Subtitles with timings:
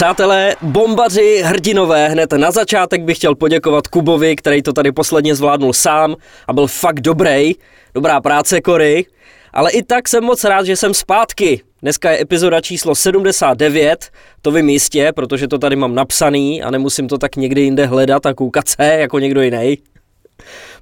[0.00, 5.72] Přátelé, bombaři, hrdinové, hned na začátek bych chtěl poděkovat Kubovi, který to tady posledně zvládnul
[5.72, 7.52] sám a byl fakt dobrý.
[7.94, 9.06] Dobrá práce, Kory.
[9.52, 11.62] Ale i tak jsem moc rád, že jsem zpátky.
[11.82, 14.10] Dneska je epizoda číslo 79,
[14.42, 18.26] to vím jistě, protože to tady mám napsaný a nemusím to tak někdy jinde hledat
[18.26, 19.78] a koukat se jako někdo jiný.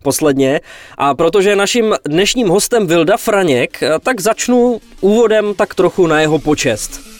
[0.02, 0.60] Posledně.
[0.98, 7.17] A protože naším dnešním hostem Vilda Franěk, tak začnu úvodem tak trochu na jeho počest.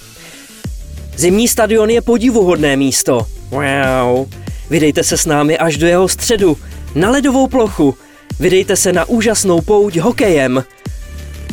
[1.18, 3.26] Zimní stadion je podivuhodné místo.
[3.50, 4.28] Wow.
[4.70, 6.56] Vydejte se s námi až do jeho středu,
[6.94, 7.94] na ledovou plochu.
[8.40, 10.64] Vydejte se na úžasnou pouť hokejem.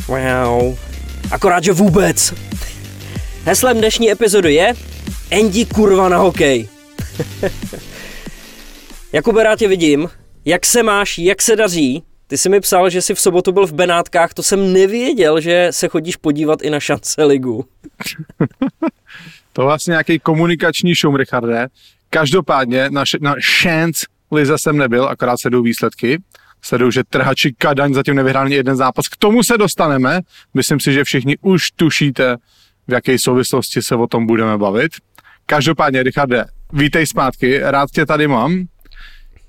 [0.08, 0.78] Wow.
[1.32, 2.34] Akorát, že vůbec.
[3.46, 4.74] Heslem dnešní epizody je
[5.40, 6.70] Andy kurva na hokej.
[9.14, 10.10] Jakube, rád tě vidím.
[10.46, 12.04] Jak se máš, jak se daří?
[12.28, 15.68] Ty jsi mi psal, že jsi v sobotu byl v Benátkách, to jsem nevěděl, že
[15.72, 17.66] se chodíš podívat i na šance ligu.
[19.56, 21.68] to je vlastně nějaký komunikační šum, Richarde.
[22.10, 26.22] Každopádně na, na chance lize jsem nebyl, akorát se jdou výsledky.
[26.62, 29.08] Sleduju, že trhači Kadaň zatím nevyhrál jeden zápas.
[29.08, 30.22] K tomu se dostaneme.
[30.54, 32.38] Myslím si, že všichni už tušíte,
[32.88, 34.92] v jaké souvislosti se o tom budeme bavit.
[35.46, 38.64] Každopádně, Richarde, vítej zpátky, rád tě tady mám.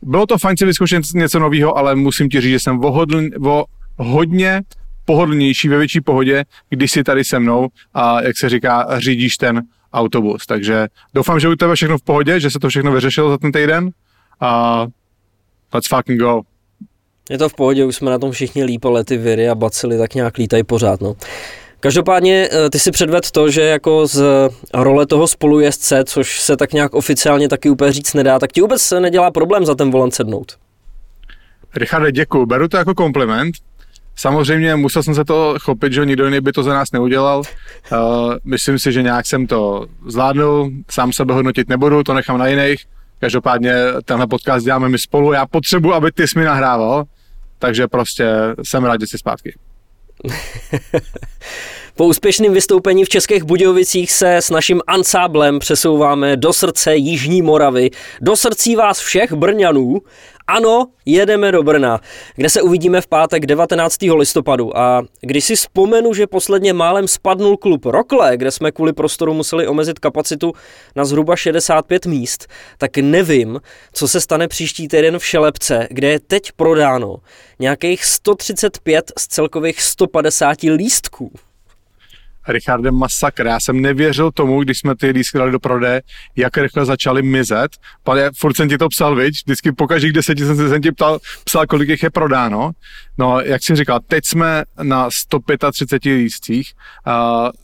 [0.03, 3.65] Bylo to fajn si vyzkoušet něco nového, ale musím ti říct, že jsem vohodl, vo,
[3.97, 4.63] hodně
[5.05, 9.63] pohodlnější, ve větší pohodě, když jsi tady se mnou a, jak se říká, řídíš ten
[9.93, 10.47] autobus.
[10.47, 13.53] Takže doufám, že u tebe všechno v pohodě, že se to všechno vyřešilo za ten
[13.53, 13.91] týden
[14.41, 14.81] a
[15.75, 16.43] let's fucking go.
[17.31, 19.99] Je to v pohodě, už jsme na tom všichni líp, ale ty viry a bacily
[19.99, 21.01] tak nějak lítají pořád.
[21.01, 21.15] No.
[21.81, 24.23] Každopádně eh, ty si předved to, že jako z
[24.75, 28.91] role toho spolujezdce, což se tak nějak oficiálně taky úplně říct nedá, tak ti vůbec
[28.91, 30.57] nedělá problém za ten volant sednout.
[31.77, 32.47] Richarde, děkuji.
[32.47, 33.55] Beru to jako kompliment.
[34.17, 37.39] Samozřejmě musel jsem se to chopit, že nikdo jiný by to za nás neudělal.
[37.93, 37.99] Uh,
[38.45, 42.85] myslím si, že nějak jsem to zvládnul, sám sebe hodnotit nebudu, to nechám na jiných.
[43.19, 43.75] Každopádně
[44.05, 47.05] tenhle podcast děláme my spolu, já potřebuji, aby ty jsi mi nahrával,
[47.59, 48.27] takže prostě
[48.63, 49.55] jsem rád, že jsi zpátky.
[51.97, 57.91] Po úspěšném vystoupení v Českých Budějovicích se s naším ansáblem přesouváme do srdce Jižní Moravy,
[58.21, 59.99] do srdcí vás všech Brňanů
[60.47, 62.01] ano, jedeme do Brna,
[62.37, 63.97] kde se uvidíme v pátek 19.
[64.03, 64.79] listopadu.
[64.79, 69.67] A když si vzpomenu, že posledně málem spadnul klub Rokle, kde jsme kvůli prostoru museli
[69.67, 70.53] omezit kapacitu
[70.97, 72.47] na zhruba 65 míst,
[72.79, 73.61] tak nevím,
[73.93, 77.17] co se stane příští týden v Šelepce, kde je teď prodáno
[77.59, 81.33] nějakých 135 z celkových 150 lístků.
[82.49, 83.47] Richardem masakr.
[83.47, 86.03] Já jsem nevěřil tomu, když jsme ty lístky dali do prodeje,
[86.37, 87.77] jak rychle začaly mizet.
[88.03, 89.35] Pane, furt jsem ti to psal, viď?
[89.35, 92.71] Vždycky po každých deseti jsem, jsem ti ptal, psal, kolik jich je prodáno.
[93.19, 96.73] No, jak jsem říkal, teď jsme na 135 lístcích.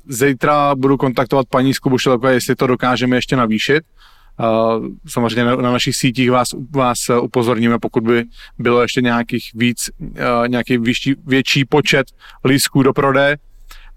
[0.08, 3.84] Zítra budu kontaktovat paní Skubušelko, jestli to dokážeme ještě navýšit.
[4.40, 8.24] Uh, samozřejmě na, na našich sítích vás, vás upozorníme, pokud by
[8.58, 12.06] bylo ještě nějakých víc, uh, nějaký větší, větší počet
[12.44, 13.36] lístků do prodeje,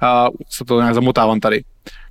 [0.01, 1.63] a se to nějak zamotávám tady.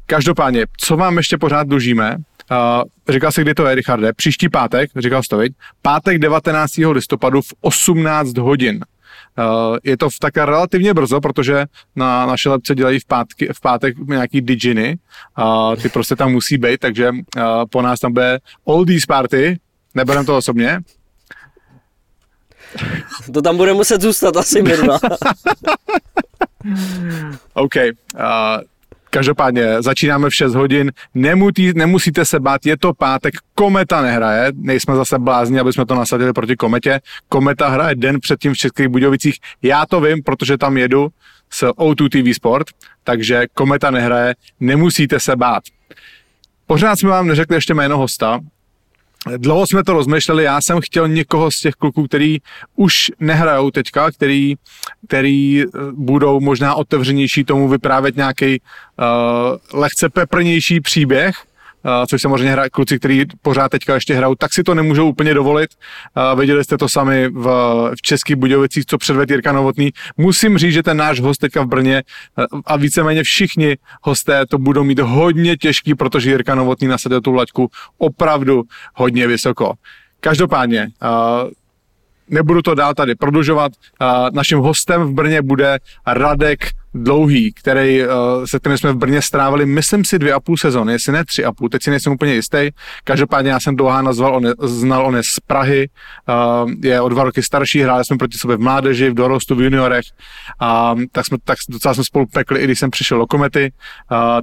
[0.07, 2.17] Každopádně, co vám ještě pořád dlužíme,
[2.51, 2.83] Uh,
[3.15, 4.13] říkal jsi, kdy to je, Richarde?
[4.13, 5.53] Příští pátek, říkal jsi to, viď?
[5.83, 6.73] Pátek 19.
[6.77, 8.85] listopadu v 18 hodin.
[9.39, 13.61] Uh, je to v také relativně brzo, protože na naše lepce dělají v, pátky, v
[13.61, 14.99] pátek nějaký diginy.
[15.39, 19.59] Uh, ty prostě tam musí být, takže uh, po nás tam bude oldies party,
[19.95, 20.81] neberem to osobně.
[23.33, 24.99] To tam bude muset zůstat asi dva.
[27.55, 27.75] OK.
[28.15, 28.21] Uh,
[29.15, 34.97] Každopádně začínáme v 6 hodin, Nemutí, nemusíte se bát, je to pátek, Kometa nehraje, nejsme
[34.97, 37.01] zase blázni, aby jsme to nasadili proti Kometě.
[37.29, 41.09] Kometa hraje den předtím v Českých Budějovicích, já to vím, protože tam jedu
[41.51, 42.67] s O2 TV Sport,
[43.05, 45.63] takže Kometa nehraje, nemusíte se bát.
[46.67, 48.41] Pořád jsme vám neřekli ještě jméno hosta,
[49.37, 52.39] Dlouho jsme to rozmýšleli, já jsem chtěl někoho z těch kluků, který
[52.77, 54.55] už nehrajou teďka, který,
[55.09, 61.37] který eh, budou možná otevřenější tomu vyprávět nějaký uh, lehce peprnější příběh,
[62.07, 65.71] což samozřejmě hra, kluci, kteří pořád teďka ještě hrajou, tak si to nemůžou úplně dovolit.
[66.33, 67.45] Uh, viděli jste to sami v,
[67.99, 69.91] v Českých Budějovicích, co předvedl Jirka Novotný.
[70.17, 72.03] Musím říct, že ten náš host teďka v Brně
[72.53, 77.33] uh, a víceméně všichni hosté to budou mít hodně těžký, protože Jirka Novotný nasadil tu
[77.33, 78.63] laťku opravdu
[78.95, 79.73] hodně vysoko.
[80.21, 81.51] Každopádně, uh,
[82.29, 83.73] nebudu to dál tady prodlužovat.
[84.33, 86.61] Naším hostem v Brně bude Radek
[86.97, 88.03] Dlouhý, který,
[88.45, 91.45] se kterým jsme v Brně strávili, myslím si, dvě a půl sezóny, jestli ne tři
[91.45, 92.71] a půl, teď si nejsem úplně jistý.
[93.05, 95.89] Každopádně já jsem Dlouhá nazval, on je, znal, on je z Prahy,
[96.83, 100.05] je o dva roky starší, hráli jsme proti sobě v mládeži, v dorostu, v juniorech,
[100.61, 103.73] a tak, jsme, tak docela jsme spolu pekli, i když jsem přišel do komety.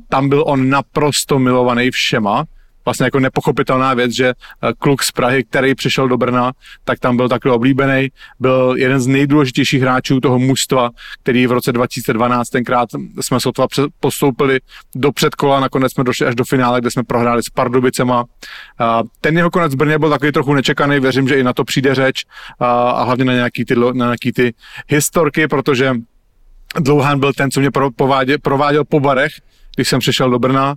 [0.09, 2.45] Tam byl on naprosto milovaný všema,
[2.85, 6.51] vlastně jako nepochopitelná věc, že eh, kluk z Prahy, který přišel do Brna,
[6.83, 10.89] tak tam byl takový oblíbený, byl jeden z nejdůležitějších hráčů toho mužstva,
[11.23, 12.89] který v roce 2012 tenkrát
[13.21, 13.67] jsme sotva
[13.99, 14.59] postoupili
[14.95, 18.25] do předkola, nakonec jsme došli až do finále, kde jsme prohráli s Pardubicema.
[19.21, 21.95] Ten jeho konec v Brně byl takový trochu nečekaný, věřím, že i na to přijde
[21.95, 22.25] řeč
[22.59, 24.53] a hlavně na nějaký ty, na nějaký ty
[24.87, 25.95] historky, protože
[26.79, 29.31] Dlouhán byl ten, co mě prováděl, prováděl po barech,
[29.75, 30.75] když jsem přišel do Brna,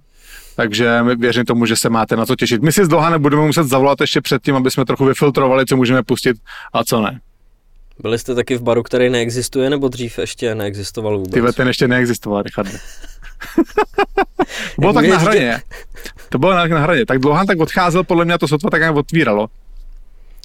[0.57, 2.63] takže věřím tomu, že se máte na co těšit.
[2.63, 6.03] My si z Dlouhanem budeme muset zavolat ještě předtím, aby jsme trochu vyfiltrovali, co můžeme
[6.03, 6.37] pustit
[6.73, 7.21] a co ne.
[8.03, 11.33] Byli jste taky v baru, který neexistuje, nebo dřív ještě neexistoval vůbec?
[11.33, 12.79] Tyhle ten ještě neexistoval, Richarde.
[14.79, 15.63] bylo tak na hraně.
[16.29, 17.07] To bylo na hraně.
[17.07, 19.49] Tak Dlouhan tak odcházel, podle mě to sotva tak nějak otvíralo.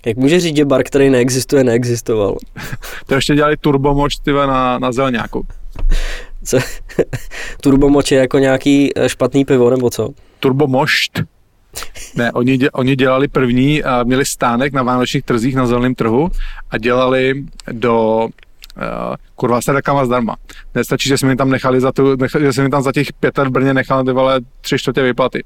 [0.06, 2.38] Jak může říct, že bar, který neexistuje, neexistoval?
[3.06, 5.48] to ještě dělali turbomoč na, na zelňáku.
[6.44, 6.58] Co?
[7.62, 10.10] turbomoč je jako nějaký eh, špatný pivo, nebo co?
[10.40, 11.20] Turbomošt.
[12.16, 16.30] Ne, oni, dě, oni dělali první, a měli stánek na vánočních trzích na zeleném trhu
[16.70, 18.28] a dělali do
[18.78, 20.36] uh, kurva se rekama zdarma.
[20.76, 23.14] Nestačí, že jsme mi tam nechali za tu, nechali, že jsme mi tam za těch
[23.14, 25.44] pět let v Brně nechali ty vole tři čtvrtě vyplaty.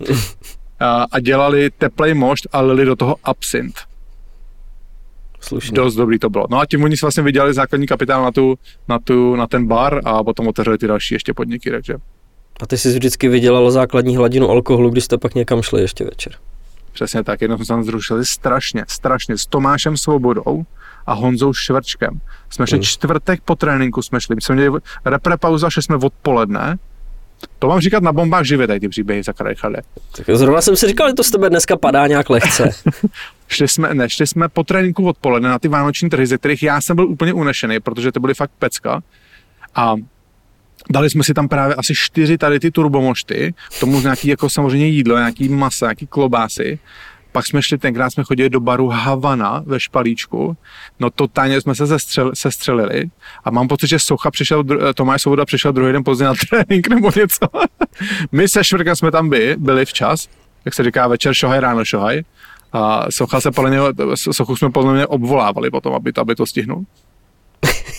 [0.80, 3.89] a, a dělali teplej mošt a lili do toho absint.
[5.40, 5.74] Slušný.
[5.74, 6.46] Dost dobrý to bylo.
[6.50, 8.58] No a tím oni si vlastně vydělali základní kapitál na, tu,
[8.88, 11.94] na, tu, na ten bar a potom otevřeli ty další ještě podniky, takže.
[12.62, 16.32] A ty jsi vždycky vydělal základní hladinu alkoholu, když jste pak někam šli ještě večer.
[16.92, 20.64] Přesně tak, jednou jsme se tam zrušili strašně, strašně s Tomášem Svobodou
[21.06, 22.20] a Honzou Švrčkem.
[22.50, 22.82] Jsme šli hmm.
[22.82, 26.78] čtvrtek po tréninku, jsme šli, my jsme měli repre pauza, šli jsme odpoledne
[27.58, 29.76] to mám říkat na bombách živě, tady ty příběhy za Krajchale.
[30.16, 32.70] Tak zrovna jsem si říkal, že to z tebe dneska padá nějak lehce.
[33.48, 36.80] šli jsme, ne, šli jsme po tréninku odpoledne na ty vánoční trhy, ze kterých já
[36.80, 39.02] jsem byl úplně unešený, protože to byly fakt pecka.
[39.74, 39.94] A
[40.90, 45.18] dali jsme si tam právě asi čtyři tady ty turbomošty, tomu nějaký jako samozřejmě jídlo,
[45.18, 46.78] nějaký masa, nějaký klobásy
[47.32, 50.56] pak jsme šli, tenkrát jsme chodili do baru Havana ve Špalíčku,
[51.00, 53.10] no totálně jsme se sestřel, sestřelili
[53.44, 57.10] a mám pocit, že Socha přišel, Tomáš Svoboda přišel druhý den pozdě na trénink nebo
[57.16, 57.46] něco.
[58.32, 60.28] My se Švrkem jsme tam byli, byli včas,
[60.64, 62.22] jak se říká večer šohaj, ráno šohaj.
[62.72, 66.84] A Socha se podle něho, Sochu jsme podle mě obvolávali potom, aby aby to stihnul.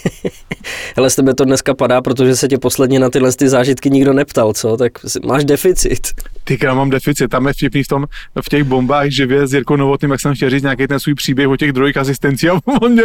[0.96, 4.14] Hele, z tebe to dneska padá, protože se tě posledně na tyhle ty zážitky nikdo
[4.14, 4.78] neptal, co?
[4.78, 4.92] Tak
[5.26, 6.08] máš deficit.
[6.44, 8.06] Ty já mám deficit, tam je vtipný v, tom,
[8.42, 11.48] v těch bombách živě s Jirkou Novotným, jak jsem chtěl říct nějaký ten svůj příběh
[11.48, 13.04] o těch druhých asistencí a on mě,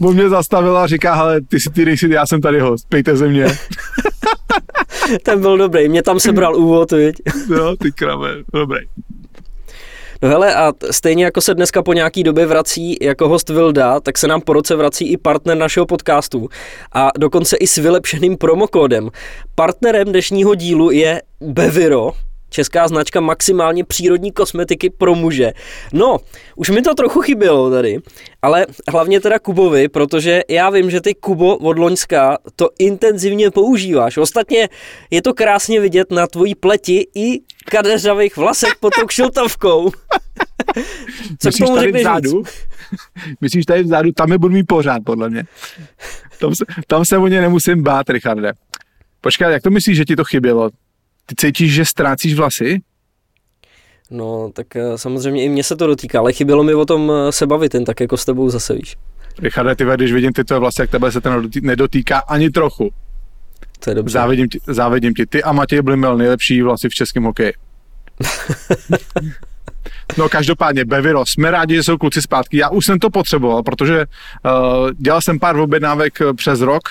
[0.00, 3.16] on mě zastavil a říká, hele, ty si ty nejsi, já jsem tady host, pejte
[3.16, 3.46] ze mě.
[5.22, 7.16] ten byl dobrý, mě tam sebral úvod, viď?
[7.48, 8.78] no, ty krave, dobrý.
[10.24, 14.28] Hele, a stejně jako se dneska po nějaký době vrací jako host Vilda, tak se
[14.28, 16.48] nám po roce vrací i partner našeho podcastu
[16.92, 19.10] a dokonce i s vylepšeným promokódem.
[19.54, 22.12] Partnerem dnešního dílu je Beviro,
[22.54, 25.52] česká značka maximálně přírodní kosmetiky pro muže.
[25.92, 26.18] No,
[26.56, 27.98] už mi to trochu chybělo tady,
[28.42, 34.16] ale hlavně teda Kubovi, protože já vím, že ty Kubo od Loňska to intenzivně používáš.
[34.16, 34.68] Ostatně
[35.10, 37.40] je to krásně vidět na tvojí pleti i
[37.70, 39.90] kadeřavých vlasech pod tou kšiltovkou.
[41.38, 42.42] Co Myslíš k tomu tady vzadu?
[43.40, 45.44] Myslíš tady vzadu, tam je budu mít pořád, podle mě.
[46.40, 48.52] Tam se, tam se o ně nemusím bát, Richarde.
[49.20, 50.70] Počkej, jak to myslíš, že ti to chybělo?
[51.26, 52.80] Ty cítíš, že ztrácíš vlasy?
[54.10, 57.32] No, tak eh, samozřejmě i mě se to dotýká, ale chybělo mi o tom eh,
[57.32, 58.96] se bavit, ten tak jako s tebou zase víš.
[59.38, 61.30] Richarde, ty když vidím ty tvoje vlasy, jak tebe se to
[61.62, 62.90] nedotýká ani trochu.
[63.80, 64.12] To je dobře.
[64.12, 65.26] Závidím ti, závidím ti.
[65.26, 67.52] Ty a Matěj Blimel nejlepší vlasy v českém hokeji.
[70.18, 72.56] No každopádně, Beviro, jsme rádi, že jsou kluci zpátky.
[72.56, 76.82] Já už jsem to potřeboval, protože uh, dělal jsem pár objednávek přes rok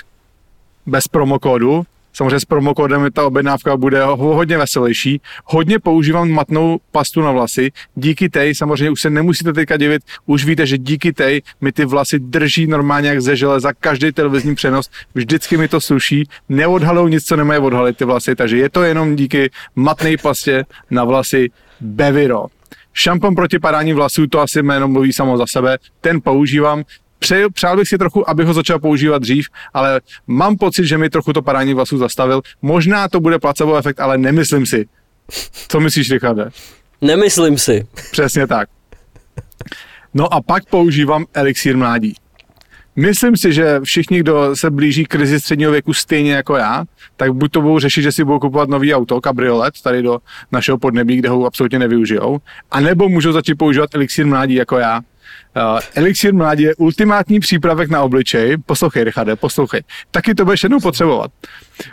[0.85, 5.21] bez promokódu Samozřejmě s promokódem ta objednávka bude hodně veselější.
[5.45, 7.71] Hodně používám matnou pastu na vlasy.
[7.95, 11.85] Díky tej, samozřejmě už se nemusíte teďka divit, už víte, že díky tej mi ty
[11.85, 17.25] vlasy drží normálně jak ze železa, každý televizní přenos, vždycky mi to suší, neodhalou nic,
[17.25, 21.49] co nemají odhalit ty vlasy, takže je to jenom díky matné pastě na vlasy
[21.81, 22.45] Beviro.
[22.93, 26.83] Šampon proti padání vlasů, to asi jméno mluví samo za sebe, ten používám,
[27.23, 31.09] Přeju, přál bych si trochu, abych ho začal používat dřív, ale mám pocit, že mi
[31.09, 32.41] trochu to padání vlasů zastavil.
[32.61, 34.85] Možná to bude placebo efekt, ale nemyslím si.
[35.67, 36.49] Co myslíš, Richarde?
[37.01, 37.87] Nemyslím si.
[38.11, 38.69] Přesně tak.
[40.13, 42.15] No a pak používám elixír mládí.
[42.95, 46.85] Myslím si, že všichni, kdo se blíží krizi středního věku stejně jako já,
[47.17, 50.19] tak buď to budou řešit, že si budou kupovat nový auto, kabriolet, tady do
[50.51, 52.39] našeho podnebí, kde ho absolutně nevyužijou,
[52.71, 55.01] anebo můžou začít používat elixír mládí jako já.
[55.55, 58.57] Uh, Elixir mládí je ultimátní přípravek na obličej.
[58.57, 59.81] Poslouchej, Richarde, poslouchej.
[60.11, 61.31] Taky to budeš jednou potřebovat.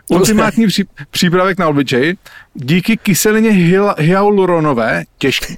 [0.09, 2.17] Ultimátní pří, přípravek na obličej
[2.55, 3.51] díky kyselině
[3.99, 5.57] hyaluronové, těžký,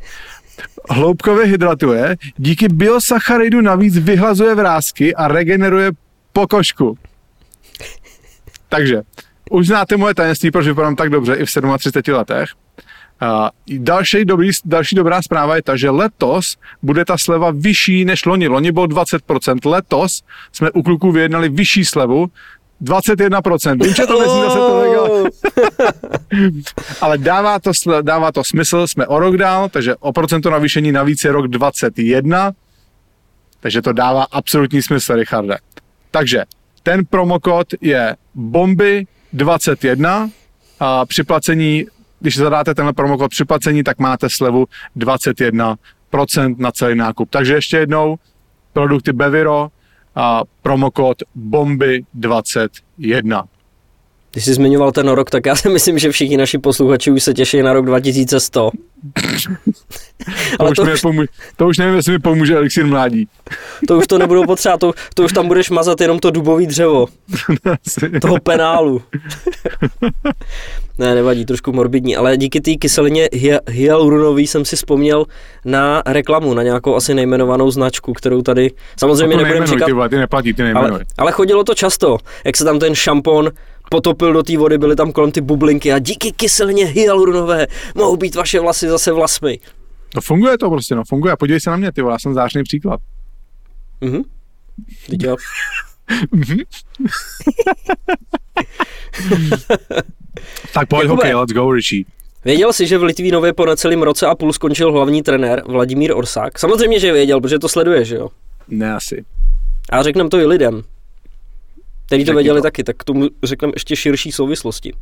[0.90, 5.90] hloubkově hydratuje, díky biosacharidu navíc vyhlazuje vrázky a regeneruje
[6.32, 6.99] pokožku.
[8.68, 9.02] Takže,
[9.50, 12.49] už znáte moje tajemství, proč vypadám tak dobře i v 37 letech.
[13.23, 13.49] Uh,
[13.79, 18.49] další, dobrý, další dobrá zpráva je ta, že letos bude ta sleva vyšší než loni.
[18.49, 22.26] Loni bylo 20%, letos jsme u kluků vyjednali vyšší slevu,
[22.83, 23.85] 21%.
[23.85, 25.31] Vím, že to nezní zase to ale,
[27.00, 31.25] ale dává, to, dává to smysl, jsme o rok dál, takže o procento navýšení navíc
[31.25, 32.52] je rok 21,
[33.61, 35.59] takže to dává absolutní smysl, Richarde.
[36.11, 36.45] Takže
[36.83, 40.31] ten promokód je bomby 21
[40.81, 41.87] a při placení
[42.23, 47.31] když zadáte tenhle promokód připlacení, tak máte slevu 21% na celý nákup.
[47.31, 48.17] Takže ještě jednou,
[48.73, 49.69] produkty Beviro
[50.14, 53.45] a promokód BOMBY21.
[54.33, 57.35] Když jsi zmiňoval ten rok, tak já si myslím, že všichni naši posluchači už se
[57.35, 58.71] těší na rok 2100.
[60.59, 63.29] Ale to, to, už, pomůže, to už nevím, jestli mi pomůže elixir mládí.
[63.89, 67.07] To už to nebudou potřeba, to, to už tam budeš mazat jenom to dubový dřevo.
[68.21, 69.03] toho penálu.
[70.99, 73.29] ne, nevadí, trošku morbidní, ale díky té kyselině
[73.69, 75.25] hyaluronový jsem si vzpomněl
[75.65, 79.87] na reklamu, na nějakou asi nejmenovanou značku, kterou tady samozřejmě nebudeme říkat.
[79.87, 83.51] Ty, ty neplatí, ty ale, ale chodilo to často, jak se tam ten šampon
[83.93, 88.35] potopil do té vody, byly tam kolem ty bublinky a díky kyselině hyaluronové mohou být
[88.35, 89.59] vaše vlasy zase vlasmy.
[90.09, 91.37] To funguje to prostě, no funguje.
[91.37, 93.01] Podívej se na mě, ty já jsem zářný příklad.
[94.01, 94.23] Mhm.
[95.11, 95.37] Teď jo.
[96.31, 96.59] Mhm.
[100.75, 102.05] tak pojď Jakube, hokej, let's go, Richie.
[102.45, 106.59] Věděl jsi, že v Litvínově po necelém roce a půl skončil hlavní trenér Vladimír Orsák?
[106.59, 108.29] Samozřejmě, že věděl, protože to sleduje, že jo?
[108.69, 109.25] Ne asi.
[109.91, 110.83] A řekneme to i lidem
[112.12, 112.62] který to věděli to.
[112.62, 114.92] taky, tak k tomu řekneme ještě širší souvislosti.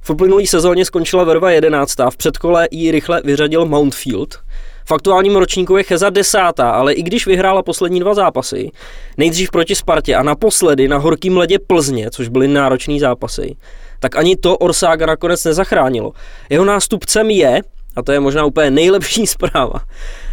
[0.00, 1.94] V uplynulý sezóně skončila Verva 11.
[2.10, 4.38] v předkole ji rychle vyřadil Mountfield.
[4.86, 8.70] V aktuálním ročníku je Cheza desátá, ale i když vyhrála poslední dva zápasy,
[9.16, 13.56] nejdřív proti Spartě a naposledy na horkým ledě Plzně, což byly náročné zápasy,
[14.00, 16.12] tak ani to Orsága nakonec nezachránilo.
[16.50, 17.60] Jeho nástupcem je,
[17.96, 19.80] a to je možná úplně nejlepší zpráva,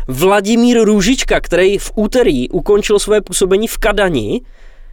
[0.07, 4.41] Vladimír Růžička, který v úterý ukončil své působení v Kadani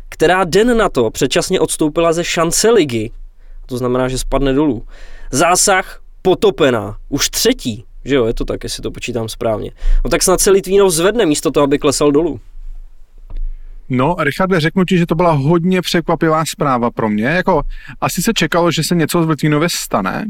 [0.09, 3.11] která den na to předčasně odstoupila ze šance ligy.
[3.67, 4.87] To znamená, že spadne dolů.
[5.31, 6.97] Zásah potopená.
[7.09, 7.85] Už třetí.
[8.05, 9.71] Že jo, je to tak, jestli to počítám správně.
[10.05, 12.41] No tak snad se Litvínov zvedne místo toho, aby klesal dolů.
[13.89, 17.27] No, Richarde, řeknu ti, že to byla hodně překvapivá zpráva pro mě.
[17.27, 17.63] Jako,
[18.01, 20.27] asi se čekalo, že se něco v Litvínově stane,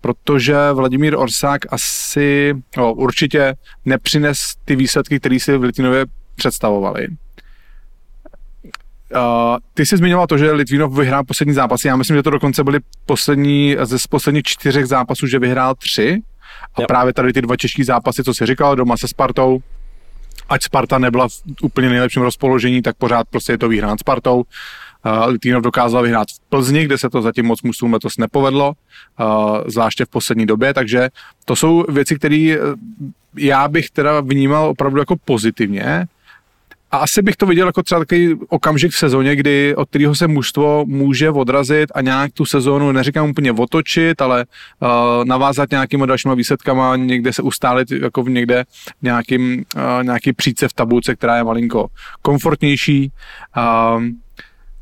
[0.00, 7.08] protože Vladimír Orsák asi no, určitě nepřines ty výsledky, které si v Litvínově představovali.
[9.14, 11.88] Uh, ty jsi zmiňoval to, že Litvínov vyhrál poslední zápasy.
[11.88, 16.22] Já myslím, že to dokonce byly poslední, ze posledních čtyřech zápasů, že vyhrál tři.
[16.74, 16.86] A jo.
[16.86, 19.60] právě tady ty dva těžké zápasy, co jsi říkal, doma se Spartou,
[20.48, 24.36] ať Sparta nebyla v úplně nejlepším rozpoložení, tak pořád prostě je to výhra nad Spartou.
[24.36, 28.72] Uh, Litvínov dokázal vyhrát v Plzni, kde se to zatím moc mužům letos nepovedlo,
[29.20, 31.08] uh, zvláště v poslední době, takže
[31.44, 32.56] to jsou věci, které
[33.36, 36.06] já bych teda vnímal opravdu jako pozitivně.
[36.92, 40.28] A asi bych to viděl jako třeba takový okamžik v sezóně, kdy od kterého se
[40.28, 44.44] mužstvo může odrazit a nějak tu sezónu, neříkám úplně otočit, ale
[44.80, 44.88] uh,
[45.24, 48.64] navázat nějakýma dalšíma výsledkama, někde se ustálit jako v někde
[49.02, 51.86] nějakým, uh, nějaký příce v tabulce, která je malinko
[52.22, 53.12] komfortnější.
[53.56, 54.02] Uh,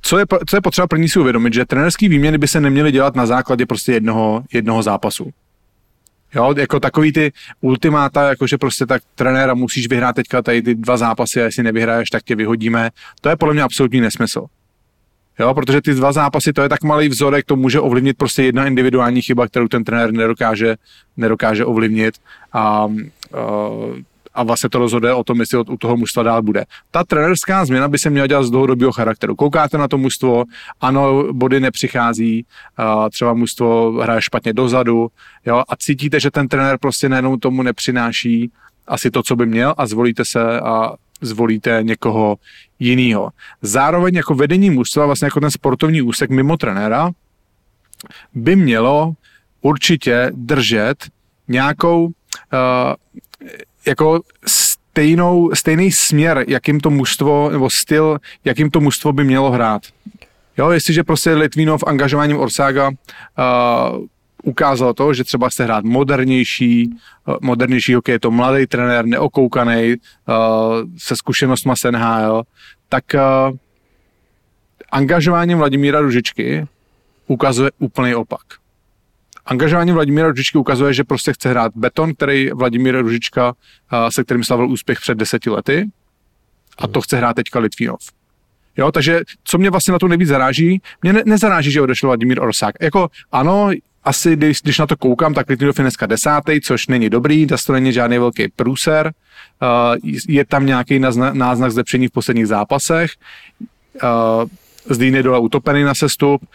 [0.02, 3.16] co je, co je potřeba první si uvědomit, že trenerský výměny by se neměly dělat
[3.16, 5.30] na základě prostě jednoho, jednoho zápasu.
[6.34, 10.96] Jo, jako takový ty ultimáta, jakože prostě tak trenéra musíš vyhrát teďka tady ty dva
[10.96, 12.90] zápasy a jestli nevyhraješ, tak tě vyhodíme.
[13.20, 14.46] To je podle mě absolutní nesmysl.
[15.38, 18.66] Jo, protože ty dva zápasy, to je tak malý vzorek, to může ovlivnit prostě jedna
[18.66, 20.76] individuální chyba, kterou ten trenér nedokáže,
[21.16, 22.14] nedokáže ovlivnit.
[22.52, 22.94] A, uh,
[24.34, 26.64] a vlastně to rozhoduje o tom, jestli u toho mužstva dál bude.
[26.90, 29.36] Ta trenerská změna by se měla dělat z dlouhodobého charakteru.
[29.36, 30.44] Koukáte na to mužstvo,
[30.80, 32.46] ano, body nepřichází,
[33.10, 35.08] třeba mužstvo hraje špatně dozadu,
[35.46, 38.50] jo, a cítíte, že ten trenér prostě najednou tomu nepřináší
[38.86, 42.36] asi to, co by měl a zvolíte se a zvolíte někoho
[42.78, 43.30] jiného.
[43.62, 47.10] Zároveň jako vedení mužstva, vlastně jako ten sportovní úsek mimo trenéra,
[48.34, 49.12] by mělo
[49.60, 51.04] určitě držet
[51.48, 52.10] nějakou uh,
[53.86, 59.82] jako stejnou, stejný směr, jakým to mužstvo, nebo styl, jakým to mužstvo by mělo hrát.
[60.58, 62.94] Jo, jestliže prostě Litvínov angažováním Orsága uh,
[64.42, 66.90] ukázalo to, že třeba chce hrát modernější,
[67.28, 70.34] eh, modernější hokej, je to mladý trenér, neokoukaný, uh,
[70.98, 72.42] se zkušenostma s NHL,
[72.88, 73.56] tak uh,
[74.92, 76.66] angažování Vladimíra Ružičky
[77.26, 78.59] ukazuje úplný opak.
[79.46, 83.52] Angažování Vladimíra Ružičky ukazuje, že prostě chce hrát beton, který Vladimír Ružička,
[84.08, 85.88] se kterým slavil úspěch před deseti lety
[86.78, 88.00] a to chce hrát teďka Litvinov.
[88.76, 92.40] Jo, takže co mě vlastně na to nejvíc zaráží, mě ne, nezaráží, že odešel Vladimír
[92.40, 92.74] Orsák.
[92.80, 93.70] Jako ano,
[94.04, 97.72] asi když, když na to koukám, tak Litvinov je dneska desátý, což není dobrý, to
[97.72, 99.12] není žádný velký průser,
[99.62, 103.10] uh, je tam nějaký náznak, náznak zlepšení v posledních zápasech,
[104.02, 104.48] uh,
[104.90, 106.46] Zdín je dole utopený na sestup,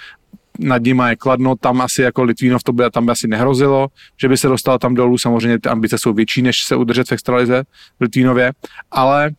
[0.60, 4.30] nad ním je kladno, tam asi jako Litvínov to by, tam by asi nehrozilo, že
[4.30, 7.64] by se dostal tam dolů, samozřejmě ty ambice jsou větší, než se udržet v extralize
[8.00, 8.52] v Litvínově,
[8.92, 9.32] ale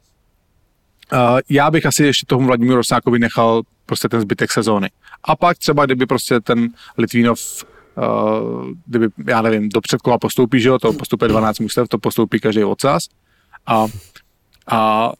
[1.12, 1.18] uh,
[1.48, 4.90] já bych asi ještě tomu Vladimíru Rosnákovi nechal prostě ten zbytek sezóny.
[5.24, 6.68] A pak třeba, kdyby prostě ten
[6.98, 7.40] Litvínov
[7.96, 12.40] uh, kdyby, já nevím, do předkola postoupí, že jo, to postupuje 12 mustev, to postoupí
[12.40, 13.08] každý odsaz
[13.66, 13.86] a,
[14.66, 15.12] a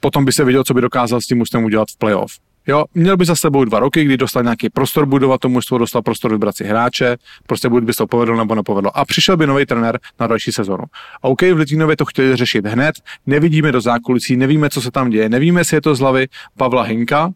[0.00, 2.32] potom by se viděl, co by dokázal s tím mužstvem udělat v playoff.
[2.66, 6.02] Jo, měl by za sebou dva roky, kdy dostal nějaký prostor budovat to mužstvo, dostal
[6.02, 7.16] prostor vybrat si hráče,
[7.46, 8.98] prostě buď by se to povedlo nebo nepovedlo.
[8.98, 10.84] A přišel by nový trenér na další sezonu.
[11.20, 12.94] OK, v Litvínově to chtěli řešit hned,
[13.26, 16.26] nevidíme do zákulisí, nevíme, co se tam děje, nevíme, jestli je to z hlavy
[16.56, 17.32] Pavla Hinka,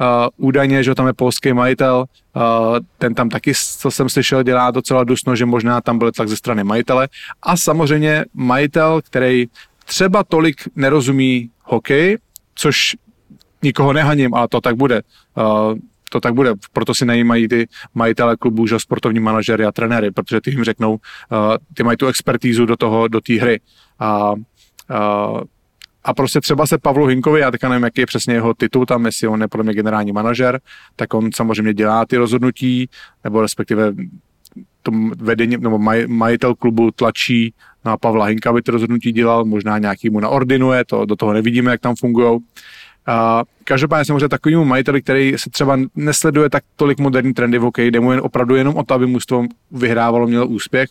[0.00, 2.04] Uh, údajně, že tam je polský majitel,
[2.36, 2.42] uh,
[2.98, 6.36] ten tam taky, co jsem slyšel, dělá docela dusno, že možná tam byl tlak ze
[6.36, 7.08] strany majitele.
[7.42, 9.46] A samozřejmě majitel, který
[9.84, 12.18] třeba tolik nerozumí hokej,
[12.54, 12.96] což
[13.62, 15.02] nikoho nehaním, ale to tak bude.
[15.36, 15.78] Uh,
[16.10, 20.40] to tak bude, proto si najímají ty majitele klubů, že sportovní manažery a trenéry, protože
[20.40, 20.98] ty jim řeknou, uh,
[21.74, 23.60] ty mají tu expertízu do toho, do té hry.
[23.98, 25.40] A, uh,
[26.04, 29.06] a prostě třeba se Pavlu Hinkovi, já teďka nevím, jaký je přesně jeho titul tam,
[29.06, 30.60] jestli on je podle mě generální manažer,
[30.96, 32.88] tak on samozřejmě dělá ty rozhodnutí,
[33.24, 33.92] nebo respektive
[34.82, 39.78] to vedení, nebo maj, majitel klubu tlačí na Pavla Hinka, aby ty rozhodnutí dělal, možná
[39.78, 42.40] nějaký mu naordinuje, to do toho nevidíme, jak tam fungují.
[43.08, 47.90] A každopádně samozřejmě takovýmu majiteli, který se třeba nesleduje tak tolik moderní trendy v hokeji,
[47.90, 50.90] jde mu jen opravdu jenom o to, aby mužstvo vyhrávalo, mělo úspěch,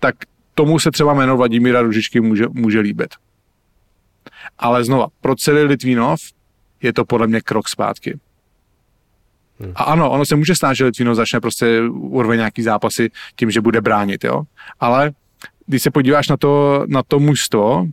[0.00, 0.14] tak
[0.54, 3.14] tomu se třeba jméno Vladimíra Ružičky může, může líbit.
[4.58, 6.20] Ale znova, pro celý Litvínov
[6.82, 8.18] je to podle mě krok zpátky.
[9.60, 9.72] Hmm.
[9.74, 13.60] A ano, ono se může stát, že Litvínov začne prostě urve nějaký zápasy tím, že
[13.60, 14.42] bude bránit, jo.
[14.80, 15.12] Ale
[15.66, 17.86] když se podíváš na to, na to mužstvo,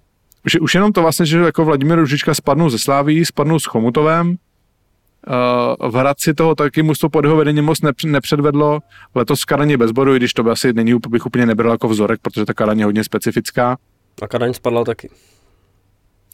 [0.47, 4.29] že už jenom to vlastně, že jako Vladimír Ružička spadnou ze Sláví, spadnou s Chomutovem,
[4.29, 8.79] uh, v Hradci toho taky mužstvo pod jeho vedením moc nepředvedlo.
[9.15, 11.87] Letos v Karaně bez bodu, i když to by asi není, bych úplně nebral jako
[11.87, 13.77] vzorek, protože ta Karaň je hodně specifická.
[14.21, 15.09] A Karaň spadla taky.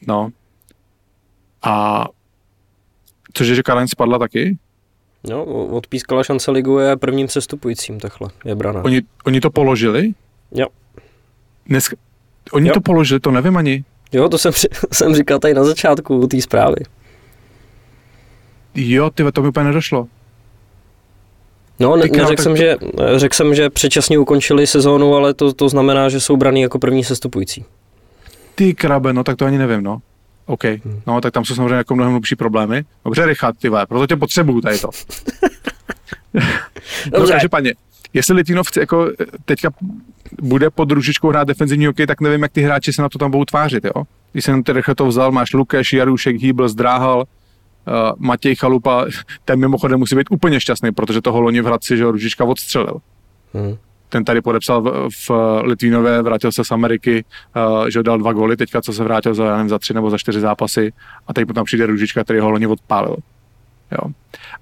[0.08, 0.30] No.
[1.64, 2.06] A
[3.34, 4.58] cože, že Karaň spadla taky?
[5.30, 8.84] No, odpískala šance ligu je prvním sestupujícím, takhle je brana.
[8.84, 10.14] Oni, oni to položili?
[10.52, 10.68] Jo.
[11.66, 11.96] Dneska,
[12.52, 12.74] oni jo.
[12.74, 13.84] to položili, to nevím ani.
[14.12, 14.52] Jo, to jsem,
[14.92, 16.76] jsem říkal tady na začátku té zprávy.
[18.76, 20.08] Jo, ty to mi úplně nedošlo.
[21.80, 22.58] No, ne, neřekl, jsem, to...
[22.58, 22.78] že,
[23.16, 27.04] řekl jsem, že předčasně ukončili sezónu, ale to, to znamená, že jsou braný jako první
[27.04, 27.66] sestupující.
[28.56, 30.00] Ty krabe, no tak to ani nevím, no.
[30.46, 31.02] OK, hmm.
[31.08, 32.84] no tak tam jsou samozřejmě jako mnohem hlubší problémy.
[33.06, 34.90] Dobře, Richard, ty vole, proto tě potřebuju tady to.
[37.12, 37.40] Dobře.
[37.44, 37.74] No, paně,
[38.14, 39.12] jestli Litvinov jako
[39.46, 39.70] teďka
[40.42, 43.32] bude pod ružičkou hrát defenzivní hokej, tak nevím, jak ty hráči se na to tam
[43.32, 44.04] budou tvářit, jo?
[44.32, 49.06] Když jsem ten to vzal, máš Lukeš, Jarušek, Hýbl, Zdráhal, uh, Matěj Chalupa,
[49.46, 52.98] ten mimochodem musí být úplně šťastný, protože toho loni v Hradci, že ho Ružička odstřelil.
[53.54, 53.78] Hmm.
[54.10, 58.58] Ten tady podepsal v, v Litvínově, vrátil se z Ameriky, uh, že dal dva góly,
[58.58, 60.94] teďka co se vrátil za, nevím, za tři nebo za čtyři zápasy
[61.28, 63.16] a teď potom přijde Ružička, který ho loni odpálil.
[63.92, 64.12] Jo.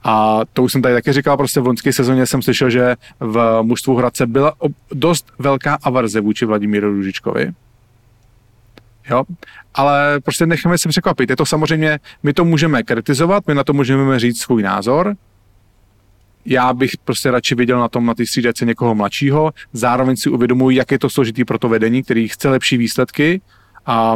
[0.03, 3.59] A to už jsem tady taky říkal, prostě v loňské sezóně jsem slyšel, že v
[3.61, 4.53] mužstvu Hradce byla
[4.91, 7.51] dost velká averze vůči Vladimíru Ružičkovi.
[9.09, 9.23] Jo?
[9.73, 11.29] Ale prostě necháme se překvapit.
[11.29, 15.15] Je to samozřejmě, my to můžeme kritizovat, my na to můžeme říct svůj názor.
[16.45, 19.53] Já bych prostě radši viděl na tom, na té střídačce někoho mladšího.
[19.73, 23.41] Zároveň si uvědomuji, jak je to složitý pro to vedení, který chce lepší výsledky
[23.85, 24.15] a, a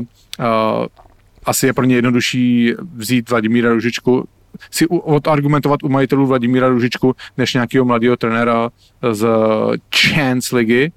[1.45, 4.27] asi je pro ně jednodušší vzít Vladimíra Ružičku,
[4.71, 8.69] si odargumentovat u majitelů Vladimíra Ružičku, než nějakého mladého trenéra
[9.11, 9.27] z
[9.95, 10.91] Chance ligy,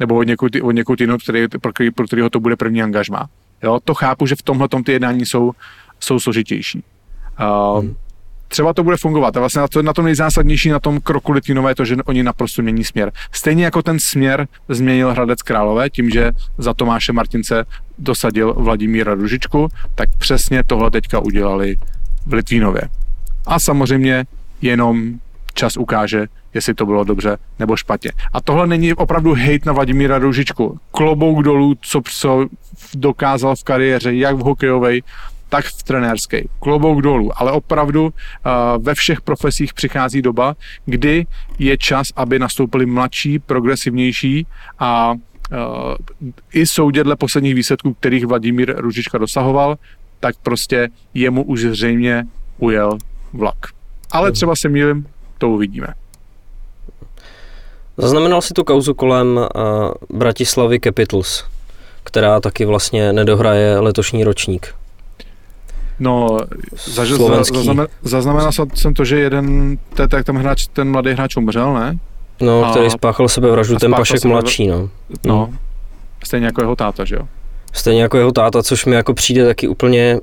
[0.00, 3.28] nebo od někud, od někud jinou, který, pro, který, pro kterého to bude první angažma.
[3.62, 5.52] Jo, to chápu, že v tomhle ty jednání jsou,
[6.00, 6.82] jsou složitější.
[7.40, 7.96] Uh, hmm.
[8.48, 9.36] Třeba to bude fungovat.
[9.36, 12.22] A vlastně na, to, na tom nejzásadnější na tom kroku Litvinové je to, že oni
[12.22, 13.12] naprosto mění směr.
[13.32, 17.64] Stejně jako ten směr změnil Hradec Králové tím, že za Tomáše Martince
[17.98, 21.76] dosadil Vladimíra Ružičku, tak přesně tohle teďka udělali
[22.26, 22.82] v Litvínově.
[23.46, 24.24] A samozřejmě
[24.62, 25.10] jenom
[25.54, 28.12] čas ukáže, jestli to bylo dobře nebo špatně.
[28.32, 30.80] A tohle není opravdu hate na Vladimíra Ružičku.
[30.90, 32.46] Klobouk dolů, co, co
[32.94, 34.98] dokázal v kariéře, jak v hokejové,
[35.48, 36.42] tak v trenérské.
[36.58, 37.30] Klobouk dolů.
[37.36, 38.12] Ale opravdu uh,
[38.84, 40.56] ve všech profesích přichází doba,
[40.86, 41.26] kdy
[41.58, 44.46] je čas, aby nastoupili mladší, progresivnější
[44.78, 45.16] a uh,
[46.52, 49.78] i soudě dle posledních výsledků, kterých Vladimír Ružička dosahoval,
[50.20, 52.24] tak prostě jemu už zřejmě
[52.58, 52.98] ujel
[53.32, 53.56] vlak.
[54.10, 54.34] Ale hmm.
[54.34, 55.06] třeba se mýlím,
[55.38, 55.86] to uvidíme.
[57.96, 61.44] Zaznamenal si tu kauzu kolem uh, Bratislavy Capitals,
[62.04, 64.74] která taky vlastně nedohraje letošní ročník.
[65.98, 66.38] No,
[66.86, 69.78] zaž, zaznamenal, zaznamenal jsem to, že jeden,
[70.08, 71.98] tak tam hráč, ten mladý hráč umřel, ne?
[72.40, 74.90] No, a, který spáchal sebevraždu, ten Pašek sebe, mladší, no.
[75.26, 75.58] No, hmm.
[76.24, 77.28] stejně jako jeho táta, že jo?
[77.72, 80.20] Stejně jako jeho táta, což mi jako přijde taky úplně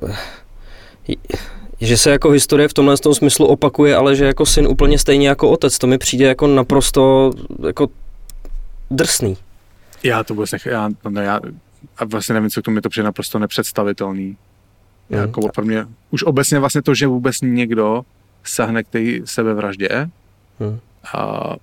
[1.81, 5.27] že se jako historie v tomhle tom smyslu opakuje, ale že jako syn úplně stejně
[5.27, 7.31] jako otec, to mi přijde jako naprosto
[7.67, 7.87] jako
[8.91, 9.37] drsný.
[10.03, 11.39] Já to vůbec nech, já, no, já
[11.97, 14.37] a vlastně nevím, co k tomu je to přijde naprosto nepředstavitelný.
[15.09, 15.21] Hmm.
[15.21, 18.01] Jako pro mě, už obecně vlastně to, že vůbec někdo
[18.43, 20.09] sahne k té sebevraždě
[20.59, 20.79] hmm.
[21.13, 21.55] a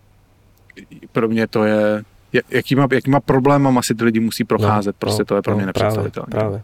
[1.13, 2.03] pro mě to je,
[2.51, 5.57] jakýma, jakýma problémama si ty lidi musí procházet, no, prostě no, to je pro no,
[5.57, 6.31] mě nepředstavitelné.
[6.31, 6.63] Právě, právě.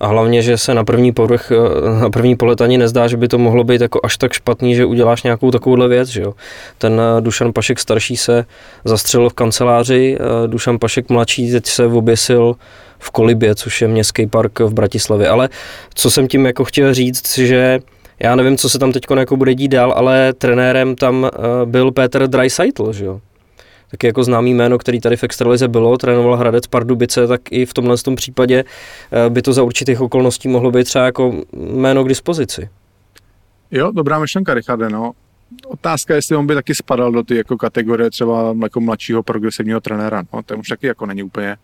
[0.00, 3.28] A hlavně, že se na první povrch, eh, na první pohled ani nezdá, že by
[3.28, 6.34] to mohlo být jako až tak špatný, že uděláš nějakou takovouhle věc, že jo.
[6.78, 8.44] Ten eh, Dušan Pašek starší se
[8.84, 12.54] zastřelil v kanceláři, eh, Dušan Pašek mladší teď se oběsil
[12.98, 15.28] v Kolibě, což je městský park v Bratislavě.
[15.28, 15.48] Ale
[15.94, 17.80] co jsem tím jako chtěl říct, že
[18.20, 21.30] já nevím, co se tam teď jako bude dít dál, ale trenérem tam
[21.64, 23.20] byl Peter Dreisaitl, že jo
[23.96, 27.74] taky jako známý jméno, který tady v Extralize bylo, trénoval Hradec Pardubice, tak i v
[27.74, 28.64] tomhle tom případě
[29.12, 32.68] eh, by to za určitých okolností mohlo být třeba jako jméno k dispozici.
[33.70, 35.12] Jo, dobrá myšlenka, Richarde, no.
[35.66, 39.80] Otázka je, jestli on by taky spadal do ty jako kategorie třeba jako mladšího progresivního
[39.80, 40.22] trenéra.
[40.32, 41.56] No, to už taky jako není úplně,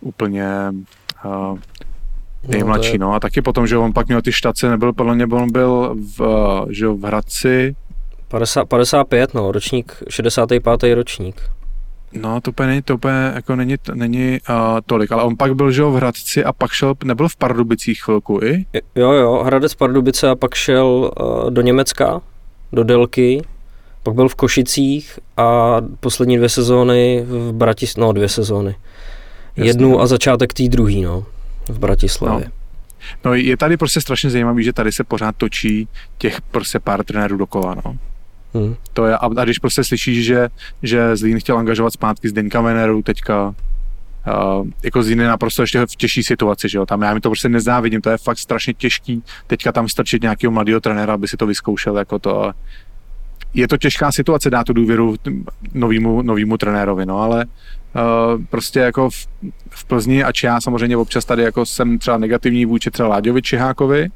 [0.00, 0.48] úplně
[1.24, 1.58] uh,
[2.48, 3.10] nejmladší, no, je...
[3.10, 3.14] no.
[3.14, 6.20] A taky potom, že on pak měl ty štace, nebyl podle mě, on byl v,
[6.70, 7.76] že v Hradci,
[8.28, 10.94] 50, 55, no, ročník, 65.
[10.94, 11.42] ročník.
[12.14, 15.72] No, to úplně není, to úplně jako není, není uh, tolik, ale on pak byl,
[15.72, 18.66] že v Hradci a pak šel, nebyl v Pardubicích chvilku i?
[18.94, 22.20] Jo, jo, Hradec Pardubice a pak šel uh, do Německa,
[22.72, 23.42] do Delky,
[24.02, 28.76] pak byl v Košicích a poslední dvě sezóny v Bratis, no dvě sezóny.
[29.56, 29.70] Jasně.
[29.70, 31.24] Jednu a začátek té druhý, no,
[31.68, 32.46] v Bratislavě.
[33.24, 33.30] No.
[33.30, 33.34] no.
[33.34, 37.74] je tady prostě strašně zajímavý, že tady se pořád točí těch prostě pár trenérů dokola,
[37.84, 37.96] no.
[38.54, 38.74] Hmm.
[38.92, 40.48] To je, a, a když prostě slyšíš, že,
[40.82, 45.96] že Zlín chtěl angažovat zpátky Zdeňka Veneru teďka, uh, jako Zlín je naprosto ještě v
[45.96, 49.22] těžší situaci, že jo, tam já mi to prostě nezávidím, to je fakt strašně těžký,
[49.46, 52.52] teďka tam strčit nějakého mladého trenéra, aby si to vyzkoušel, jako to,
[53.54, 55.16] je to těžká situace dát tu důvěru
[55.74, 59.26] novýmu, novýmu trenérovi, no ale uh, prostě jako v,
[59.70, 64.08] v Plzni, ač já samozřejmě občas tady jako jsem třeba negativní vůči třeba Láďovi Čihákovi,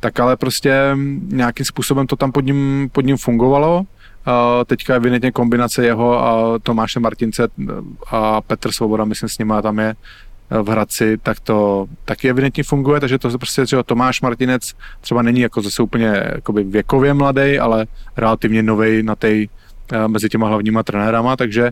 [0.00, 0.96] tak ale prostě
[1.28, 3.78] nějakým způsobem to tam pod ním, pod ním fungovalo.
[3.78, 3.84] Uh,
[4.66, 7.48] teďka je evidentně kombinace jeho a Tomáše Martince
[8.10, 9.94] a Petr Svoboda, myslím s nimi tam je
[10.62, 15.40] v Hradci, tak to taky evidentně funguje, takže to prostě třeba Tomáš Martinec třeba není
[15.40, 19.48] jako zase úplně jakoby věkově mladý, ale relativně nový na tej,
[20.06, 21.70] mezi těma hlavníma trenérama, takže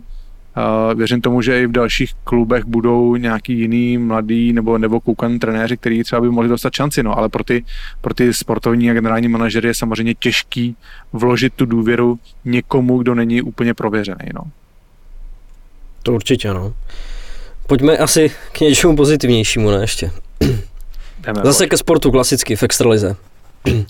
[0.95, 5.77] věřím tomu, že i v dalších klubech budou nějaký jiný mladý nebo, nebo koukaný trenéři,
[5.77, 7.65] kteří třeba by mohli dostat šanci, no, ale pro ty,
[8.01, 10.77] pro ty sportovní a generální manažery je samozřejmě těžký
[11.13, 14.41] vložit tu důvěru někomu, kdo není úplně prověřený, no.
[16.03, 16.75] To určitě, no.
[17.67, 20.11] Pojďme asi k něčemu pozitivnějšímu, ne ještě.
[21.21, 23.17] Jdeme Zase ke sportu klasicky v extralize.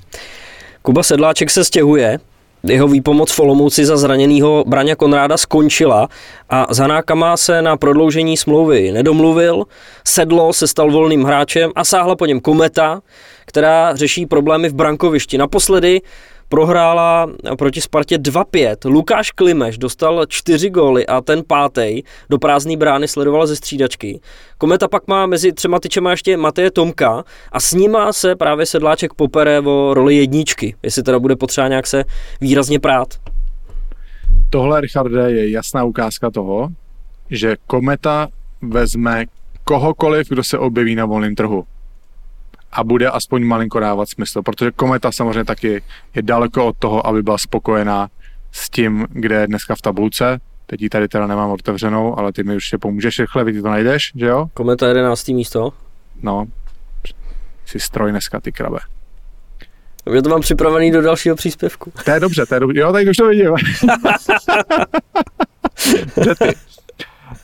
[0.83, 2.19] Kuba Sedláček se stěhuje,
[2.69, 6.09] jeho výpomoc v Olomouci za zraněného Braňa Konráda skončila
[6.51, 9.65] a za nákama se na prodloužení smlouvy nedomluvil,
[10.05, 13.01] sedlo se stal volným hráčem a sáhla po něm kometa,
[13.47, 15.39] která řeší problémy v brankovišti.
[15.39, 16.01] Naposledy
[16.49, 17.27] prohrála
[17.59, 18.91] proti Spartě 2-5.
[18.91, 24.21] Lukáš Klimeš dostal čtyři góly a ten pátý do prázdné brány sledoval ze střídačky.
[24.59, 29.15] Kometa pak má mezi třema tyčema ještě Mateje Tomka a s nima se právě Sedláček
[29.15, 32.05] popere o roli jedničky, jestli teda bude potřeba nějak se
[32.41, 33.09] výrazně prát.
[34.51, 36.69] Tohle, Richarde, je jasná ukázka toho,
[37.31, 38.29] že Kometa
[38.63, 39.25] vezme
[39.65, 41.65] kohokoliv, kdo se objeví na volném trhu
[42.77, 45.83] a bude aspoň malinko dávat smysl, protože Kometa samozřejmě taky
[46.15, 48.09] je daleko od toho, aby byla spokojená
[48.53, 50.41] s tím, kde je dneska v tabulce.
[50.67, 54.12] Teď ji tady teda nemám otevřenou, ale ty mi určitě pomůžeš rychle, ty to najdeš,
[54.15, 54.47] že jo?
[54.55, 55.29] Kometa 11.
[55.29, 55.73] místo.
[56.23, 56.47] No,
[57.67, 58.79] si stroj dneska, ty krabe.
[60.15, 61.93] Já to mám připravený do dalšího příspěvku.
[62.05, 62.81] To je dobře, to je dobře.
[62.81, 63.51] Jo, tak už to vidím.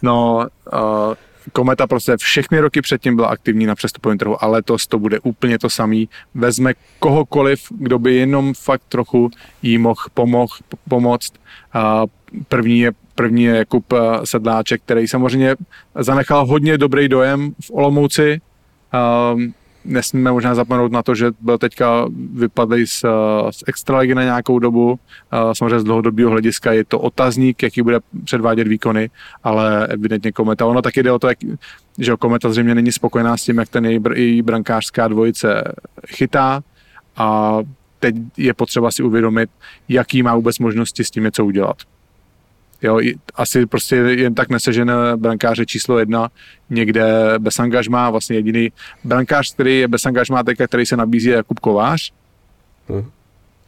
[0.02, 1.14] no, uh,
[1.52, 5.58] Kometa prostě všechny roky předtím byla aktivní na přestupovém trhu a letos to bude úplně
[5.58, 6.08] to samý.
[6.34, 9.30] Vezme kohokoliv, kdo by jenom fakt trochu
[9.62, 10.62] jí mohl pomoct.
[10.88, 11.32] pomoct.
[12.48, 15.56] První je, první je Jakub Sedláček, který samozřejmě
[15.98, 18.40] zanechal hodně dobrý dojem v Olomouci
[19.84, 23.04] nesmíme možná zapomenout na to, že byl teďka vypadlý z,
[23.50, 24.98] z extraligy na nějakou dobu.
[25.52, 29.10] Samozřejmě z dlouhodobého hlediska je to otazník, jaký bude předvádět výkony,
[29.44, 30.66] ale evidentně Kometa.
[30.66, 31.38] Ono taky jde o to, jak,
[31.98, 35.74] že Kometa zřejmě není spokojená s tím, jak ten její, její brankářská dvojice
[36.08, 36.62] chytá
[37.16, 37.58] a
[38.00, 39.50] teď je potřeba si uvědomit,
[39.88, 41.76] jaký má vůbec možnosti s tím něco udělat.
[42.82, 43.00] Jo,
[43.34, 46.28] asi prostě jen tak nesežené brankáře číslo jedna
[46.70, 48.72] někde bez angažmá, vlastně jediný
[49.04, 52.12] brankář, který je bez angažmá, teďka, který se nabízí je Jakub Kovář.
[52.88, 53.10] Hmm.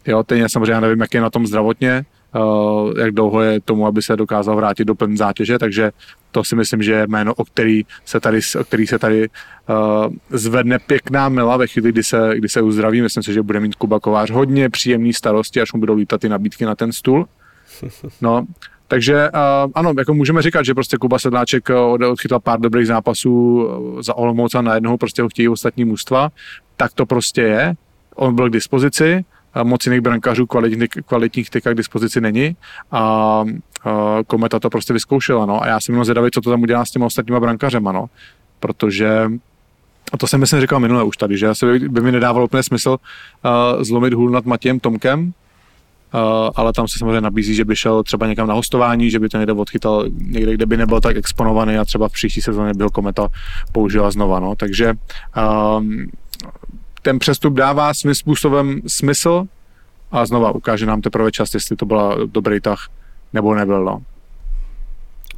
[0.07, 3.61] Jo, ten je samozřejmě, já nevím, jak je na tom zdravotně, uh, jak dlouho je
[3.61, 5.90] tomu, aby se dokázal vrátit do plné zátěže, takže
[6.31, 10.12] to si myslím, že je jméno, o který se tady, o který se tady uh,
[10.31, 13.03] zvedne pěkná mila ve chvíli, kdy se, kdy se uzdraví.
[13.03, 16.29] Myslím si, že bude mít Kuba Kovář hodně příjemný starosti, až mu budou lítat ty
[16.29, 17.27] nabídky na ten stůl.
[18.20, 18.46] No,
[18.88, 23.64] takže uh, ano, jako můžeme říkat, že prostě Kuba Sedláček uh, odchytal pár dobrých zápasů
[23.64, 26.29] uh, za Olomouc a najednou prostě ho chtějí ostatní mužstva.
[26.77, 27.75] Tak to prostě je.
[28.16, 29.25] On byl k dispozici,
[29.62, 32.57] moc jiných brankářů kvalitních, kvalitních teďka k dispozici není
[32.90, 33.53] a uh,
[34.27, 35.47] Kometa to prostě vyzkoušela.
[35.47, 35.62] No.
[35.62, 38.07] A já jsem jenom zvědavý, co to tam udělá s těmi ostatníma brankářema, no.
[38.61, 39.31] protože
[40.12, 41.53] a to jsem myslím říkal minule už tady, že
[41.88, 45.43] by, mi nedávalo úplně smysl uh, zlomit hůl nad Matějem Tomkem, Eh,
[46.55, 49.38] ale tam se samozřejmě nabízí, že by šel třeba někam na hostování, že by to
[49.38, 53.29] někde odchytal někde, kde by nebyl tak exponovaný a třeba v příští sezóně byl Kometa
[53.72, 54.40] použila znova.
[54.40, 54.55] No.
[54.57, 54.94] Takže
[55.77, 56.11] um,
[57.03, 59.44] ten přestup dává svým způsobem smysl
[60.12, 62.88] a znova ukáže nám teprve čas, jestli to byl dobrý tah
[63.33, 63.85] nebo nebyl.
[63.85, 64.03] No.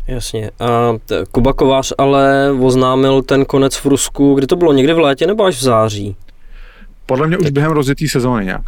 [0.07, 0.51] Jasně.
[0.61, 4.99] A t- Kuba Kovář ale oznámil ten konec v Rusku, kdy to bylo někdy v
[4.99, 6.17] létě nebo až v září?
[7.07, 8.65] Podle mě už během rozjetý sezóny nějak.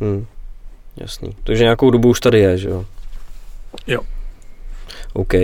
[0.00, 0.26] Hmm.
[0.96, 1.36] Jasný.
[1.44, 2.84] Takže nějakou dobu už tady je, že jo?
[3.86, 4.00] Jo.
[5.12, 5.34] OK.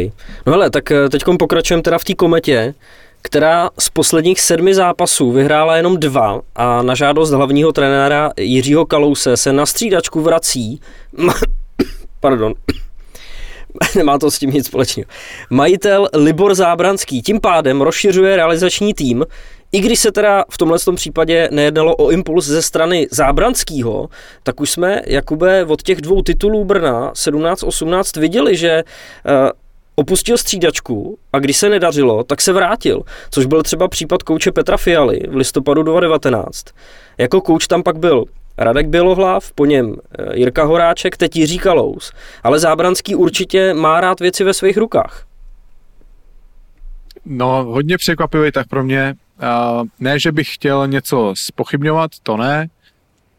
[0.47, 2.75] No hele, tak eh, teď pokračujeme teda v té kometě,
[3.23, 9.37] která z posledních sedmi zápasů vyhrála jenom dva a na žádost hlavního trenéra Jiřího Kalouse
[9.37, 10.81] se na střídačku vrací
[12.21, 12.55] pardon,
[13.97, 15.07] nemá to s tím nic společného.
[15.51, 19.25] Majitel Libor Zábranský tím pádem rozšiřuje realizační tým,
[19.72, 24.08] i když se teda v tomhle případě nejednalo o impuls ze strany Zábranského,
[24.42, 29.50] tak už jsme, Jakube, od těch dvou titulů Brna 17-18 viděli, že uh,
[29.94, 34.76] opustil střídačku a když se nedařilo, tak se vrátil, což byl třeba případ kouče Petra
[34.76, 36.64] Fialy v listopadu 2019.
[37.18, 38.24] Jako kouč tam pak byl
[38.58, 44.20] Radek Bělohlav, po něm eh, Jirka Horáček, teď Jiří Kalous, ale Zábranský určitě má rád
[44.20, 45.24] věci ve svých rukách.
[47.26, 49.14] No, hodně překvapivý tak pro mě.
[50.01, 52.68] Ne, že bych chtěl něco spochybňovat, to ne.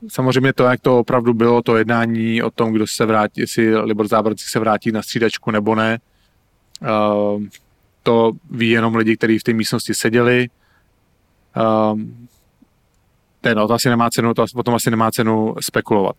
[0.08, 4.08] Samozřejmě to, jak to opravdu bylo, to jednání o tom, kdo se vrátí, jestli Libor
[4.08, 6.00] Zábranský se vrátí na střídačku nebo ne,
[8.04, 10.48] to ví jenom lidi, kteří v té místnosti seděli.
[13.42, 16.16] Ten, no, to asi nemá cenu, to, o tom asi nemá cenu spekulovat.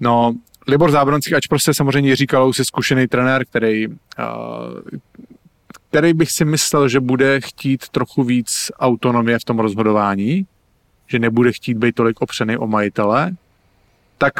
[0.00, 0.34] No,
[0.68, 3.88] Libor Zábranský, ač prostě samozřejmě Jiří Kalous je zkušený trenér, který,
[5.96, 10.46] který bych si myslel, že bude chtít trochu víc autonomie v tom rozhodování,
[11.06, 13.32] že nebude chtít být tolik opřený o majitele,
[14.18, 14.32] tak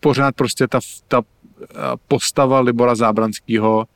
[0.00, 1.22] pořád prostě ta, ta
[2.08, 3.86] postava Libora Zábranského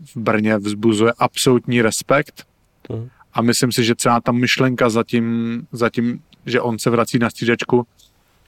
[0.00, 2.46] v Brně vzbuzuje absolutní respekt.
[2.88, 3.08] Mhm.
[3.32, 7.18] A myslím si, že celá ta myšlenka za tím, za tím že on se vrací
[7.18, 7.86] na střídačku,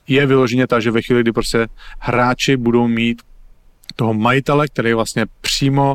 [0.09, 3.23] je vyloženě ta, že ve chvíli, kdy prostě hráči budou mít
[3.97, 5.95] toho majitele, který vlastně přímo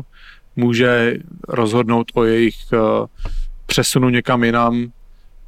[0.56, 1.16] může
[1.48, 3.06] rozhodnout o jejich uh,
[3.66, 4.92] přesunu někam jinam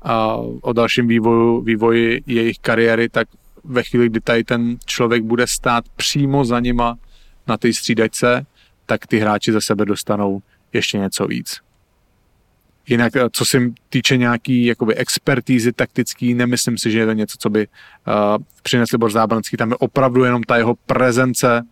[0.02, 3.28] a o dalším vývoju, vývoji jejich kariéry, tak
[3.64, 6.98] ve chvíli, kdy tady ten člověk bude stát přímo za nima
[7.46, 8.46] na té střídačce,
[8.86, 11.60] tak ty hráči za sebe dostanou ještě něco víc.
[12.88, 17.36] Jinak, eh, co se týče nějaký jakoby expertízy taktický, nemyslím si, že je to něco,
[17.40, 18.14] co by uh,
[18.62, 19.56] přinesl Bor Zábranský.
[19.56, 21.62] Tam je opravdu jenom ta jeho prezence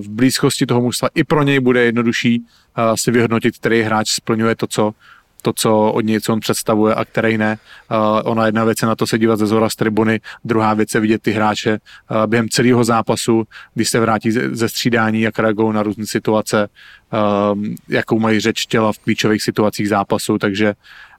[0.00, 1.08] v blízkosti toho mužstva.
[1.14, 4.94] I pro něj bude jednodušší uh, si vyhodnotit, který hráč splňuje to, co
[5.42, 7.58] to, co od něj, co on představuje a který ne.
[7.90, 10.94] Uh, ona jedna věc je na to se dívat ze zhora z tribuny, druhá věc
[10.94, 11.78] je vidět ty hráče
[12.10, 13.44] uh, během celého zápasu,
[13.74, 16.68] když se vrátí ze, ze střídání, jak reagují na různé situace,
[17.12, 21.09] uh, jakou mají řeč těla v klíčových situacích zápasu, takže Uh,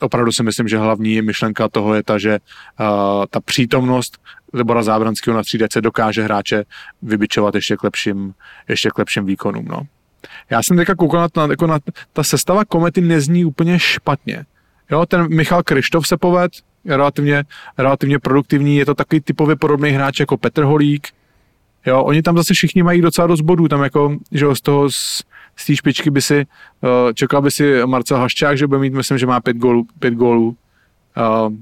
[0.00, 2.38] opravdu si myslím, že hlavní myšlenka toho je ta, že
[2.80, 2.86] uh,
[3.30, 4.18] ta přítomnost
[4.52, 6.64] Libora Zábranského na třídece dokáže hráče
[7.02, 8.34] vybičovat ještě k lepším,
[8.68, 9.64] ještě k lepším výkonům.
[9.68, 9.82] No.
[10.50, 11.78] Já jsem teďka koukal na, jako na
[12.12, 14.44] ta sestava komety nezní úplně špatně.
[14.90, 16.52] Jo, ten Michal Krištof se poved,
[16.84, 17.44] je relativně,
[17.78, 21.08] relativně produktivní, je to takový typově podobný hráč jako Petr Holík.
[21.86, 25.22] Jo, oni tam zase všichni mají docela dost bodů, tam jako, že z toho z,
[25.60, 26.46] z té špičky by si,
[26.80, 29.86] uh, čekal by si Marcel Haščák, že bude mít, myslím, že má pět gólů.
[29.98, 30.56] Pět gólů.
[31.16, 31.52] Uh,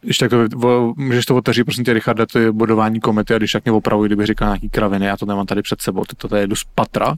[0.00, 3.52] když tak to, můžeš to otevřít, prosím tě, Richarda, to je bodování komety a když
[3.52, 6.46] tak mě opravuj, kdyby říkal nějaký kraviny, já to nemám tady před sebou, to, je
[6.46, 7.14] jdu z patra.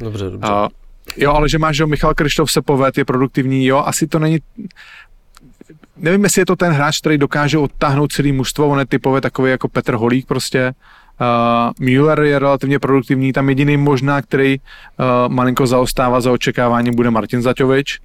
[0.00, 0.50] Dobře, dobře.
[0.50, 0.68] Uh,
[1.16, 4.38] jo, ale že máš, že Michal Krištof se poved, je produktivní, jo, asi to není,
[5.96, 9.50] nevím, jestli je to ten hráč, který dokáže odtáhnout celý mužstvo, on je typově takový
[9.50, 10.72] jako Petr Holík prostě,
[11.20, 17.10] Uh, Müller je relativně produktivní, tam jediný možná, který uh, malinko zaostává za očekávání, bude
[17.10, 18.00] Martin Zaťovič.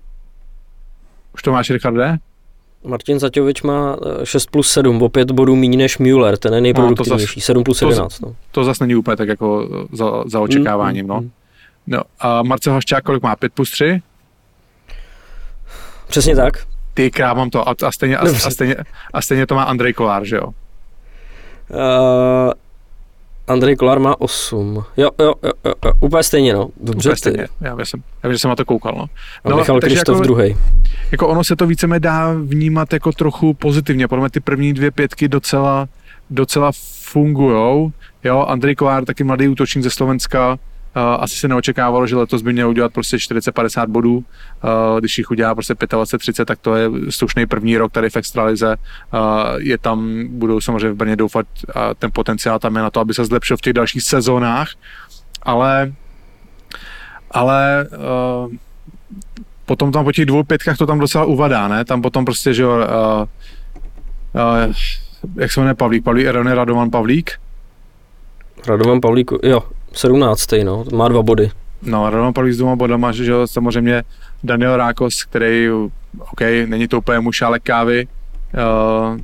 [1.33, 2.17] Už to máš, Richarde?
[2.87, 7.39] Martin Zaťovič má 6 plus 7, o 5 bodů méně než Müller, ten je nejproduktivnější,
[7.39, 8.19] no, 7 plus 11.
[8.19, 8.35] To, no.
[8.51, 11.21] to zase není úplně tak jako za, za očekáváním, mm, no.
[11.21, 11.31] Mm.
[11.87, 12.01] no.
[12.19, 13.35] A Marcel Haščák kolik má?
[13.35, 14.01] 5 plus 3?
[16.07, 16.67] Přesně tak.
[16.93, 18.75] Ty krám mám to a, a, stejně, a, a, stejně,
[19.13, 20.45] a stejně to má Andrej Kolár, že jo?
[20.45, 20.53] Uh,
[23.47, 24.83] Andrej Kolár má 8.
[24.97, 26.69] Jo, jo, jo, jo, úplně stejně, no.
[26.77, 27.47] Dobře, úplně stejně.
[27.61, 29.05] Já, já, jsem, já že jsem na to koukal, no.
[29.43, 30.57] A no Michal Krištof jako, druhý.
[31.11, 34.07] Jako ono se to více dá vnímat jako trochu pozitivně.
[34.07, 35.87] Podle mě ty první dvě pětky docela,
[36.29, 37.91] docela fungujou.
[38.23, 40.59] Jo, Andrej Kolár, taky mladý útočník ze Slovenska,
[41.19, 44.25] asi se neočekávalo, že letos by měl udělat prostě 40-50 bodů.
[44.99, 48.75] Když jich udělá prostě 25-30, tak to je slušný první rok tady v extralize.
[49.57, 51.45] Je tam, budou samozřejmě v Brně doufat,
[51.99, 54.69] ten potenciál tam je na to, aby se zlepšil v těch dalších sezónách.
[55.41, 55.93] Ale
[57.31, 57.87] ale
[59.65, 61.85] potom tam po těch dvou pětkách to tam docela uvadá, ne?
[61.85, 63.27] Tam potom prostě, že jo, uh,
[64.41, 64.73] uh,
[65.35, 66.03] jak se jmenuje Pavlík?
[66.03, 67.31] Pavlík, Radovan Pavlík?
[68.67, 70.47] Radovan Pavlík, jo, 17.
[70.63, 71.51] no, má dva body.
[71.81, 74.03] No, Roman Pavlík s dvěma bodama, že jo, samozřejmě
[74.43, 75.69] Daniel Rákos, který,
[76.19, 78.07] OK, není to úplně mušálek kávy,
[78.53, 79.19] uh,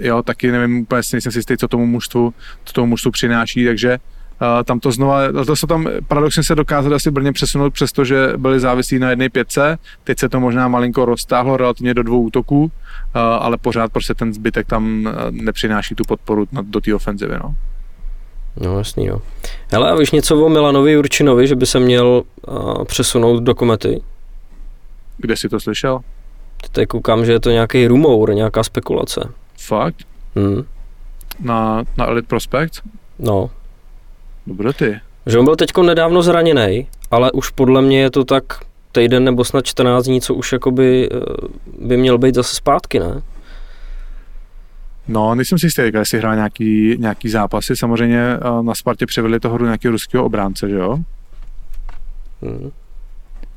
[0.00, 3.98] jo, taky nevím, úplně nejsem si jistý, co tomu mužstvu, co tomu mužstvu přináší, takže
[4.40, 8.60] Uh, tam to znova, to se tam paradoxně se dokázali asi Brně přesunout, přestože byli
[8.60, 9.78] závislí na jedné pětce.
[10.04, 12.70] Teď se to možná malinko roztáhlo relativně do dvou útoků, uh,
[13.14, 17.34] ale pořád prostě ten zbytek tam nepřináší tu podporu do té ofenzivy.
[17.42, 17.54] No.
[18.60, 19.18] No jasný, jo.
[19.72, 24.02] Hele, a víš něco o Milanovi Jurčinovi, že by se měl uh, přesunout do komety?
[25.18, 26.00] Kde jsi to slyšel?
[26.72, 29.28] Teď koukám, že je to nějaký rumour, nějaká spekulace.
[29.58, 29.96] Fakt?
[30.36, 30.64] Hmm.
[31.40, 32.80] Na, na Elite Prospect?
[33.18, 33.50] No.
[34.46, 35.00] Dobře ty.
[35.26, 38.44] Že on byl teď nedávno zraněný, ale už podle mě je to tak
[38.92, 41.18] týden nebo snad 14 dní, co už jakoby eh,
[41.78, 43.22] by měl být zase zpátky, ne?
[45.08, 47.76] No, nejsem si jistý, jestli hrál nějaký, nějaký zápasy.
[47.76, 50.98] Samozřejmě eh, na Spartě přivedli toho nějakého ruského obránce, že jo?
[52.42, 52.70] Hmm.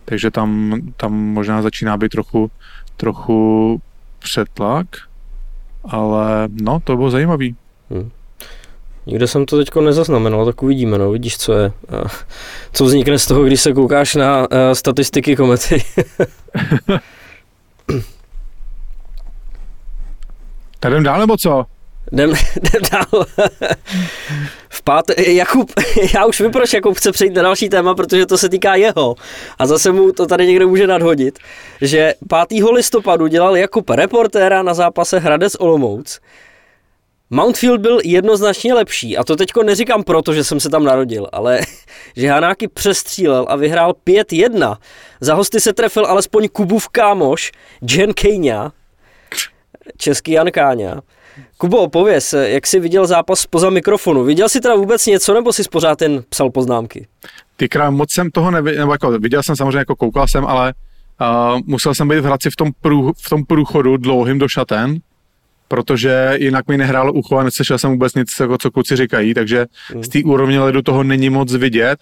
[0.05, 2.51] Takže tam, tam možná začíná být trochu,
[2.97, 3.81] trochu
[4.19, 4.87] přetlak,
[5.83, 7.55] ale no, to bylo zajímavý.
[7.89, 8.09] Hmm.
[9.05, 12.09] Nikde jsem to teď nezaznamenal, tak uvidíme, no, vidíš, co je, eh,
[12.73, 15.83] co vznikne z toho, když se koukáš na uh, statistiky komety.
[20.79, 21.65] Tak jdem dál, nebo co?
[22.11, 23.25] Jdem, jdem dál.
[24.69, 25.71] v páté, Jakub,
[26.13, 29.15] já už vím, proč Jakub chce přejít na další téma, protože to se týká jeho.
[29.59, 31.39] A zase mu to tady někdo může nadhodit,
[31.81, 32.13] že
[32.47, 32.63] 5.
[32.73, 36.19] listopadu dělal Jakub reportéra na zápase Hradec Olomouc.
[37.29, 41.59] Mountfield byl jednoznačně lepší a to teďko neříkám proto, že jsem se tam narodil, ale
[42.15, 44.77] že Hanáky přestřílel a vyhrál 5-1.
[45.21, 47.51] Za hosty se trefil alespoň Kubův kámoš
[47.91, 48.71] Jen Kejňa,
[49.97, 51.01] český Jan Káňa.
[51.57, 54.23] Kubo, pověz, jak jsi viděl zápas poza mikrofonu?
[54.23, 57.07] Viděl jsi teda vůbec něco, nebo jsi pořád jen psal poznámky?
[57.55, 60.73] Ty krám, moc jsem toho neviděl, nebo jako viděl jsem samozřejmě, jako koukal jsem, ale
[61.21, 64.99] uh, musel jsem být v Hradci v tom, prů, v tom průchodu dlouhým do šaten,
[65.67, 69.65] protože jinak mi nehrálo ucho a neslyšel jsem vůbec nic, jako co kluci říkají, takže
[69.95, 70.03] mm.
[70.03, 71.99] z té úrovně ledu toho není moc vidět.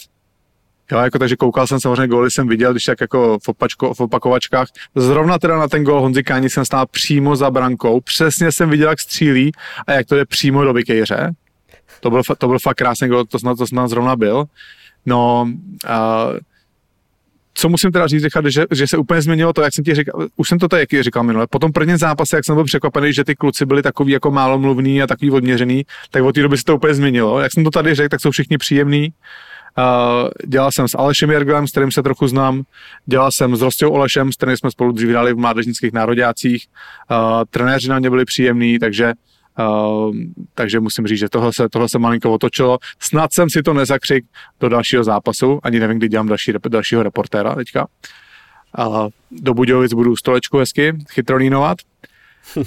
[0.92, 4.00] Jo, jako takže koukal jsem samozřejmě góly, jsem viděl, když tak jako v, opačko, v
[4.00, 4.68] opakovačkách.
[4.96, 8.02] Zrovna teda na ten gól Honzi Káni jsem stál přímo za brankou.
[8.02, 9.52] Přesně jsem viděl, jak střílí
[9.88, 11.32] a jak to je přímo do bikejře.
[12.00, 14.46] To byl, to byl fakt krásný gól, to snad, to snad zrovna byl.
[15.06, 15.50] No,
[15.90, 16.38] uh,
[17.54, 20.28] co musím teda říct, Richard, že, že se úplně změnilo to, jak jsem ti říkal,
[20.36, 23.24] už jsem to tady říkal minule, po tom prvním zápase, jak jsem byl překvapený, že
[23.24, 26.64] ty kluci byli takový jako málo mluvní a takový odměřený, tak od té doby se
[26.64, 27.40] to úplně změnilo.
[27.40, 29.14] Jak jsem to tady řekl, tak jsou všichni příjemní,
[30.46, 32.64] Dělal jsem s Alešem Jerglem, s kterým se trochu znám.
[33.06, 36.68] Dělal jsem s Rostou Olešem, s kterým jsme spolu dřív hráli v mládežnických nároďácích.
[37.12, 39.14] Uh, trenéři na mě byli příjemní, takže
[39.60, 40.16] Uh,
[40.54, 42.78] takže musím říct, že tohle se, tohle se malinko otočilo.
[43.00, 44.26] Snad jsem si to nezakřik
[44.60, 47.88] do dalšího zápasu, ani nevím, kdy dělám další, dalšího reportéra teďka.
[48.78, 51.78] Uh, do Budějovic budu stolečku hezky chytrolínovat.
[52.56, 52.66] Uh,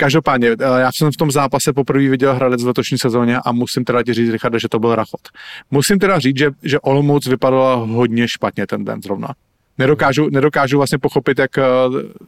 [0.00, 3.84] Každopádně, eh, já jsem v tom zápase poprvé viděl Hradec v letošní sezóně a musím
[3.84, 5.20] teda ti říct, Richarde, že to byl rachot.
[5.70, 9.28] Musím teda říct, že, že Olomouc vypadala hodně špatně ten den zrovna.
[9.78, 11.64] Nedokážu, nedokážu vlastně pochopit, jak eh,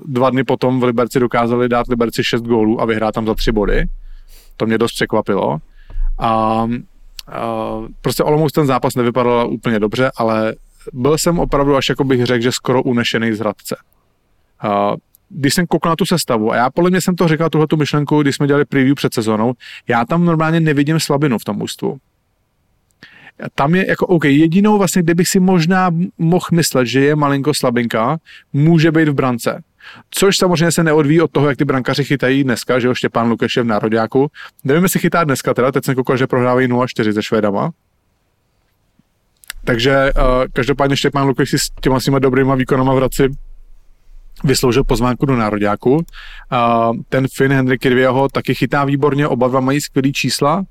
[0.04, 3.52] dva dny potom v Liberci dokázali dát Liberci 6 gólů a vyhrát tam za tři
[3.52, 3.84] body.
[4.56, 5.58] To mě dost překvapilo.
[6.18, 6.68] A, a
[8.00, 10.54] prostě Olomouc ten zápas nevypadal úplně dobře, ale
[10.92, 13.76] byl jsem opravdu až jako bych řekl, že skoro unešený z Hradce.
[14.60, 14.94] A
[15.34, 18.22] když jsem koukal na tu sestavu, a já podle mě jsem to říkal tuhletu myšlenku,
[18.22, 19.52] když jsme dělali preview před sezónou,
[19.88, 21.98] já tam normálně nevidím slabinu v tom ústvu.
[23.54, 27.54] Tam je jako, OK, jedinou vlastně, kde bych si možná mohl myslet, že je malinko
[27.54, 28.18] slabinka,
[28.52, 29.62] může být v brance.
[30.10, 33.56] Což samozřejmě se neodvíjí od toho, jak ty brankaři chytají dneska, že jo, Štěpán Lukeš
[33.56, 34.30] je v Nároďáku.
[34.64, 37.70] Nevím, jestli chytá dneska teda, teď jsem koukal, že prohrávají 0-4 se Švédama.
[39.64, 40.22] Takže uh,
[40.52, 43.28] každopádně Štěpán Lukeš si s těma svýma dobrýma výkonama v Hradci
[44.44, 45.94] vysloužil pozvánku do nároďáku.
[45.96, 46.02] Uh,
[47.08, 50.64] ten Finn Henry Kirvieho taky chytá výborně, oba dva mají skvělý čísla, uh,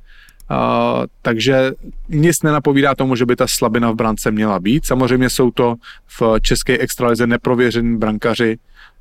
[1.21, 1.71] takže
[2.09, 4.85] nic nenapovídá tomu, že by ta slabina v brance měla být.
[4.85, 5.75] Samozřejmě jsou to
[6.19, 8.57] v české extralize neprověření brankaři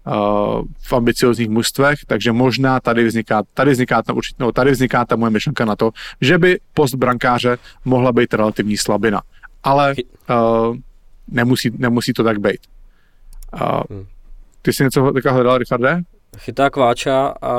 [0.06, 0.12] uh,
[0.82, 5.16] v ambiciozních mužstvech, takže možná tady vzniká, tady vzniká, ta, určitě, no, tady vzniká ta
[5.16, 5.90] moje myšlenka na to,
[6.20, 9.22] že by post brankáře mohla být relativní slabina.
[9.62, 9.94] Ale
[10.30, 10.76] uh,
[11.28, 12.60] nemusí, nemusí to tak být.
[13.54, 14.06] Uh, hmm.
[14.62, 16.00] Ty jsi něco teďka hledal, Richarde?
[16.38, 17.54] Chytá Kváča a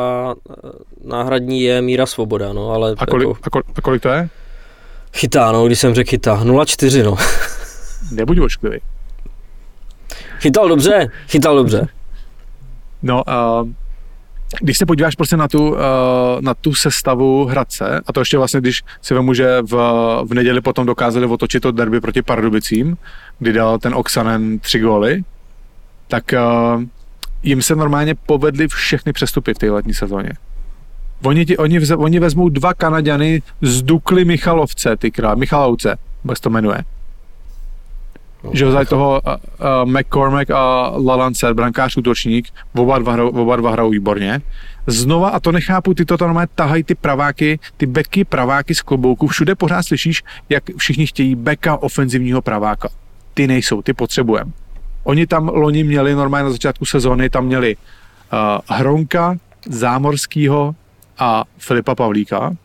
[1.03, 2.95] náhradní je Míra Svoboda, no, ale...
[2.97, 3.39] A kolik, jako...
[3.43, 4.29] a, kolik, a kolik to je?
[5.13, 6.43] Chytá, no, když jsem řekl chytá.
[6.43, 7.17] 0,4, no.
[8.11, 8.79] Nebuď ošklivý.
[10.39, 11.87] Chytal dobře, chytal dobře.
[13.01, 13.69] No, uh,
[14.59, 15.77] když se podíváš prostě na tu, uh,
[16.41, 19.73] na tu sestavu Hradce, a to ještě vlastně, když si vemu, že v,
[20.23, 22.97] v neděli potom dokázali otočit to derby proti Pardubicím,
[23.39, 25.23] kdy dal ten Oxanen tři góly,
[26.11, 26.83] tak uh,
[27.43, 30.29] jim se normálně povedly všechny přestupy v té letní sezóně.
[31.23, 35.97] Oni, ti, oni, vze, oni vezmou dva Kanaďany z Dukly Michalovce, ty král, Michalovce,
[36.29, 36.77] jak se to jmenuje.
[38.43, 43.55] No, že vzali toho uh, uh, McCormack a Lalance, brankář útočník, oba dva, hrajou, oba
[43.55, 44.41] dva hrajou výborně.
[44.87, 48.81] Znova, a to nechápu, ty to tam normálně tahají ty praváky, ty beky praváky z
[48.81, 52.89] klobouku, všude pořád slyšíš, jak všichni chtějí beka ofenzivního praváka.
[53.33, 54.51] Ty nejsou, ty potřebujeme.
[55.03, 59.35] Oni tam loni měli normálně na začátku sezóny, tam měli uh, Hronka,
[59.65, 60.75] Zámorskýho
[61.19, 62.55] a Filipa Pavlíka.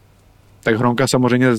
[0.62, 1.56] Tak Hronka samozřejmě uh,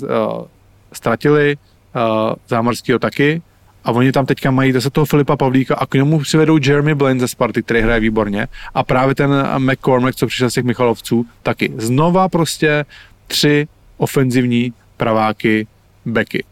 [0.93, 1.57] ztratili,
[1.95, 3.41] uh, Zámorskýho taky.
[3.83, 7.19] A oni tam teďka mají zase toho Filipa Pavlíka a k němu přivedou Jeremy Blaine
[7.19, 8.47] ze Sparty, který hraje výborně.
[8.73, 11.73] A právě ten McCormack, co přišel z těch Michalovců, taky.
[11.77, 12.85] Znova prostě
[13.27, 13.67] tři
[13.97, 15.67] ofenzivní praváky,
[16.05, 16.43] beky.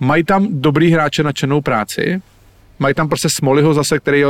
[0.00, 2.22] Mají tam dobrý hráče na černou práci,
[2.78, 4.24] Mají tam prostě Smoliho zase, který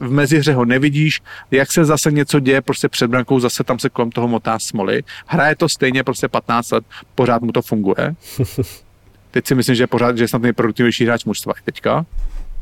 [0.00, 1.20] v mezihře ho nevidíš,
[1.50, 5.02] jak se zase něco děje prostě před brankou, zase tam se kolem toho motá Smoli.
[5.26, 6.84] Hraje to stejně prostě 15 let,
[7.14, 8.14] pořád mu to funguje.
[9.30, 12.06] Teď si myslím, že je pořád, že je snad nejproduktivnější hráč mužstva teďka.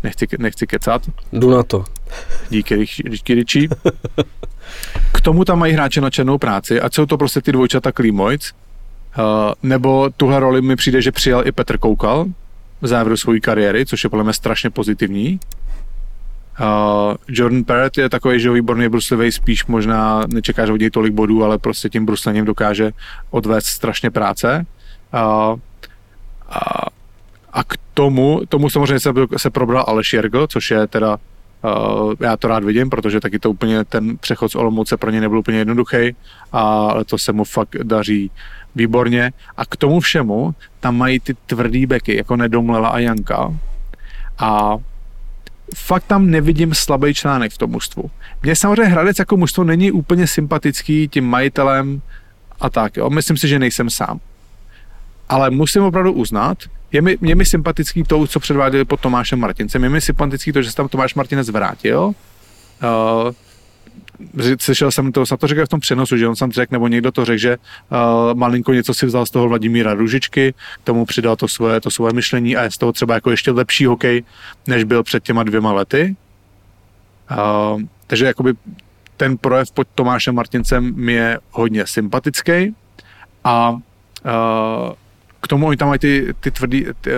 [0.02, 1.02] Nechci, nechci kecat.
[1.32, 1.84] Jdu na to.
[2.50, 3.68] Díky, díky Ričí.
[5.12, 8.52] K tomu tam mají hráče na černou práci, ať jsou to prostě ty dvojčata Klímojc,
[9.18, 9.24] uh,
[9.62, 12.26] nebo tuhle roli mi přijde, že přijal i Petr Koukal,
[12.80, 15.40] v závěru své kariéry, což je podle mě strašně pozitivní.
[16.60, 21.44] Uh, Jordan Parrott je takový, že výborný bruslivý, spíš možná nečekáš od něj tolik bodů,
[21.44, 22.90] ale prostě tím bruslením dokáže
[23.30, 24.66] odvést strašně práce.
[25.14, 25.58] Uh,
[26.48, 26.86] a,
[27.52, 31.18] a k tomu, tomu samozřejmě se, se probral Aleš Jergl, což je teda
[31.64, 35.20] Uh, já to rád vidím, protože taky to úplně ten přechod z Olomouce pro ně
[35.20, 36.16] nebyl úplně jednoduchý
[36.52, 38.30] a to se mu fakt daří
[38.74, 39.32] výborně.
[39.56, 43.54] A k tomu všemu tam mají ty tvrdý beky, jako Nedomlela a Janka.
[44.38, 44.76] A
[45.76, 48.10] fakt tam nevidím slabý článek v tom mužstvu.
[48.42, 52.02] Mně samozřejmě Hradec jako mužstvo není úplně sympatický tím majitelem
[52.60, 52.96] a tak.
[52.96, 53.10] Jo.
[53.10, 54.20] Myslím si, že nejsem sám.
[55.28, 56.58] Ale musím opravdu uznat,
[56.92, 59.84] je mi, je mi sympatický to, co předváděli pod Tomášem Martincem.
[59.84, 62.02] Je mi sympatický to, že se tam Tomáš Martinec vrátil.
[62.02, 62.12] Uh,
[64.58, 67.24] slyšel jsem to, to řekl v tom přenosu, že on sam řekl, nebo někdo to
[67.24, 67.98] řekl, že uh,
[68.34, 72.12] malinko něco si vzal z toho Vladimíra Ružičky, k tomu přidal to svoje, to svoje
[72.12, 74.24] myšlení a je z toho třeba jako ještě lepší hokej,
[74.66, 76.16] než byl před těma dvěma lety.
[77.30, 78.54] Uh, takže jakoby
[79.16, 82.74] ten projev pod Tomášem Martincem mi je hodně sympatický
[83.44, 83.78] a uh,
[85.40, 87.10] k tomu oni tam mají ty, ty tvrdý, ty,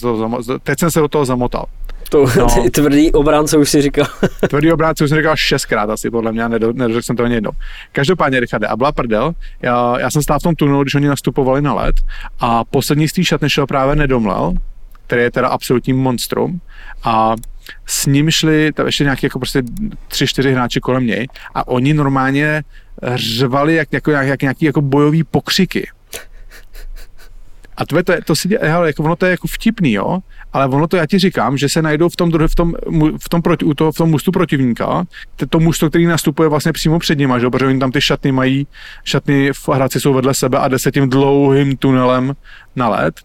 [0.00, 1.64] zamo, teď jsem se do toho zamotal.
[2.08, 2.46] To, no.
[2.70, 4.06] tvrdý obránce už si říkal.
[4.48, 7.50] tvrdý obránce už jsem říkal šestkrát asi, podle mě, nedořekl jsem to ani jednou.
[7.92, 9.32] Každopádně, Richarde, a byla prdel,
[9.62, 11.96] já, já jsem stál v tom tunelu, když oni nastupovali na led
[12.40, 14.54] a poslední z té šatny šel právě Nedomlel,
[15.06, 16.60] který je teda absolutní monstrum
[17.04, 17.34] a
[17.86, 19.62] s ním šli tam ještě nějaký jako prostě
[20.08, 22.62] tři, čtyři hráči kolem něj a oni normálně
[23.14, 25.88] řvali jak, jako, jak, jak nějaký jako bojový pokřiky.
[27.76, 30.18] A to, to, to si dělá, hele, jako ono to je jako vtipný, jo,
[30.52, 32.74] ale ono to já ti říkám, že se najdou v tom, v tom,
[33.22, 35.04] v tom, proti, u toho, v tom mustu protivníka,
[35.36, 37.50] to, to musto, který nastupuje vlastně přímo před nima, že?
[37.50, 38.66] protože oni tam ty šatny mají,
[39.04, 42.36] šatny v hradci jsou vedle sebe a jde se tím dlouhým tunelem
[42.76, 43.20] na led.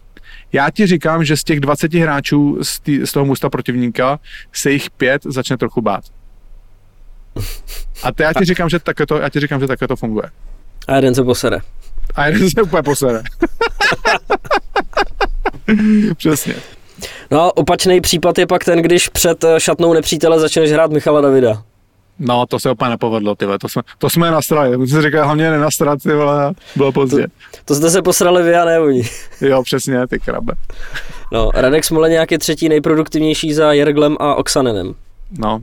[0.52, 4.20] Já ti říkám, že z těch 20 hráčů z, tý, z toho musta protivníka
[4.52, 6.04] se jich pět začne trochu bát.
[8.02, 10.30] A to já ti říkám, že takhle to, já ti říkám, že takhle to funguje.
[10.88, 11.58] A jeden se posere.
[12.14, 13.22] A jeden se úplně posere.
[16.16, 16.54] Přesně.
[17.30, 21.62] No a opačný případ je pak ten, když před šatnou nepřítele začneš hrát Michala Davida.
[22.18, 24.78] No, to se úplně nepovedlo, ty To jsme, to jsme nastrali.
[24.78, 27.22] My jsme říkali, hlavně nenastrat, ty vole, bylo pozdě.
[27.22, 27.28] To,
[27.64, 29.02] to jste se posrali vy a ne oni.
[29.40, 30.54] jo, přesně, ty krabe.
[31.32, 34.94] No, Radek Smoleňák je třetí nejproduktivnější za Jerglem a Oksanenem.
[35.38, 35.60] No,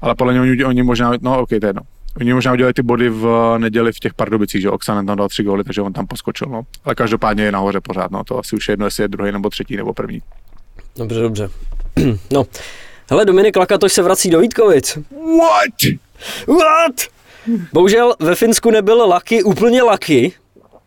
[0.00, 1.82] ale podle mě oni, oni možná, no ok, to je jedno.
[2.20, 5.42] Oni možná udělali ty body v neděli v těch Pardubicích, že Oksanen tam dal tři
[5.42, 6.62] góly, takže on tam poskočil, no.
[6.84, 8.24] Ale každopádně je nahoře pořád, no.
[8.24, 10.22] To asi už je jedno, jestli je druhý nebo třetí nebo první.
[10.96, 11.48] Dobře, dobře.
[12.32, 12.44] no,
[13.10, 14.98] hele, Dominik Lakatoš se vrací do Vítkovic.
[15.38, 15.98] What?
[16.46, 16.94] What?
[17.72, 20.32] Bohužel ve Finsku nebyl Laky úplně Laky.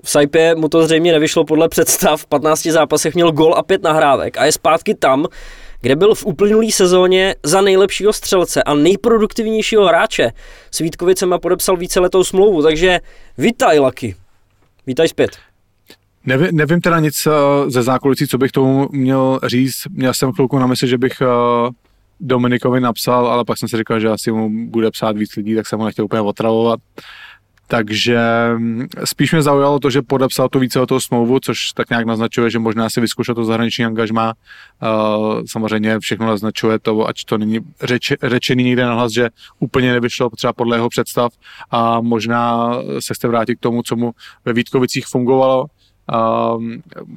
[0.03, 2.21] V Saipě mu to zřejmě nevyšlo podle představ.
[2.21, 5.25] V 15 zápasech měl gol a pět nahrávek a je zpátky tam,
[5.81, 10.31] kde byl v uplynulý sezóně za nejlepšího střelce a nejproduktivnějšího hráče.
[10.71, 12.99] S Vítkovicem a podepsal víceletou smlouvu, takže
[13.37, 14.15] vítaj Laky.
[14.87, 15.37] Vítaj zpět.
[16.25, 17.31] Nevím, nevím teda nic eh,
[17.71, 19.75] ze zákulisí, co bych tomu měl říct.
[19.89, 21.25] Měl jsem chvilku na mysli, že bych eh,
[22.19, 25.67] Dominikovi napsal, ale pak jsem si říkal, že asi mu bude psát víc lidí, tak
[25.67, 26.79] jsem ho nechtěl úplně otravovat.
[27.71, 28.19] Takže
[28.57, 32.49] mm, spíš mě zaujalo to, že podepsal tu více toho smlouvu, což tak nějak naznačuje,
[32.49, 34.33] že možná si vyzkoušel to zahraniční angažma.
[34.81, 40.29] Uh, samozřejmě všechno naznačuje to, ať to není řeč, řečený někde nahlas, že úplně nevyšlo
[40.29, 41.33] třeba podle jeho představ
[41.71, 44.11] a možná se chce vrátit k tomu, co mu
[44.45, 45.65] ve Vítkovicích fungovalo.
[46.13, 46.63] Uh,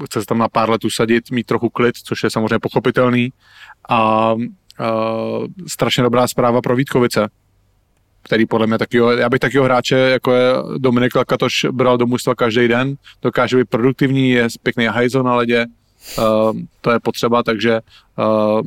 [0.04, 3.32] chce se tam na pár let usadit, mít trochu klid, což je samozřejmě pochopitelný.
[3.88, 4.40] A uh,
[5.66, 7.28] strašně dobrá zpráva pro Vítkovice
[8.22, 12.34] který podle mě taky, já bych takového hráče, jako je Dominik Lakatoš, bral do mužstva
[12.34, 15.66] každý den, dokáže být produktivní, je pěkný hajzo na ledě,
[16.18, 16.24] uh,
[16.80, 17.80] to je potřeba, takže
[18.18, 18.60] uh,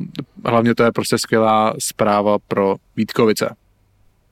[0.44, 3.54] hlavně to je prostě skvělá zpráva pro Vítkovice.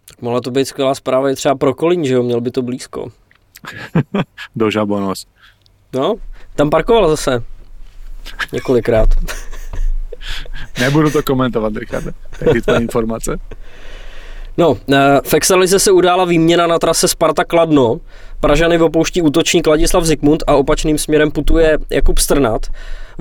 [0.09, 2.63] Tak mohla to být skvělá zpráva i třeba pro Kolín, že jo, měl by to
[2.63, 3.13] blízko.
[4.57, 5.27] do Žabonos.
[5.93, 6.15] No,
[6.55, 7.45] tam parkoval zase.
[8.53, 9.09] Několikrát.
[10.81, 12.05] Nebudu to komentovat, Richard.
[12.65, 13.39] To je informace.
[14.59, 18.01] No, eh, v Extralize se udála výměna na trase Sparta Kladno.
[18.41, 22.67] Pražany opouští útočník Ladislav Zikmund a opačným směrem putuje Jakub Strnat.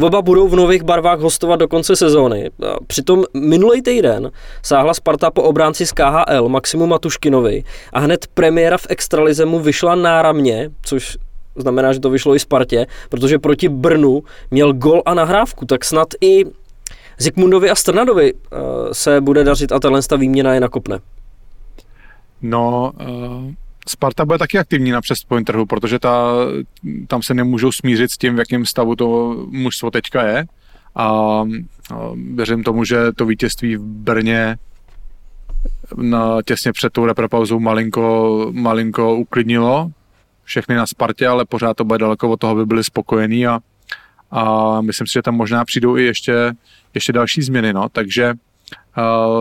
[0.02, 2.50] Oba budou v nových barvách hostovat do konce sezóny.
[2.88, 4.32] Přitom minulý týden
[4.64, 7.64] sáhla Sparta po obránci z KHL Maximu Matuškinovi
[7.94, 11.18] a hned premiéra v Extralize mu vyšla náramně, což
[11.56, 16.08] znamená, že to vyšlo i Spartě, protože proti Brnu měl gol a nahrávku, tak snad
[16.22, 16.46] i
[17.18, 18.58] Zikmundovi a Strnadovi eh,
[18.92, 21.00] se bude dařit a tahle výměna je nakopne.
[22.44, 23.54] No, uh,
[23.88, 26.34] Sparta bude taky aktivní na přestupovém trhu, protože ta,
[27.08, 30.46] tam se nemůžou smířit s tím, v jakém stavu to mužstvo teďka je.
[30.96, 31.46] A, a
[32.34, 34.58] věřím tomu, že to vítězství v Brně
[35.98, 39.92] na, těsně před tou repropauzou malinko, malinko uklidnilo
[40.44, 43.60] všechny na Spartě, ale pořád to bude daleko od toho, aby byli spokojení a,
[44.32, 46.54] a myslím si, že tam možná přijdou i ještě,
[46.94, 48.34] ještě další změny, no, takže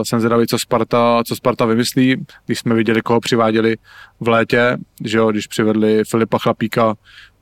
[0.03, 3.77] Jsem zvědavý, co Sparta, co Sparta vymyslí, když jsme viděli, koho přiváděli
[4.19, 6.95] v létě, že jo, když přivedli Filipa Chlapíka,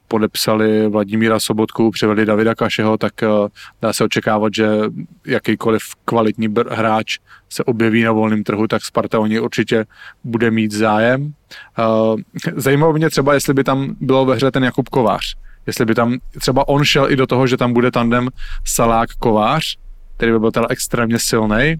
[0.07, 3.47] podepsali Vladimíra Sobotku, přivedli Davida Kašeho, tak uh,
[3.81, 4.67] dá se očekávat, že
[5.25, 7.17] jakýkoliv kvalitní br- hráč
[7.49, 9.85] se objeví na volném trhu, tak Sparta o něj určitě
[10.23, 11.33] bude mít zájem.
[11.79, 12.19] Uh,
[12.55, 15.35] zajímalo mě třeba, jestli by tam bylo ve hře ten Jakub Kovář,
[15.67, 18.29] jestli by tam třeba on šel i do toho, že tam bude tandem
[18.65, 19.77] Salák-Kovář,
[20.17, 21.75] který by byl teda extrémně silný,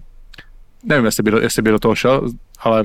[0.82, 2.28] nevím, jestli by, do, jestli by do toho šel,
[2.60, 2.84] ale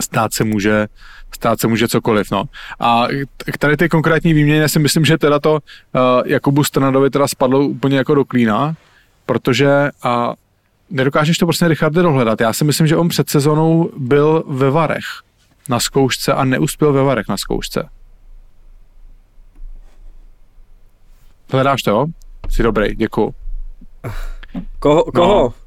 [0.00, 0.86] stát se může,
[1.34, 2.44] stát se může cokoliv, no.
[2.80, 3.06] A
[3.52, 5.58] k tady ty konkrétní výměně si myslím, že teda to uh,
[6.24, 8.76] Jakubu Strnadovi teda spadlo úplně jako do klína,
[9.26, 10.34] protože a
[10.90, 12.40] nedokážeš to prostě Richarde dohledat.
[12.40, 15.22] Já si myslím, že on před sezónou byl ve Varech
[15.68, 17.88] na zkoušce a neuspěl ve Varech na zkoušce.
[21.52, 22.06] Hledáš to, jo?
[22.48, 23.34] Jsi dobrý, děkuju.
[24.78, 25.04] Koho?
[25.04, 25.42] koho?
[25.42, 25.65] No.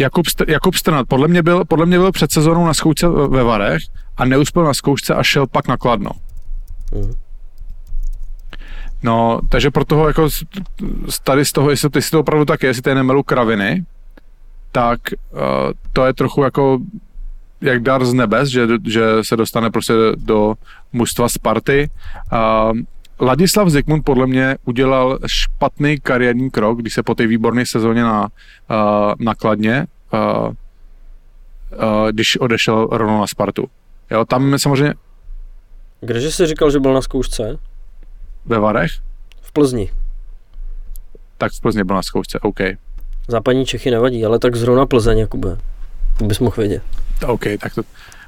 [0.00, 3.82] Jakub, Jakub Strnad, podle mě, byl, podle mě byl před sezónou na zkoušce ve Varech
[4.16, 6.10] a neuspěl na zkoušce a šel pak na Kladno.
[6.92, 7.12] Mm.
[9.02, 10.28] No, takže pro toho, jako
[11.24, 13.84] tady z toho, jestli, jestli to opravdu tak je, jestli to je nemelu kraviny,
[14.72, 15.00] tak
[15.32, 15.40] uh,
[15.92, 16.78] to je trochu jako
[17.60, 20.54] jak dar z nebes, že, že se dostane prostě do
[20.92, 21.90] mužstva Sparty.
[22.32, 22.78] Uh,
[23.20, 28.22] Ladislav Zikmund podle mě udělal špatný kariérní krok, když se po té výborné sezóně na,
[28.22, 28.26] uh,
[29.18, 30.54] nakladně, uh, uh,
[32.10, 33.68] když odešel rovnou na Spartu.
[34.10, 34.94] Jo, tam samozřejmě...
[36.00, 37.58] Kdeže jsi říkal, že byl na zkoušce?
[38.46, 38.90] Ve Varech?
[39.42, 39.90] V Plzni.
[41.38, 42.60] Tak v Plzni byl na zkoušce, OK.
[43.28, 45.58] Západní Čechy nevadí, ale tak zrovna Plzeň, Jakube.
[46.18, 46.82] To bys mohl vědět.
[47.26, 47.82] OK, tak to...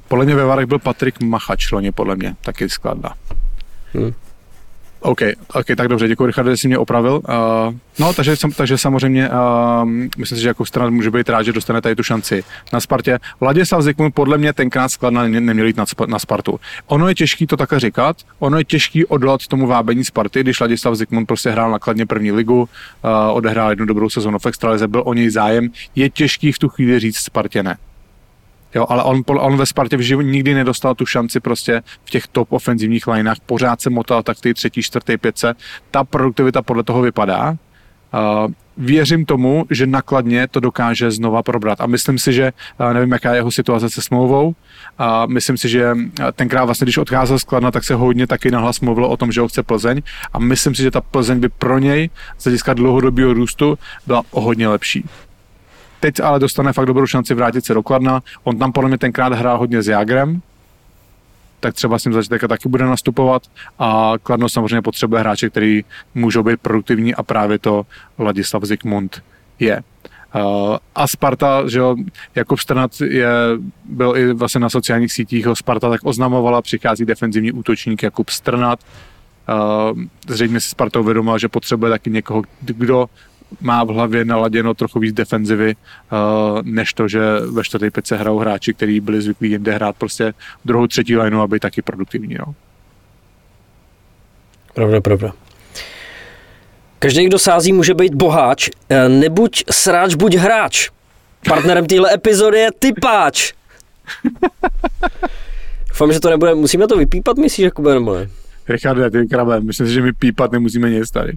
[0.09, 3.14] Podle mě ve Varech byl Patrik Machač, loni podle mě, taky skladná.
[3.93, 4.12] Hmm.
[5.03, 5.20] OK,
[5.55, 7.22] OK, tak dobře, děkuji Richard, že jsi mě opravil.
[7.28, 9.88] Uh, no, takže, takže samozřejmě uh,
[10.18, 13.18] myslím si, že jako strana může být rád, že dostane tady tu šanci na Spartě.
[13.40, 15.76] Vladislav Zikmund podle mě tenkrát skladna neměl jít
[16.07, 16.61] na, Spartu.
[16.86, 20.94] Ono je těžký to takhle říkat, ono je těžký odolat tomu vábení Sparty, když Vladislav
[20.94, 22.66] Zikmund prostě hrál nakladně první ligu, uh,
[23.36, 26.98] odehrál jednu dobrou sezonu v extralize, byl o něj zájem, je těžký v tu chvíli
[26.98, 27.76] říct Spartě ne.
[28.74, 32.26] Jo, ale on, on ve Spartě v životě nikdy nedostal tu šanci prostě v těch
[32.26, 35.54] top ofenzivních lineách, pořád se motal tak ty třetí, čtvrtý, pětce.
[35.90, 37.50] Ta produktivita podle toho vypadá.
[37.50, 41.80] Uh, věřím tomu, že nakladně to dokáže znova probrat.
[41.80, 44.54] A myslím si, že uh, nevím, jaká je jeho situace se smlouvou.
[44.98, 45.90] A myslím si, že
[46.34, 49.40] tenkrát vlastně, když odcházel z Kladna, tak se hodně taky nahlas mluvilo o tom, že
[49.40, 50.02] ho chce Plzeň.
[50.32, 54.40] A myslím si, že ta Plzeň by pro něj z hlediska dlouhodobého růstu byla o
[54.40, 55.04] hodně lepší.
[56.03, 58.22] Teď ale dostane fakt dobrou šanci vrátit se do Kladna.
[58.44, 60.42] On tam podle mě tenkrát hrál hodně s Jágrem,
[61.61, 63.42] tak třeba s ním začít taky bude nastupovat
[63.78, 65.84] a Kladno samozřejmě potřebuje hráče, který
[66.14, 67.86] můžou být produktivní a právě to
[68.18, 69.22] Ladislav Zikmund
[69.59, 69.82] je.
[70.34, 71.96] Uh, a Sparta, že jo,
[72.34, 73.28] Jakub Strnat je,
[73.84, 78.78] byl i vlastně na sociálních sítích, ho Sparta tak oznamovala, přichází defenzivní útočník Jakub Strnat.
[79.92, 83.09] Uh, zřejmě si Sparta uvědomila, že potřebuje taky někoho, kdo
[83.61, 86.18] má v hlavě naladěno trochu víc defenzivy, uh,
[86.62, 90.34] než to, že ve čtvrté pece hrajou hráči, kteří byli zvyklí jinde hrát prostě
[90.64, 92.34] druhou, třetí lineu, aby taky produktivní.
[92.34, 92.55] No.
[94.74, 95.32] Pravda, pravda.
[96.98, 98.70] Každý, kdo sází, může být boháč.
[98.88, 100.90] Eh, nebuď sráč, buď hráč.
[101.48, 103.53] Partnerem téhle epizody je typáč.
[105.88, 108.28] Doufám, že to nebude, musíme to vypípat, myslíš, Jakube, nebo ne?
[108.68, 111.32] Richarde, ty krabe, myslím si, že my pípat nemusíme nic tady.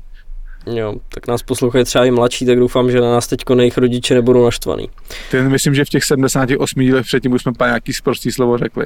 [0.66, 4.14] Jo, tak nás poslouchají třeba i mladší, tak doufám, že na nás teď jejich rodiče
[4.14, 4.90] nebudou naštvaný.
[5.32, 8.86] Ty myslím, že v těch 78 dílech předtím už jsme pak nějaký sprostý slovo řekli.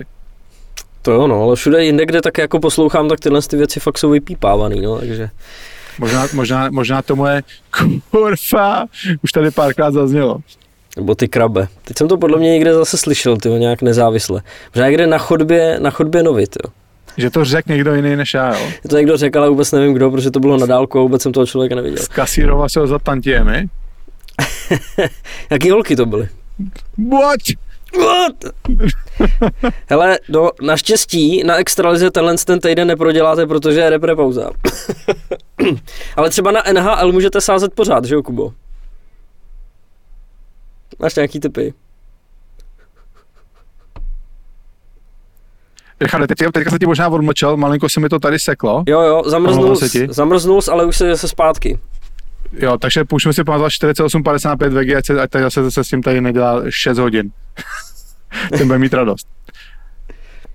[1.01, 3.97] To jo, no, ale všude jinde, kde tak jako poslouchám, tak tyhle ty věci fakt
[3.97, 5.29] jsou vypípávaný, no, takže...
[5.99, 7.43] Možná, možná, možná to moje
[8.11, 8.85] kurva
[9.23, 10.39] už tady párkrát zaznělo.
[10.95, 11.67] Nebo ty krabe.
[11.83, 14.41] Teď jsem to podle mě někde zase slyšel, ty nějak nezávisle.
[14.75, 16.71] Možná někde na chodbě, na chodbě novit, jo.
[17.19, 18.71] Že to řekl někdo jiný než já, jo?
[18.89, 21.31] To někdo řekl, ale vůbec nevím kdo, protože to bylo na dálku a vůbec jsem
[21.31, 22.03] toho člověka neviděl.
[22.03, 23.65] Skasíroval se ho za tantiemi?
[25.49, 26.29] Jaký holky to byly?
[27.11, 27.39] What?
[27.97, 28.53] What?
[29.89, 34.49] Hele, do, naštěstí na extralize tenhle ten týden neproděláte, protože je repre pauza.
[36.15, 38.53] Ale třeba na NHL můžete sázet pořád, že jo, Kubo?
[40.99, 41.73] Máš nějaký typy?
[46.01, 48.83] Richard, teď, teďka se ti možná odmlčel, malinko se mi to tady seklo.
[48.87, 49.75] Jo, jo, zamrznul,
[50.09, 51.79] zamrznul ale už se zase zpátky.
[52.53, 56.21] Jo, takže půjčme si pamatovat 48-55 VG, ať, ať tady zase se s tím tady
[56.21, 57.31] nedělá 6 hodin.
[58.57, 59.27] Ten bude mít radost.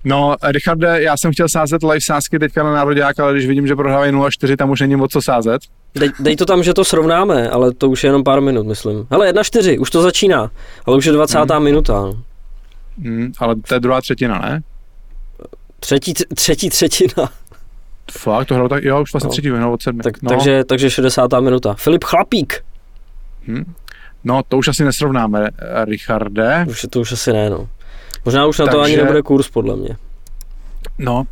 [0.03, 3.75] No, Richarde, já jsem chtěl sázet live sázky teďka na národák, ale když vidím, že
[3.75, 5.61] prohrávají 0-4, tam už není moc co sázet.
[5.95, 9.07] Dej, dej, to tam, že to srovnáme, ale to už je jenom pár minut, myslím.
[9.11, 10.51] Hele, 1-4, už to začíná,
[10.85, 11.37] ale už je 20.
[11.51, 11.63] Hmm.
[11.63, 12.11] minuta.
[12.97, 14.61] Hmm, ale to je druhá třetina, ne?
[15.85, 17.29] Třetí, třetí třetina.
[18.11, 19.31] Fakt, to hrál tak, jo, už vlastně no.
[19.31, 20.03] třetí vyhrál od sedmi.
[20.03, 20.29] Tak, no.
[20.29, 21.31] takže, takže 60.
[21.39, 21.73] minuta.
[21.73, 22.63] Filip Chlapík.
[23.47, 23.73] Hmm.
[24.23, 25.49] No, to už asi nesrovnáme,
[25.85, 26.65] Richarde.
[26.69, 27.69] Už to už asi ne, no.
[28.25, 28.77] Možná už na takže...
[28.77, 29.89] to ani nebude kurz, podle mě.
[30.97, 31.23] No,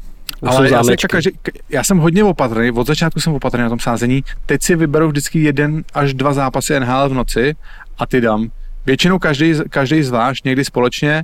[0.41, 1.31] už ale já, jsem, každý,
[1.69, 4.23] já jsem hodně opatrný, od začátku jsem opatrný na tom sázení.
[4.45, 7.55] Teď si vyberu vždycky jeden až dva zápasy NHL v noci
[7.97, 8.51] a ty dám.
[8.85, 11.23] Většinou každý, každý zvlášť, někdy společně.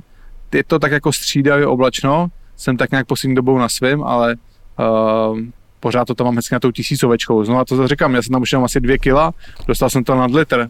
[0.54, 2.28] Je to tak jako střídavě oblačno,
[2.60, 4.36] jsem tak nějak poslední dobou na svém, ale
[4.78, 5.38] uh,
[5.80, 7.44] pořád to tam mám hezky na tou tisícovečkou.
[7.44, 9.32] Znovu to říkám, já jsem tam už jenom asi dvě kila,
[9.66, 10.68] dostal jsem to nad litr.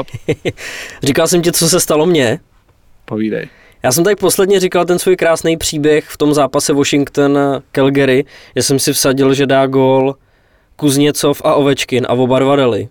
[0.00, 0.06] Up?
[1.02, 2.40] Říkal jsem ti, co se stalo mně?
[3.04, 3.48] Povídej.
[3.82, 7.38] Já jsem tak posledně říkal ten svůj krásný příběh v tom zápase Washington
[7.72, 8.24] Calgary,
[8.56, 10.16] že jsem si vsadil, že dá gól
[10.76, 12.88] Kuzněcov a Ovečkin a oba dva dali.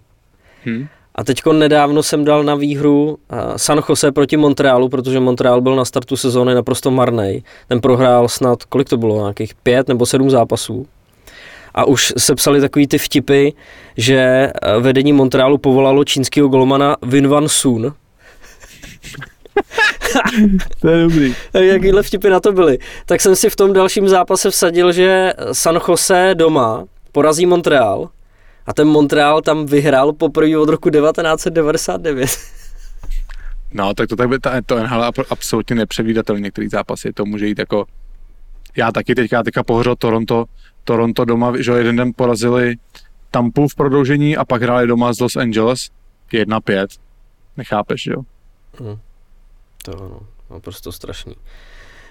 [0.65, 0.87] Hmm.
[1.17, 3.17] A teďko nedávno jsem dal na výhru
[3.55, 7.43] San Jose proti Montrealu, protože Montreal byl na startu sezóny naprosto marný.
[7.67, 10.87] Ten prohrál snad, kolik to bylo, nějakých pět nebo sedm zápasů.
[11.73, 13.49] A už se psali takový ty vtipy,
[13.97, 17.93] že vedení Montrealu povolalo čínského golmana Vin Van Sun,
[20.81, 21.35] to je dobrý.
[21.53, 22.77] Jakýhle vtipy na to byly.
[23.05, 28.09] Tak jsem si v tom dalším zápase vsadil, že San Jose doma porazí Montreal
[28.67, 32.29] a ten Montreal tam vyhrál poprvé od roku 1999.
[33.73, 37.85] No, tak to, tak by, to NHL absolutně nepředvídatelný některý zápasy, to může jít jako,
[38.77, 40.45] já taky teďka, teďka pohořel Toronto,
[40.83, 42.75] Toronto doma, že jeden den porazili
[43.31, 45.89] Tampu v prodloužení a pak hráli doma z Los Angeles
[46.31, 46.87] 1-5.
[47.57, 48.21] Nechápeš, jo?
[48.79, 48.97] Hmm.
[49.83, 51.35] To no, naprosto strašný.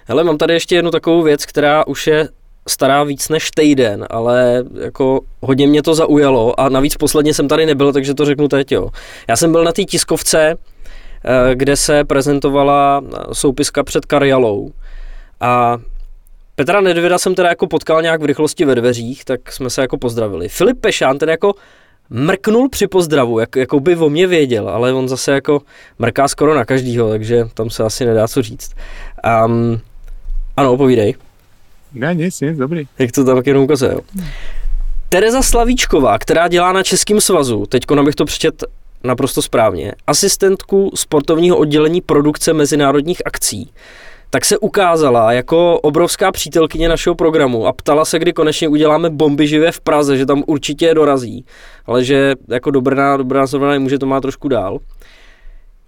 [0.05, 2.29] Hele, mám tady ještě jednu takovou věc, která už je
[2.69, 7.67] stará víc než týden, ale jako hodně mě to zaujalo a navíc posledně jsem tady
[7.67, 8.89] nebyl, takže to řeknu teď, jo.
[9.29, 13.03] Já jsem byl na té tiskovce, eh, kde se prezentovala
[13.33, 14.71] soupiska před Karjalou
[15.41, 15.79] a
[16.55, 19.99] Petra Nedvěda jsem teda jako potkal nějak v rychlosti ve dveřích, tak jsme se jako
[19.99, 20.49] pozdravili.
[20.49, 21.55] Filip Pešán ten jako
[22.11, 25.63] mrknul při pozdravu, jak, jako by o mě věděl, ale on zase jako
[25.99, 28.73] mrká skoro na každýho, takže tam se asi nedá co říct.
[29.45, 29.81] Um,
[30.57, 31.15] ano, povídej.
[31.95, 32.87] Ne, nic, nic, dobrý.
[32.99, 34.01] Jak to tam jenom ukazuje, jo.
[35.09, 38.65] Tereza Slavíčková, která dělá na Českém svazu, teď abych to přečet
[39.05, 43.73] naprosto správně, asistentku sportovního oddělení produkce mezinárodních akcí,
[44.31, 49.47] tak se ukázala jako obrovská přítelkyně našeho programu a ptala se, kdy konečně uděláme bomby
[49.49, 51.45] živě v Praze, že tam určitě dorazí,
[51.87, 54.79] ale že jako dobrá, dobrá zrovna může to má trošku dál.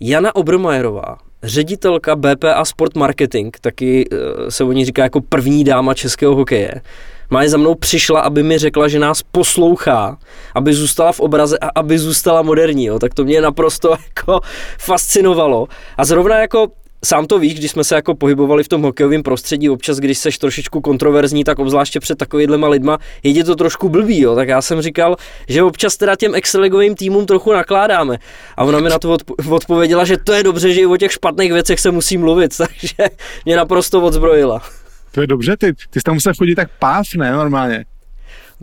[0.00, 5.94] Jana Obermajerová, ředitelka BPA Sport Marketing, taky eh, se o ní říká jako první dáma
[5.94, 6.74] českého hokeje,
[7.30, 10.18] má za mnou přišla, aby mi řekla, že nás poslouchá,
[10.54, 12.98] aby zůstala v obraze a aby zůstala moderní, jo.
[12.98, 14.40] tak to mě naprosto jako
[14.78, 15.68] fascinovalo.
[15.96, 16.66] A zrovna jako
[17.04, 20.38] sám to víš, když jsme se jako pohybovali v tom hokejovém prostředí, občas, když seš
[20.38, 24.34] trošičku kontroverzní, tak obzvláště před takovýhlema lidma, je to trošku blbý, jo.
[24.34, 25.16] Tak já jsem říkal,
[25.48, 28.18] že občas teda těm extraligovým týmům trochu nakládáme.
[28.56, 29.16] A ona mi na to
[29.50, 33.10] odpověděla, že to je dobře, že i o těch špatných věcech se musí mluvit, takže
[33.44, 34.62] mě naprosto odzbrojila.
[35.12, 37.84] To je dobře, ty, ty jsi tam musel chodit tak páv, ne, normálně.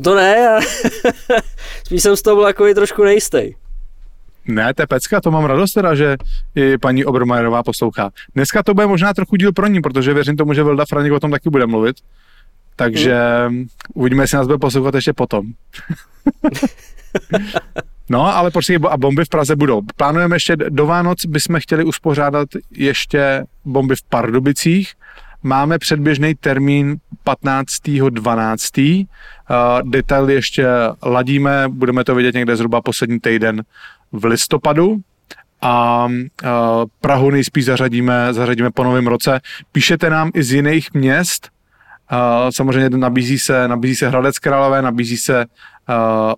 [0.04, 0.60] To ne, já...
[1.86, 3.65] spíš jsem z toho byl jako trošku nejistý.
[4.48, 6.18] Ne, to je pecka, to mám radost teda, že
[6.56, 8.12] i paní Obermajerová poslouchá.
[8.36, 11.20] Dneska to bude možná trochu díl pro ní, protože věřím tomu, že Velda Franěk o
[11.20, 11.96] tom taky bude mluvit.
[12.76, 13.18] Takže
[13.48, 13.66] hmm.
[13.94, 15.46] uvidíme, jestli nás bude poslouchat ještě potom.
[18.10, 19.82] no, ale počkej, a bomby v Praze budou.
[19.96, 24.94] Plánujeme ještě do Vánoc, bychom chtěli uspořádat ještě bomby v Pardubicích.
[25.44, 29.08] Máme předběžný termín 15.12.
[29.50, 30.68] Uh, detaily ještě
[31.04, 33.64] ladíme, budeme to vidět někde zhruba poslední týden
[34.12, 34.98] v listopadu
[35.62, 36.08] a
[37.02, 39.40] Prahu nejspíš zařadíme, zařadíme po novém roce.
[39.72, 41.50] Píšete nám i z jiných měst,
[42.50, 45.46] samozřejmě nabízí se, nabízí se Hradec Králové, nabízí se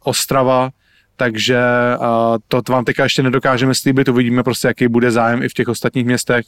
[0.03, 0.69] Ostrava,
[1.15, 1.59] takže
[2.47, 6.05] to vám teďka ještě nedokážeme slíbit, uvidíme prostě, jaký bude zájem i v těch ostatních
[6.05, 6.45] městech,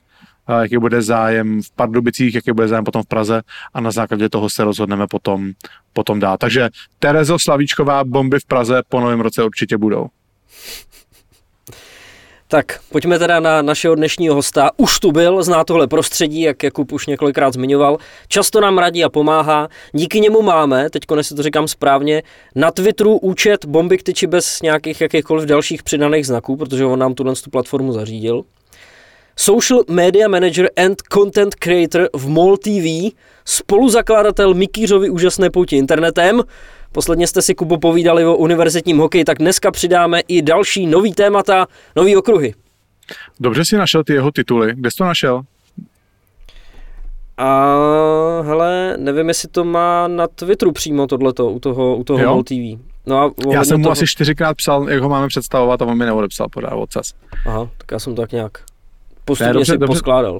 [0.61, 3.41] jaký bude zájem v Pardubicích, jaký bude zájem potom v Praze
[3.73, 5.51] a na základě toho se rozhodneme potom,
[5.93, 6.37] potom dát.
[6.37, 10.07] Takže Terezo Slavíčková, bomby v Praze po novém roce určitě budou.
[12.51, 14.71] Tak, pojďme teda na našeho dnešního hosta.
[14.77, 17.97] Už tu byl, zná tohle prostředí, jak Jakub už několikrát zmiňoval.
[18.27, 19.69] Často nám radí a pomáhá.
[19.93, 22.23] Díky němu máme, teď si to říkám správně,
[22.55, 27.13] na Twitteru účet Bomby k tyči bez nějakých jakýchkoliv dalších přidaných znaků, protože on nám
[27.13, 28.43] tuhle tu platformu zařídil.
[29.35, 36.43] Social Media Manager and Content Creator v MOL TV, spoluzakladatel Mikýřovi úžasné pouti internetem,
[36.91, 41.67] Posledně jste si, Kubo, povídali o univerzitním hokeji, tak dneska přidáme i další nový témata,
[41.95, 42.53] nový okruhy.
[43.39, 44.73] Dobře si našel ty jeho tituly.
[44.75, 45.41] Kde jsi to našel?
[47.37, 47.75] A
[48.41, 52.43] hele, nevím, jestli to má na Twitteru přímo tohleto, u toho, u toho jo?
[52.43, 52.81] TV.
[53.05, 53.91] No a já jsem mu toho...
[53.91, 57.13] asi čtyřikrát psal, jak ho máme představovat a on mi neodepsal, podal odsaz.
[57.45, 58.51] Aha, tak já jsem to tak nějak
[59.25, 60.39] postupně dobře, si dobře, poskládal.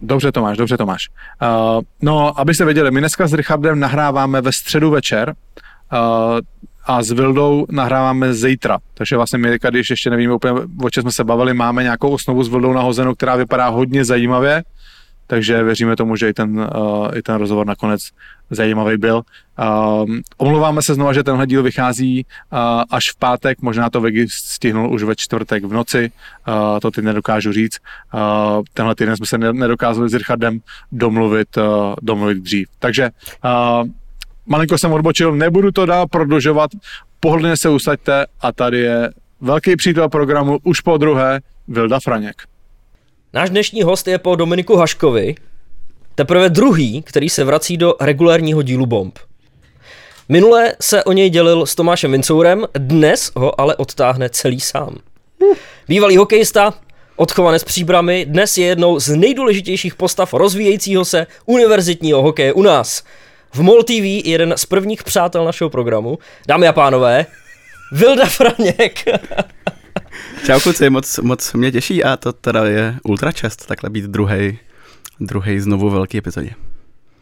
[0.00, 1.08] Dobře Tomáš, dobře Tomáš.
[1.42, 5.34] Uh, no, abyste věděli, my dneska s Richardem nahráváme ve středu večer,
[6.86, 8.78] a s Vildou nahráváme zítra.
[8.94, 12.42] Takže vlastně my, když ještě nevíme úplně, o čem jsme se bavili, máme nějakou osnovu
[12.42, 14.64] s Vildou nahozenou, která vypadá hodně zajímavě,
[15.26, 18.08] takže věříme tomu, že i ten, uh, i ten rozhovor nakonec
[18.50, 19.22] zajímavý byl.
[19.58, 22.58] Uh, omlouváme se znova, že tenhle díl vychází uh,
[22.90, 26.12] až v pátek, možná to Vegy stihnul už ve čtvrtek v noci,
[26.48, 27.78] uh, to teď nedokážu říct.
[28.14, 30.60] Uh, tenhle týden jsme se nedokázali s Richardem
[30.92, 32.68] domluvit, uh, domluvit dřív.
[32.78, 33.10] Takže
[33.44, 33.88] uh,
[34.50, 36.70] malinko jsem odbočil, nebudu to dál prodlužovat.
[37.20, 42.42] pohodlně se usaďte a tady je velký přítel programu už po druhé, Vilda Franěk.
[43.32, 45.34] Náš dnešní host je po Dominiku Haškovi,
[46.14, 49.18] teprve druhý, který se vrací do regulárního dílu Bomb.
[50.28, 54.96] Minule se o něj dělil s Tomášem Vincourem, dnes ho ale odtáhne celý sám.
[55.88, 56.74] Bývalý hokejista,
[57.16, 63.02] odchovanec příbramy, dnes je jednou z nejdůležitějších postav rozvíjejícího se univerzitního hokeje u nás.
[63.52, 66.18] V MOL TV jeden z prvních přátel našeho programu.
[66.48, 67.26] Dámy a pánové,
[67.92, 69.04] Vilda Franěk.
[70.46, 74.58] Čau kluci, moc, moc mě těší a to teda je ultra čest takhle být druhý
[75.20, 76.50] druhý znovu velký epizodě.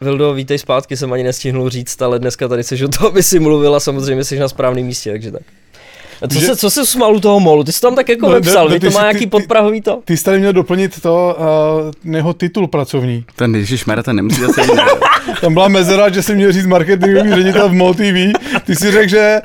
[0.01, 3.39] Vildo, vítej zpátky, jsem ani nestihnul říct, ale dneska tady jsi o to, aby si
[3.39, 5.41] mluvila, samozřejmě jsi na správném místě, takže tak.
[6.21, 6.45] A co, že...
[6.45, 7.63] se, co se smál u toho molu?
[7.63, 10.01] Ty jsi tam tak jako no, vepsal, no, to má nějaký ty, podprahový to?
[10.05, 11.37] Ty jsi tady měl doplnit to,
[12.05, 13.25] uh, jeho titul pracovní.
[13.35, 14.61] Ten Ježíšmere, ten nemusí zase
[15.41, 18.33] Tam byla mezera, že jsem měl říct marketingový ředitel v MOL TV.
[18.65, 19.39] Ty si řekl, že,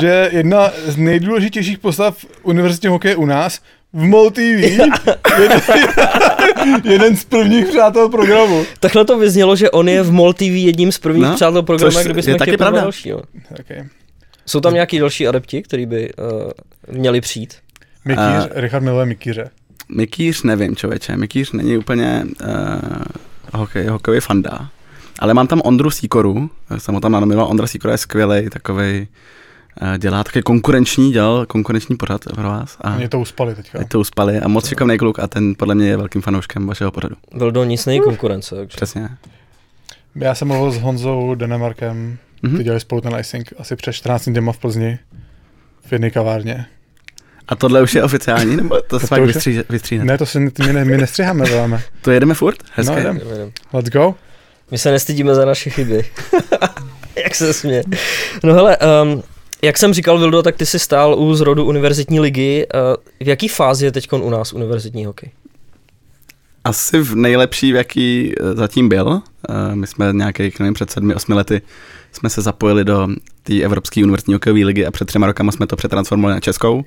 [0.00, 3.60] že jedna z nejdůležitějších postav univerzitního hokeje u nás
[3.92, 4.38] v MOL TV.
[4.40, 5.60] jeden,
[6.84, 8.64] jeden z prvních přátel programu.
[8.80, 11.98] Takhle to vyznělo, že on je v MOL TV jedním z prvních no, přátel programu,
[12.04, 12.80] kdybychom je taky pravda.
[12.80, 13.84] Další, okay.
[14.46, 16.50] Jsou tam nějaký další adepti, kteří by uh,
[16.96, 17.54] měli přijít?
[18.04, 19.50] Mikýř, uh, Richard miluje Mikýře.
[19.88, 21.16] Mikýř nevím, člověče.
[21.16, 22.48] Mikýř není úplně uh,
[23.54, 24.70] hokej, hokejový fanda.
[25.18, 27.50] Ale mám tam Ondru Sikoru, jsem ho tam nanominoval.
[27.50, 29.08] Ondra Sikora je skvělý, takový
[29.98, 32.76] dělá také konkurenční, dělal konkurenční pořad pro vás.
[32.80, 33.78] A je to uspali teďka.
[33.78, 36.90] Je to uspali a moc šikovný kluk a ten podle mě je velkým fanouškem vašeho
[36.90, 37.16] pořadu.
[37.34, 38.56] Byl do nic konkurence.
[38.56, 38.76] Takže.
[38.76, 39.08] Přesně.
[40.14, 42.56] Já jsem mluvil s Honzou Denemarkem, mm-hmm.
[42.56, 44.98] ty dělali spolu ten icing asi před 14 dny v Plzni
[45.86, 46.66] v jedné kavárně.
[47.48, 49.22] A tohle už je oficiální, nebo to se fakt
[49.68, 50.04] vystříhne?
[50.04, 51.82] Ne, to si my, ne, my nestřiháme, voláme.
[52.02, 52.56] To jedeme furt?
[52.72, 52.94] Hezké.
[52.94, 53.20] No, jdem.
[53.72, 54.14] Let's go.
[54.70, 56.04] My se nestydíme za naše chyby.
[57.24, 57.82] Jak se smě.
[58.44, 59.22] No hele, um,
[59.62, 62.66] jak jsem říkal, Vildo, tak ty jsi stál u zrodu univerzitní ligy.
[62.74, 62.80] Uh,
[63.26, 65.30] v jaký fázi je teď u nás univerzitní hokej?
[66.64, 69.06] Asi v nejlepší, v jaký eh, zatím byl.
[69.08, 69.20] Uh,
[69.74, 71.62] my jsme nějakých, nevím, před sedmi, osmi lety
[72.16, 73.08] jsme se zapojili do
[73.42, 76.84] té Evropské univerzitní hokejové ligy a před třema rokama jsme to přetransformovali na Českou.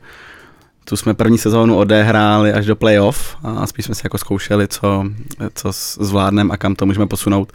[0.85, 5.05] Tu jsme první sezónu odehráli až do playoff a spíš jsme si jako zkoušeli, co,
[5.53, 7.53] co zvládneme a kam to můžeme posunout.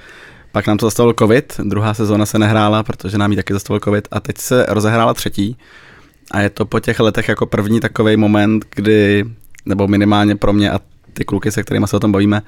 [0.52, 4.08] Pak nám to zastavil covid, druhá sezóna se nehrála, protože nám ji taky zastavil covid
[4.10, 5.56] a teď se rozehrála třetí.
[6.30, 9.24] A je to po těch letech jako první takový moment, kdy,
[9.66, 10.80] nebo minimálně pro mě a
[11.12, 12.42] ty kluky, se kterými se o tom bavíme,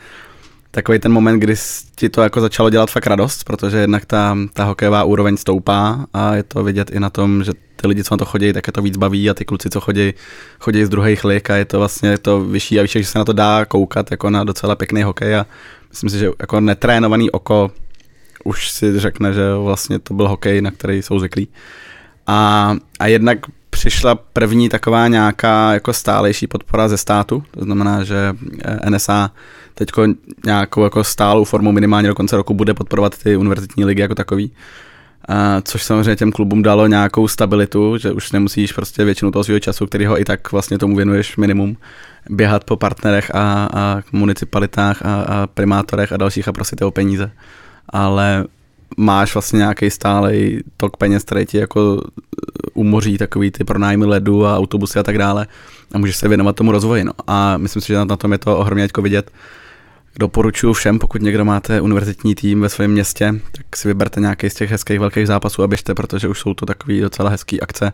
[0.70, 1.54] takový ten moment, kdy
[1.94, 6.34] ti to jako začalo dělat fakt radost, protože jednak ta, ta hokejová úroveň stoupá a
[6.34, 8.72] je to vidět i na tom, že ty lidi, co na to chodí, tak je
[8.72, 10.14] to víc baví a ty kluci, co chodí,
[10.60, 13.24] chodí z druhých lig a je to vlastně to vyšší a vyšší, že se na
[13.24, 15.46] to dá koukat jako na docela pěkný hokej a
[15.90, 17.70] myslím si, že jako netrénovaný oko
[18.44, 21.48] už si řekne, že vlastně to byl hokej, na který jsou zvyklí.
[22.26, 23.38] A, a jednak
[23.86, 28.34] přišla první taková nějaká jako stálejší podpora ze státu, to znamená, že
[28.64, 29.30] eh, NSA
[29.74, 29.88] teď
[30.44, 34.52] nějakou jako stálou formou minimálně do konce roku bude podporovat ty univerzitní ligy jako takový.
[35.28, 39.60] A což samozřejmě těm klubům dalo nějakou stabilitu, že už nemusíš prostě většinu toho svého
[39.60, 41.76] času, který ho i tak vlastně tomu věnuješ minimum,
[42.30, 47.30] běhat po partnerech a, a municipalitách a, a primátorech a dalších a prosit o peníze
[47.88, 48.44] ale
[48.96, 52.02] máš vlastně nějaký stálej tok peněz, který ti jako
[52.74, 55.46] umoří takový ty pronájmy ledu a autobusy a tak dále
[55.92, 57.04] a můžeš se věnovat tomu rozvoji.
[57.04, 57.12] No.
[57.26, 59.30] A myslím si, že na tom je to ohromně jako vidět.
[60.18, 64.54] Doporučuji všem, pokud někdo máte univerzitní tým ve svém městě, tak si vyberte nějaký z
[64.54, 67.92] těch hezkých velkých zápasů a běžte, protože už jsou to takový docela hezký akce,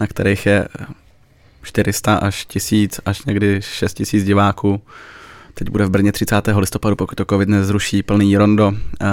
[0.00, 0.68] na kterých je
[1.62, 4.82] 400 až 1000 až někdy 6000 diváků
[5.58, 6.48] Teď bude v Brně 30.
[6.56, 9.08] listopadu, pokud to covid nezruší, plný rondo, uh,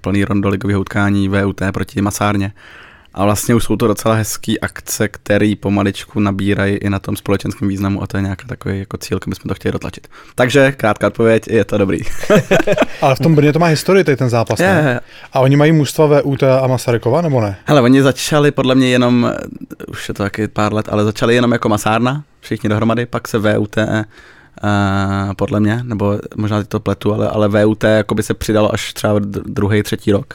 [0.00, 2.52] plný rondo ligového utkání VUT proti Masárně.
[3.14, 7.68] A vlastně už jsou to docela hezký akce, které pomaličku nabírají i na tom společenském
[7.68, 10.08] významu a to je nějaký takový jako cíl, kam bychom to chtěli dotlačit.
[10.34, 11.98] Takže krátká odpověď, je to dobrý.
[13.02, 15.00] Ale v tom Brně to má historii, tady ten zápas, je, ne?
[15.32, 17.56] A oni mají mužstva VUT a Masarykova, nebo ne?
[17.64, 19.32] Hele, oni začali podle mě jenom,
[19.88, 23.38] už je to taky pár let, ale začali jenom jako masárna, všichni dohromady, pak se
[23.38, 23.76] VUT
[24.64, 27.84] Uh, podle mě, nebo možná ty to pletu, ale, ale VUT
[28.14, 29.14] by se přidalo až třeba
[29.46, 30.34] druhý, třetí rok,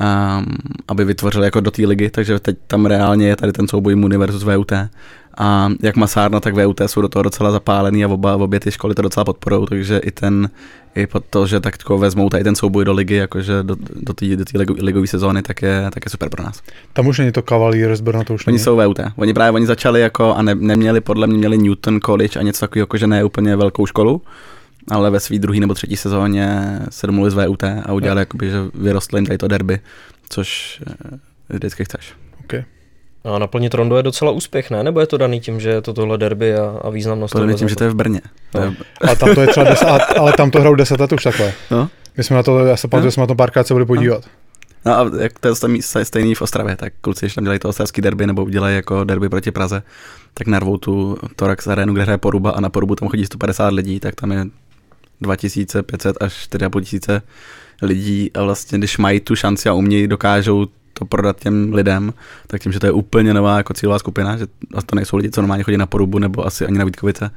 [0.00, 0.46] um,
[0.88, 4.16] aby vytvořili jako do té ligy, takže teď tam reálně je tady ten souboj Muni
[4.16, 4.72] versus VUT.
[5.38, 8.94] A jak Masárna, tak VUT jsou do toho docela zapálený a oba, obě ty školy
[8.94, 10.50] to docela podporují, takže i ten,
[10.94, 14.36] i pod to, že tak vezmou tady ten souboj do ligy, jakože do, do té
[14.36, 16.62] do ligo, ligové sezóny, tak je, tak je super pro nás.
[16.92, 18.64] Tam už není to Cavaliers, Brno to už Oni není.
[18.64, 19.00] jsou VUT.
[19.16, 22.60] Oni právě oni začali jako a ne, neměli, podle mě měli Newton College a něco
[22.60, 24.22] takového, jakože ne úplně velkou školu,
[24.90, 28.58] ale ve své druhé nebo třetí sezóně se domluvili z VUT a udělali, jakoby, že
[28.74, 29.80] vyrostli jim tady to derby,
[30.28, 31.18] což eh,
[31.48, 32.12] vždycky chceš.
[33.24, 34.82] No a naplnit rondo je docela úspěch, ne?
[34.82, 37.32] Nebo je to daný tím, že je to tohle derby a, a významnost?
[37.32, 38.20] Podle mě tím, že to je v Brně.
[38.52, 38.72] To je,
[39.06, 41.52] Ale tam to je třeba deset, ale- ale tam to hrajou 10 let už takhle.
[41.70, 41.88] no.
[42.16, 44.24] My jsme na to, já se pamatuju, že jsme na tom párkrát se byli podívat.
[44.84, 47.68] No a jak to je stejný, stejný v Ostravě, tak kluci, když tam dělají to
[47.68, 49.82] ostravský derby nebo dělají jako derby proti Praze,
[50.34, 54.00] tak narvou tu Torax arénu, kde hraje Poruba a na Porubu tam chodí 150 lidí,
[54.00, 54.44] tak tam je
[55.20, 57.22] 2500 až 4500
[57.82, 60.66] lidí a vlastně když mají tu šanci a umějí, dokážou
[61.02, 62.12] to prodat těm lidem,
[62.46, 64.46] tak tím, že to je úplně nová jako cílová skupina, že
[64.86, 67.30] to nejsou lidi, co normálně chodí na Porubu nebo asi ani na Vítkovice,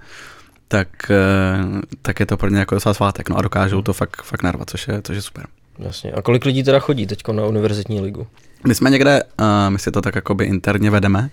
[0.67, 4.21] tak, eh, tak je to pro ně jako docela svátek, no a dokážou to fakt,
[4.23, 5.45] fakt narvat, což je, což je super.
[5.79, 6.11] Jasně.
[6.11, 8.27] A kolik lidí teda chodí teď na univerzitní ligu?
[8.67, 11.29] My jsme někde, uh, my si to tak jakoby interně vedeme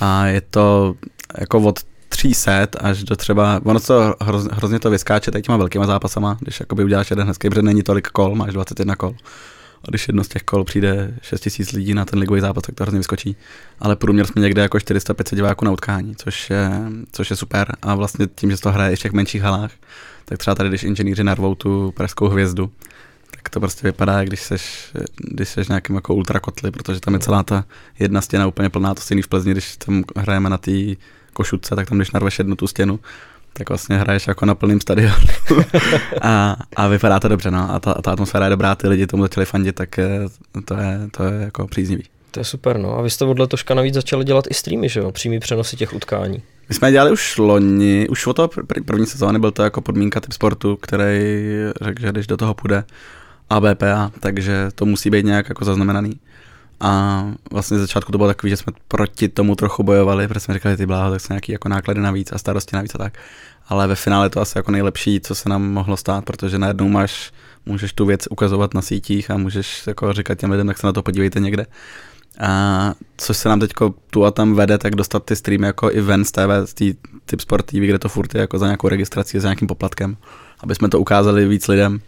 [0.00, 0.94] a je to
[1.38, 5.86] jako od 300 až do třeba, ono to hroz, hrozně to vyskáče tady těma velkýma
[5.86, 9.14] zápasama, když jakoby uděláš jeden hezký, protože není tolik kol, máš 21 kol.
[9.84, 12.84] A když jedno z těch kol přijde 6000 lidí na ten ligový zápas, tak to
[12.84, 13.36] hrozně vyskočí.
[13.80, 16.70] Ale průměr jsme někde jako 400-500 diváků na utkání, což je,
[17.12, 17.76] což je super.
[17.82, 19.70] A vlastně tím, že se to hraje i v těch menších halách,
[20.24, 22.70] tak třeba tady, když inženýři narvou tu pražskou hvězdu,
[23.30, 27.42] tak to prostě vypadá, když seš, když seš nějakým jako ultrakotli, protože tam je celá
[27.42, 27.64] ta
[27.98, 30.72] jedna stěna úplně plná, to stejný v Plzni, když tam hrajeme na té
[31.32, 33.00] košutce, tak tam když narveš jednu tu stěnu,
[33.52, 35.14] tak vlastně hraješ jako na plném stadionu.
[36.22, 37.74] a, a, vypadá to dobře, no.
[37.74, 40.08] A ta, ta, atmosféra je dobrá, ty lidi tomu začali fandit, tak eh,
[40.64, 42.04] to je, to je jako příznivý.
[42.30, 42.98] To je super, no.
[42.98, 45.12] A vy jste od letoška navíc začali dělat i streamy, že jo?
[45.12, 46.42] Přímý přenosy těch utkání.
[46.68, 50.20] My jsme dělali už loni, už od toho pr- první sezóny byl to jako podmínka
[50.20, 51.18] typ sportu, který
[51.80, 52.84] řekl, že když do toho půjde
[53.50, 56.20] a BPA, takže to musí být nějak jako zaznamenaný.
[56.84, 60.54] A vlastně z začátku to bylo takový, že jsme proti tomu trochu bojovali, protože jsme
[60.54, 63.18] říkali, ty bláho, tak jsou nějaký jako náklady navíc a starosti navíc a tak.
[63.68, 67.32] Ale ve finále to asi jako nejlepší, co se nám mohlo stát, protože najednou máš,
[67.66, 70.92] můžeš tu věc ukazovat na sítích a můžeš jako říkat těm lidem, tak se na
[70.92, 71.66] to podívejte někde.
[72.40, 73.72] A což se nám teď
[74.10, 76.84] tu a tam vede, tak dostat ty streamy jako i ven z TV, z té
[77.24, 80.16] typ Sport TV, kde to furt je jako za nějakou registraci, za nějakým poplatkem,
[80.60, 82.00] aby jsme to ukázali víc lidem.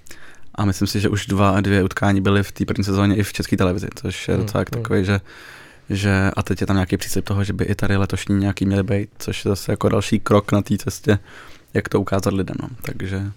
[0.55, 3.33] A myslím si, že už dva, dvě utkání byly v té první sezóně i v
[3.33, 5.21] české televizi, což je docela hmm, takový, že,
[5.91, 8.83] že a teď je tam nějaký příslip toho, že by i tady letošní nějaký měly
[8.83, 11.19] být, což je zase jako další krok na té cestě,
[11.75, 12.57] jak to ukázat lidem.
[12.63, 12.69] No.
[12.83, 13.33] Takže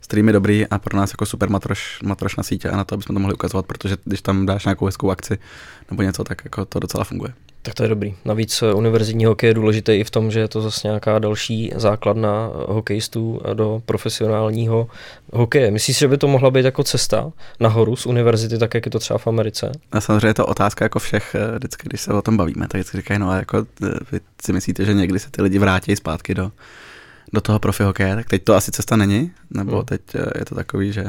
[0.00, 2.94] stream je dobrý a pro nás jako super matroš, matroš na sítě a na to,
[2.94, 5.38] abychom to mohli ukazovat, protože když tam dáš nějakou hezkou akci
[5.90, 7.32] nebo něco, tak jako to docela funguje.
[7.62, 8.14] Tak to je dobrý.
[8.24, 12.50] Navíc univerzitní hokej je důležitý i v tom, že je to zase nějaká další základna
[12.68, 14.88] hokejistů do profesionálního
[15.32, 15.70] hokeje.
[15.70, 18.98] Myslíš, že by to mohla být jako cesta nahoru z univerzity, tak jak je to
[18.98, 19.72] třeba v Americe?
[19.92, 22.96] A samozřejmě je to otázka jako všech, vždycky, když se o tom bavíme, tak vždycky
[22.96, 23.66] říkají, no a jako
[24.12, 26.52] vy si myslíte, že někdy se ty lidi vrátí zpátky do,
[27.32, 29.84] do toho profi hokeje, tak teď to asi cesta není, nebo hmm.
[29.84, 30.00] teď
[30.38, 31.04] je to takový, že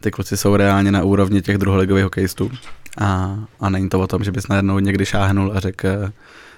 [0.00, 2.50] ty kluci jsou reálně na úrovni těch druholigových hokejistů
[2.98, 5.88] a, a není to o tom, že bys najednou někdy šáhnul a řekl,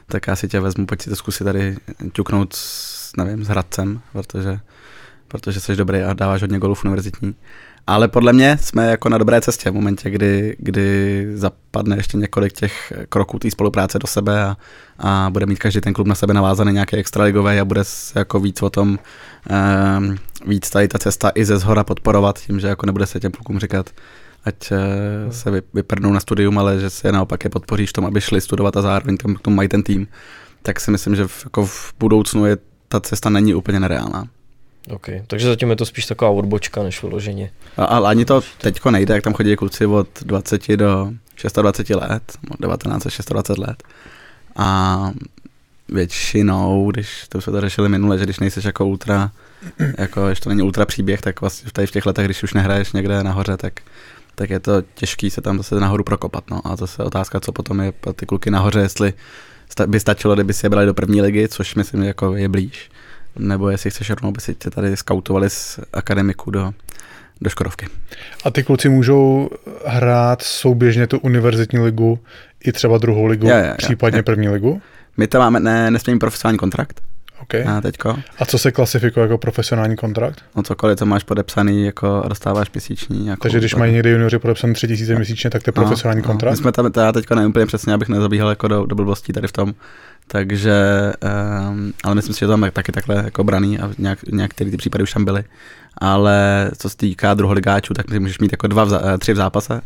[0.07, 1.77] tak já si tě vezmu, pojď si to zkusit tady
[2.13, 4.61] ťuknout s, nevím, s Hradcem, protože,
[5.29, 7.35] protože jsi dobrý a dáváš hodně golů v univerzitní.
[7.87, 12.53] Ale podle mě jsme jako na dobré cestě v momentě, kdy, kdy zapadne ještě několik
[12.53, 14.57] těch kroků té spolupráce do sebe a,
[14.99, 18.41] a bude mít každý ten klub na sebe navázaný nějaký extraligové a bude se jako
[18.41, 18.99] víc o tom,
[19.99, 20.17] um,
[20.47, 23.59] víc tady ta cesta i ze zhora podporovat tím, že jako nebude se těm klukům
[23.59, 23.91] říkat,
[24.45, 24.79] ať uh,
[25.33, 28.77] se vyprdnou na studium, ale že se naopak je podpoříš v tom, aby šli studovat
[28.77, 30.07] a zároveň tam k tomu mají ten tým,
[30.63, 32.57] tak si myslím, že v, jako v budoucnu je
[32.89, 34.29] ta cesta není úplně nereálná.
[34.91, 37.51] OK, takže zatím je to spíš taková odbočka než vyloženě.
[37.77, 41.13] A, ale ani to teďko nejde, jak tam chodí kluci od 20 do
[41.63, 43.83] 26 let, od 19 až 26 let.
[44.57, 45.11] A
[45.89, 49.31] většinou, když to jsme to řešili minule, že když nejseš jako ultra,
[49.99, 52.93] jako když to není ultra příběh, tak vlastně tady v těch letech, když už nehraješ
[52.93, 53.81] někde nahoře, tak,
[54.39, 56.51] tak je to těžký se tam zase nahoru prokopat.
[56.51, 56.61] No.
[56.65, 59.13] A zase otázka, co potom je pro ty kluky nahoře, jestli
[59.87, 62.91] by stačilo, kdyby si je brali do první ligy, což myslím, jako je blíž
[63.39, 66.73] nebo jestli chceš rovnou, aby si tě tady skautovali z akademiku do,
[67.41, 67.87] do Škodovky.
[68.45, 69.51] A ty kluci můžou
[69.87, 72.19] hrát souběžně tu univerzitní ligu
[72.65, 74.23] i třeba druhou ligu, je, je, případně je.
[74.23, 74.83] první ligu?
[75.17, 77.01] My tam máme, ne, nesmíme profesionální kontrakt.
[77.43, 77.65] Okay.
[77.69, 78.19] A, teďko.
[78.39, 80.43] a co se klasifikuje jako profesionální kontrakt?
[80.57, 83.27] No cokoliv, co máš podepsaný, jako dostáváš měsíční.
[83.27, 83.79] Jako, Takže když tak...
[83.79, 86.53] mají někdy junioři podepsaný 3000 měsíčně, tak to je no, profesionální no, kontrakt?
[86.53, 89.49] My jsme tam, já teďka nevím úplně přesně, abych nezabíhal jako do, do blbostí tady
[89.49, 89.75] v tom.
[90.27, 90.73] Takže,
[91.71, 94.77] um, ale myslím si, že to tam taky takhle jako braný a nějak, některé ty
[94.77, 95.45] případy už tam byly.
[95.99, 99.81] Ale co se týká druholigáčů, tak můžeš mít jako dva, v, eh, tři v zápase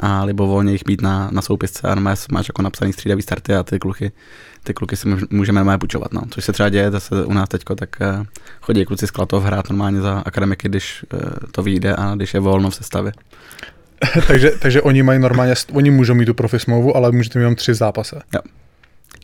[0.00, 3.62] a libovolně jich mít na, na soupisce a máš, máš jako napsaný střídavý starty a
[3.62, 4.12] ty kluky,
[4.62, 6.22] ty kluky si můžeme normálně půjčovat, no.
[6.30, 8.26] Což se třeba děje zase u nás teďko, tak uh,
[8.60, 11.20] chodí kluci z Klatov hrát normálně za akademiky, když uh,
[11.50, 13.12] to vyjde a když je volno v sestavě.
[14.26, 17.54] takže, takže oni mají normálně, oni můžou mít tu profi smlouvu, ale můžete mít jenom
[17.54, 18.20] tři zápase.
[18.34, 18.40] Jo.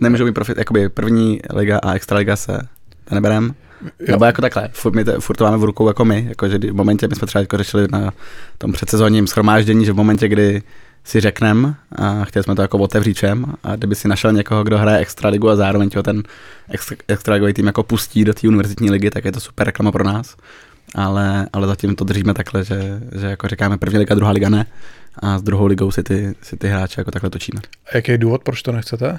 [0.01, 2.59] nemůžou mít profit, jakoby první liga a extraliga se
[3.11, 3.55] neberem.
[3.85, 4.07] Jo.
[4.09, 6.59] Nebo jako takhle, furt, my to, furt to máme v rukou jako my, jako že
[6.59, 8.13] v momentě, my jsme třeba jako řešili na
[8.59, 10.63] tom předsezónním schromáždění, že v momentě, kdy
[11.05, 14.79] si řekneme a chtěli jsme to jako otevřít všem a kdyby si našel někoho, kdo
[14.79, 16.23] hraje extraligu a zároveň ho ten
[17.09, 20.37] extraligový tým jako pustí do té univerzitní ligy, tak je to super reklama pro nás.
[20.95, 24.67] Ale, ale zatím to držíme takhle, že, že jako říkáme první liga, druhá liga ne
[25.19, 27.61] a s druhou ligou si ty, si ty hráče jako takhle točíme.
[27.93, 29.19] A jaký je důvod, proč to nechcete?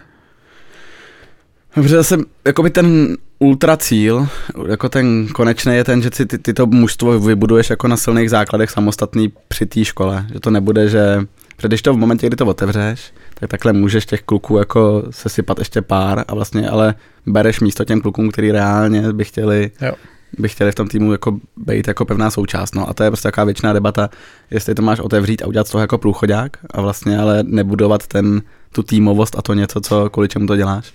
[1.76, 2.18] Protože zase
[2.62, 4.28] by ten ultra cíl,
[4.68, 8.30] jako ten konečný je ten, že si ty, ty to mužstvo vybuduješ jako na silných
[8.30, 10.26] základech samostatný při té škole.
[10.34, 11.22] Že to nebude, že
[11.56, 15.60] protože když to v momentě, kdy to otevřeš, tak takhle můžeš těch kluků jako sesypat
[15.60, 16.96] ještě pár a vlastně ale
[17.26, 19.94] bereš místo těm klukům, který reálně by chtěli jo
[20.40, 22.76] by chtěli v tom týmu jako být jako pevná součást.
[22.76, 22.90] No.
[22.90, 24.10] A to je prostě taková věčná debata,
[24.52, 28.42] jestli to máš otevřít a udělat z toho jako průchodák a vlastně ale nebudovat ten,
[28.72, 30.94] tu týmovost a to něco, co kvůli čemu to děláš.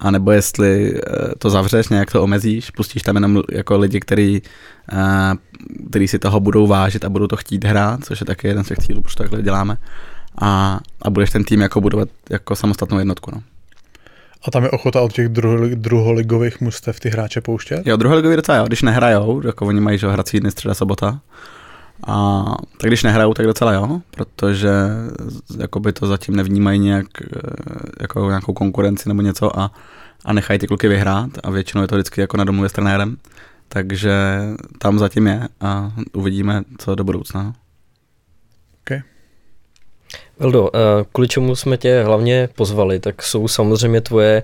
[0.00, 1.00] A nebo jestli eh,
[1.38, 4.42] to zavřeš, nějak to omezíš, pustíš tam jenom jako lidi, který,
[4.92, 5.32] eh,
[5.90, 8.68] který si toho budou vážit a budou to chtít hrát, což je taky jeden z
[8.68, 9.76] těch cílů, proč to takhle děláme.
[10.40, 13.30] A, a budeš ten tým jako budovat jako samostatnou jednotku.
[13.34, 13.42] No.
[14.46, 15.28] A tam je ochota od těch
[15.74, 17.86] druholigových mustev ty hráče pouštět?
[17.86, 21.20] Jo, druholigový docela jo, když nehrajou, jako oni mají že hrací dny středa sobota,
[22.06, 22.44] a
[22.76, 24.70] tak když nehrajou, tak docela jo, protože
[25.60, 27.40] jakoby to zatím nevnímají nějak eh,
[28.00, 29.70] jako nějakou konkurenci nebo něco a,
[30.24, 33.16] a nechají ty kluky vyhrát a většinou je to vždycky jako na domluvě s trenérem.
[33.68, 34.14] Takže
[34.78, 37.54] tam zatím je a uvidíme, co do budoucna.
[38.80, 39.02] Okay.
[40.40, 44.42] Vildo, eh, kvůli čemu jsme tě hlavně pozvali, tak jsou samozřejmě tvoje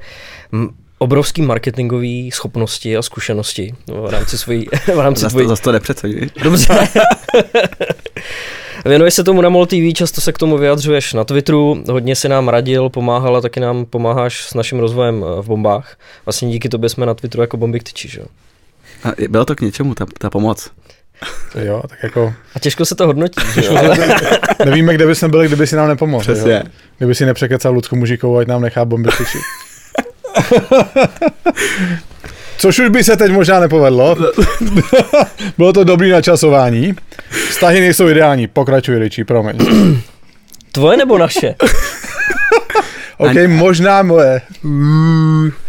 [1.03, 4.67] obrovský marketingové schopnosti a zkušenosti v rámci svojí...
[4.95, 5.49] V rámci zase, tvojí...
[5.49, 6.31] zase to nepřeceňuji.
[6.43, 6.69] Dobře.
[8.85, 12.29] Věnuješ se tomu na MOL TV, často se k tomu vyjadřuješ na Twitteru, hodně si
[12.29, 15.97] nám radil, pomáhal a taky nám pomáháš s naším rozvojem eh, v bombách.
[16.27, 18.21] Vlastně díky tobě jsme na Twitteru jako bomby tyči, že?
[19.05, 20.71] A bylo to k něčemu, ta, ta pomoc?
[21.65, 22.35] Jo, tak jako...
[22.55, 23.95] A těžko se to hodnotí, že jo?
[24.65, 26.23] Nevíme, kde by jsme byli, kdyby si nám nepomohl.
[26.23, 26.53] Přesně.
[26.53, 26.63] Jo?
[26.99, 29.39] Kdyby si nepřekecal Lucku Mužikovou, ať nám nechá bomby tyči.
[32.59, 34.17] Což už by se teď možná nepovedlo.
[35.59, 36.95] Bylo to dobrý načasování.
[37.49, 38.47] Vztahy nejsou ideální.
[38.47, 39.57] Pokračuj, Richie, promiň.
[40.73, 41.55] Tvoje nebo naše?
[43.19, 44.41] OK, ani, možná moje.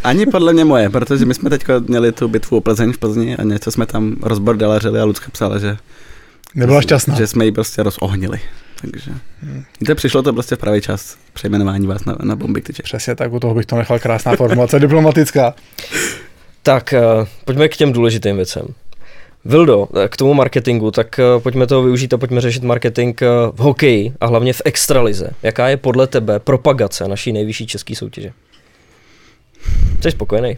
[0.04, 3.38] Ani podle mě moje, protože my jsme teď měli tu bitvu o Plzeň v Plzni
[3.38, 5.78] a něco jsme tam rozbordelařili a Lucka psala, že
[6.56, 7.16] Nebyla šťastná.
[7.16, 8.40] Že jsme ji prostě rozohnili.
[8.92, 9.12] Takže
[9.42, 9.64] hmm.
[9.86, 12.84] to přišlo to prostě v pravý čas přejmenování vás na, na bomby tyče.
[12.84, 15.54] Přesně tak, u toho bych to nechal krásná formulace diplomatická.
[16.64, 18.66] Tak, uh, pojďme k těm důležitým věcem.
[19.46, 23.22] Vildo, eh, k tomu marketingu, tak uh, pojďme toho využít a pojďme řešit marketing
[23.52, 25.30] v hokeji a hlavně v extralize.
[25.44, 28.32] Jaká je podle tebe propagace naší nejvyšší české soutěže?
[30.02, 30.58] Jsi spokojený?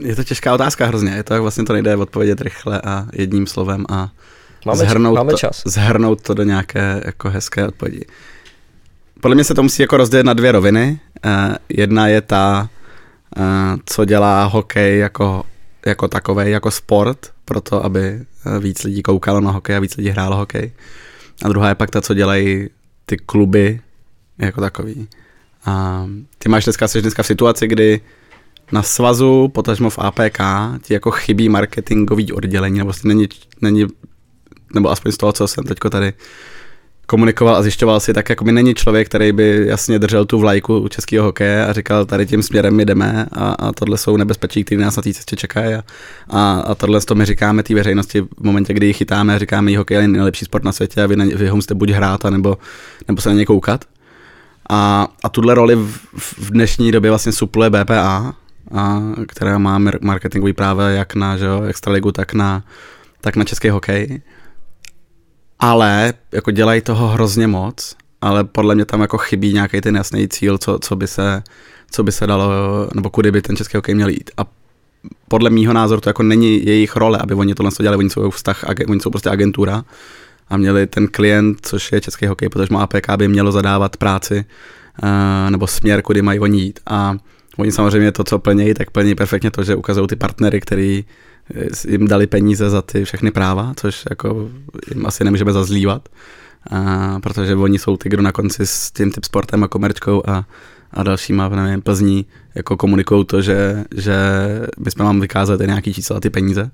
[0.00, 3.46] Je to těžká otázka hrozně, je to jak vlastně to nejde odpovědět rychle a jedním
[3.46, 4.10] slovem a
[4.66, 5.62] Máme, zhrnout, máme čas.
[5.62, 8.04] To, zhrnout to do nějaké jako hezké odpovědi.
[9.20, 11.00] Podle mě se to musí jako rozdělit na dvě roviny.
[11.24, 11.32] Uh,
[11.68, 12.68] jedna je ta,
[13.36, 13.44] uh,
[13.86, 15.44] co dělá hokej jako,
[15.86, 18.20] jako takový, jako sport, proto aby
[18.60, 20.72] víc lidí koukalo na hokej a víc lidí hrálo hokej.
[21.44, 22.68] A druhá je pak ta, co dělají
[23.06, 23.80] ty kluby
[24.38, 25.08] jako takový.
[25.64, 26.04] A
[26.38, 28.00] ty máš dneska, jsi dneska v situaci, kdy
[28.72, 30.38] na svazu, potažmo v APK,
[30.82, 33.28] ti jako chybí marketingový oddělení, nebo není,
[33.60, 33.86] není
[34.74, 36.12] nebo aspoň z toho, co jsem teď tady
[37.08, 40.78] komunikoval a zjišťoval si, tak jako mi není člověk, který by jasně držel tu vlajku
[40.78, 44.64] u českého hokeje a říkal, tady tím směrem my jdeme a, a tohle jsou nebezpečí,
[44.64, 45.82] které nás na té cestě čekají a,
[46.30, 49.70] a, a tohle to my říkáme té veřejnosti v momentě, kdy ji chytáme a říkáme,
[49.70, 52.24] že hokej je nejlepší sport na světě a vy, na, vy ho musíte buď hrát,
[52.24, 52.58] nebo,
[53.08, 53.84] nebo se na ně koukat.
[54.70, 58.34] A, a tuhle roli v, v dnešní době vlastně supluje BPA,
[58.74, 62.62] a, která má marketingový práva jak na že Extraligu, tak na,
[63.20, 64.20] tak na český hokej
[65.58, 70.28] ale jako dělají toho hrozně moc, ale podle mě tam jako chybí nějaký ten jasný
[70.28, 71.42] cíl, co, co, by se,
[71.90, 72.50] co by se dalo,
[72.94, 74.30] nebo kudy by ten český hokej měl jít.
[74.36, 74.46] A
[75.28, 78.64] podle mýho názoru to jako není jejich role, aby oni tohle dělali, oni jsou vztah,
[78.88, 79.84] oni jsou prostě agentura
[80.48, 84.44] a měli ten klient, což je český hokej, protože má APK, by mělo zadávat práci
[85.02, 86.80] uh, nebo směr, kudy mají oni jít.
[86.86, 87.16] A
[87.56, 91.04] oni samozřejmě to, co plnějí, tak plní perfektně to, že ukazují ty partnery, který
[91.88, 94.48] jim dali peníze za ty všechny práva, což jako
[94.94, 96.08] jim asi nemůžeme zazlívat,
[96.70, 100.44] a, protože oni jsou ty, kdo na konci s tím typ sportem a komerčkou a,
[100.92, 104.16] a dalšíma, nevím, Plzní, jako komunikují to, že, že
[104.78, 106.70] bychom vám vykázali nějaký čísla a ty peníze,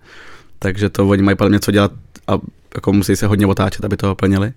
[0.59, 1.93] takže to oni mají podle mě co dělat
[2.27, 2.39] a
[2.75, 4.53] jako musí se hodně otáčet, aby to plnili.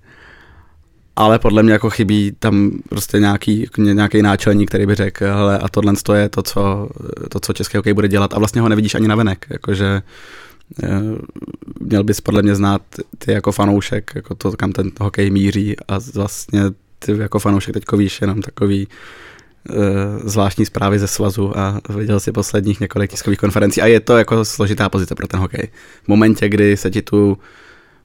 [1.18, 5.68] Ale podle mě jako chybí tam prostě nějaký, nějaký náčelník, který by řekl, hele, a
[5.68, 6.90] tohle je to co,
[7.30, 8.34] to, co český hokej bude dělat.
[8.34, 10.02] A vlastně ho nevidíš ani na venek, jakože
[10.84, 10.88] eh,
[11.80, 12.82] měl bys podle mě znát
[13.18, 15.76] ty jako fanoušek, jako to, kam ten hokej míří.
[15.88, 16.62] A vlastně
[17.00, 18.88] ty jako fanoušek teďko víš jenom takový
[19.70, 19.76] uh,
[20.24, 23.82] zvláštní zprávy ze svazu a viděl si posledních několik tiskových konferencí.
[23.82, 25.68] A je to jako složitá pozice pro ten hokej.
[26.04, 27.38] V momentě, kdy se ti tu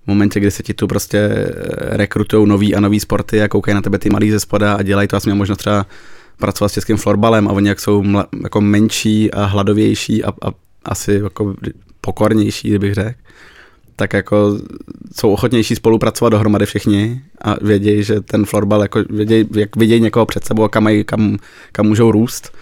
[0.05, 3.75] v momentě, kdy se ti tu prostě eh, rekrutují nový a nový sporty a koukají
[3.75, 5.87] na tebe ty malí ze spoda a dělají to, asi měl možnost třeba
[6.39, 10.53] pracovat s českým florbalem a oni jak jsou mla, jako menší a hladovější a, a
[10.85, 11.55] asi jako
[12.01, 13.19] pokornější, kdybych řekl,
[13.97, 14.59] tak jako
[15.17, 20.27] jsou ochotnější spolupracovat dohromady všichni a vědějí, že ten florbal, jako vědějí, jak vidějí někoho
[20.27, 21.37] před sebou a kam, mají, kam,
[21.73, 22.53] kam můžou růst,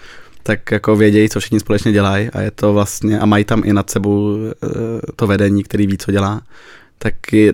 [0.43, 3.73] tak jako vědějí, co všichni společně dělají a je to vlastně, a mají tam i
[3.73, 4.67] nad sebou eh,
[5.15, 6.41] to vedení, který ví, co dělá
[7.03, 7.53] tak je,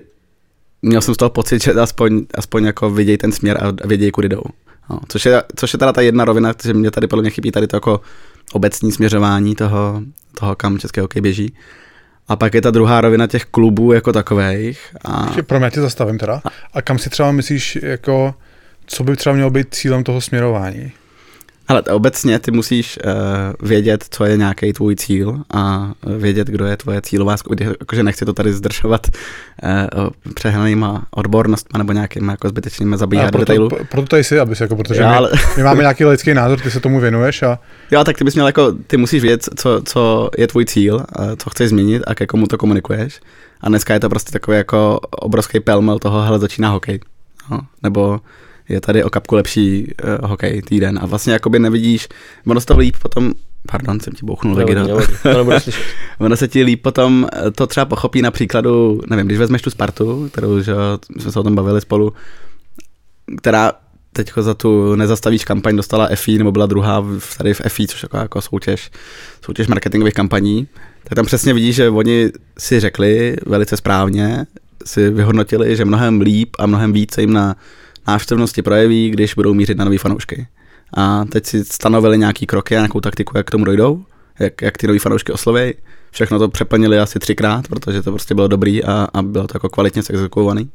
[0.82, 4.30] měl jsem z toho pocit, že aspoň, aspoň jako vidějí ten směr a vědějí, kudy
[4.30, 4.41] jdou.
[4.90, 7.52] No, což, je, což je teda ta jedna rovina, že mě tady podle mě chybí
[7.52, 8.02] tady to jako
[8.53, 10.02] obecní směřování toho,
[10.40, 11.53] toho kam český hokej běží.
[12.28, 14.80] A pak je ta druhá rovina těch klubů jako takových.
[15.06, 15.36] A...
[15.48, 16.41] Pro mě tě zastavím teda.
[16.74, 18.36] A kam si třeba myslíš, jako,
[18.86, 20.91] co by třeba mělo být cílem toho směrování?
[21.68, 26.77] Ale obecně ty musíš uh, vědět, co je nějaký tvůj cíl a vědět, kdo je
[26.77, 27.72] tvoje cílová skupina.
[27.80, 29.07] Jakože nechci to tady zdržovat
[29.64, 33.69] uh, přehnanýma odbornostma nebo nějakými jako zbytečnými zabíhat do detailu.
[33.91, 35.30] Proto tady jsi, abys jako, protože Já, ale...
[35.34, 37.60] my, my, máme nějaký lidský názor, ty se tomu věnuješ a...
[37.91, 41.06] Jo, tak ty bys měl jako, ty musíš vědět, co, co je tvůj cíl,
[41.38, 43.19] co chceš změnit a ke komu to komunikuješ.
[43.61, 46.99] A dneska je to prostě takový jako obrovský pelmel toho, hele, začíná hokej.
[47.52, 48.19] No, nebo
[48.69, 52.07] je tady o kapku lepší uh, hokej týden a vlastně jakoby nevidíš,
[52.48, 53.34] ono se to líp potom,
[53.72, 54.91] pardon, jsem ti bouchnul nevadí,
[56.19, 59.69] ono se ti líp potom eh, to třeba pochopí na příkladu, nevím, když vezmeš tu
[59.69, 60.73] Spartu, kterou že,
[61.19, 62.14] jsme se o tom bavili spolu,
[63.38, 63.72] která
[64.14, 67.06] teď za tu nezastavíš kampaň dostala FI, nebo byla druhá
[67.38, 68.91] tady v FI, což jako, jako soutěž,
[69.45, 70.68] soutěž marketingových kampaní,
[71.03, 74.45] tak tam přesně vidíš, že oni si řekli velice správně,
[74.85, 77.56] si vyhodnotili, že mnohem líp a mnohem víc se jim na
[78.07, 80.47] návštěvnosti projeví, když budou mířit na nový fanoušky.
[80.93, 84.03] A teď si stanovili nějaký kroky a nějakou taktiku, jak k tomu dojdou,
[84.39, 85.73] jak, jak ty nový fanoušky osloví.
[86.11, 89.69] Všechno to přeplnili asi třikrát, protože to prostě bylo dobrý a, a bylo to jako
[89.69, 90.69] kvalitně sexekuovaný.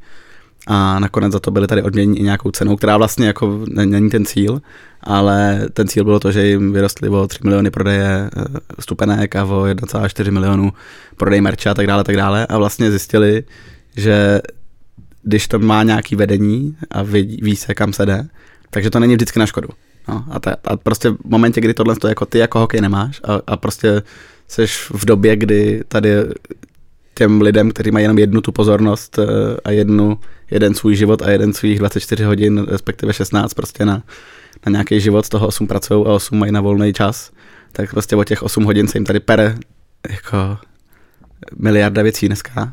[0.66, 4.24] A nakonec za to byly tady odměněni i nějakou cenou, která vlastně jako není ten
[4.24, 4.62] cíl,
[5.00, 8.44] ale ten cíl bylo to, že jim vyrostly o 3 miliony prodeje eh,
[8.80, 10.72] stupenek a o 1,4 milionu
[11.16, 12.46] prodej merče a tak dále, tak dále.
[12.46, 13.44] A vlastně zjistili,
[13.96, 14.40] že
[15.22, 18.28] když to má nějaký vedení a ví, ví se, kam se jde,
[18.70, 19.68] takže to není vždycky na škodu.
[20.08, 23.20] No, a, ta, a prostě v momentě, kdy tohle to jako ty jako hokej nemáš
[23.24, 24.02] a, a prostě
[24.48, 26.10] jsi v době, kdy tady
[27.14, 29.26] těm lidem, kteří mají jenom jednu tu pozornost eh,
[29.64, 30.18] a jednu,
[30.50, 34.02] jeden svůj život a jeden svých 24 hodin, respektive 16 prostě na,
[34.66, 37.30] na nějaký život, z toho 8 pracují a 8 mají na volný čas,
[37.72, 39.56] tak prostě o těch 8 hodin se jim tady pere
[40.10, 40.58] jako
[41.58, 42.72] miliarda věcí dneska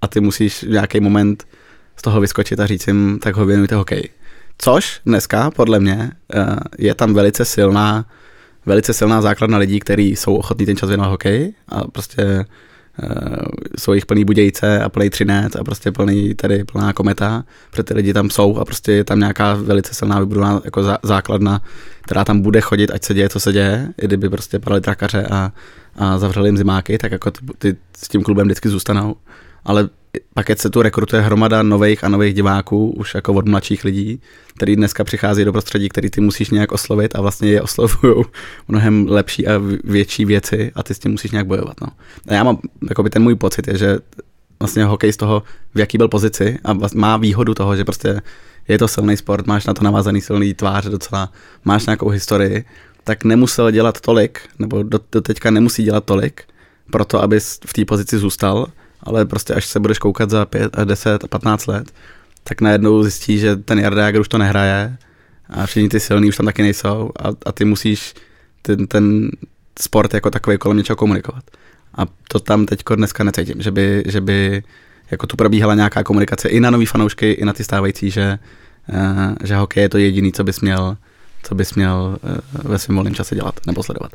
[0.00, 1.44] a ty musíš v nějaký moment
[2.02, 4.08] z toho vyskočit a říct jim, tak ho věnujte hokej.
[4.58, 8.04] Což dneska, podle mě, eh, je tam velice silná,
[8.66, 12.44] velice silná základna lidí, kteří jsou ochotní ten čas věnovat hokej a prostě
[13.02, 13.36] Uh,
[13.78, 17.94] jsou jich plný budějce a plný třinec a prostě plný tady plná kometa, protože ty
[17.94, 21.62] lidi tam jsou a prostě je tam nějaká velice silná vybudovaná jako zá, základna,
[22.02, 25.26] která tam bude chodit, ať se děje, co se děje, i kdyby prostě padali trakaře
[25.30, 25.52] a,
[25.96, 29.16] a zavřeli jim zimáky, tak jako ty, ty s tím klubem vždycky zůstanou.
[29.64, 29.88] Ale
[30.34, 34.20] pak se tu rekrutuje hromada nových a nových diváků, už jako od mladších lidí,
[34.56, 38.24] který dneska přichází do prostředí, který ty musíš nějak oslovit a vlastně je oslovují
[38.68, 41.80] mnohem lepší a větší věci a ty s tím musíš nějak bojovat.
[41.80, 41.88] No.
[42.28, 42.58] A já mám,
[43.02, 43.98] by ten můj pocit je, že
[44.60, 45.42] vlastně hokej z toho,
[45.74, 48.20] v jaký byl pozici a má výhodu toho, že prostě
[48.68, 51.32] je to silný sport, máš na to navázaný silný tvář docela,
[51.64, 52.64] máš nějakou historii,
[53.04, 56.42] tak nemusel dělat tolik, nebo do, do teďka nemusí dělat tolik,
[56.90, 58.66] proto aby v té pozici zůstal,
[59.02, 61.92] ale prostě až se budeš koukat za 5, 10 a 15 let,
[62.44, 64.96] tak najednou zjistíš, že ten Jardáger už to nehraje
[65.48, 68.14] a všichni ty silní už tam taky nejsou a, a ty musíš
[68.62, 69.30] ten, ten
[69.80, 71.44] sport jako takový kolem něčeho komunikovat.
[71.94, 74.62] A to tam teď dneska necítím, že by, že by
[75.10, 78.38] jako tu probíhala nějaká komunikace i na nový fanoušky, i na ty stávající, že,
[78.88, 80.96] uh, že hokej je to jediný, co bys měl,
[81.42, 84.12] co bys měl uh, ve svém volném čase dělat nebo sledovat.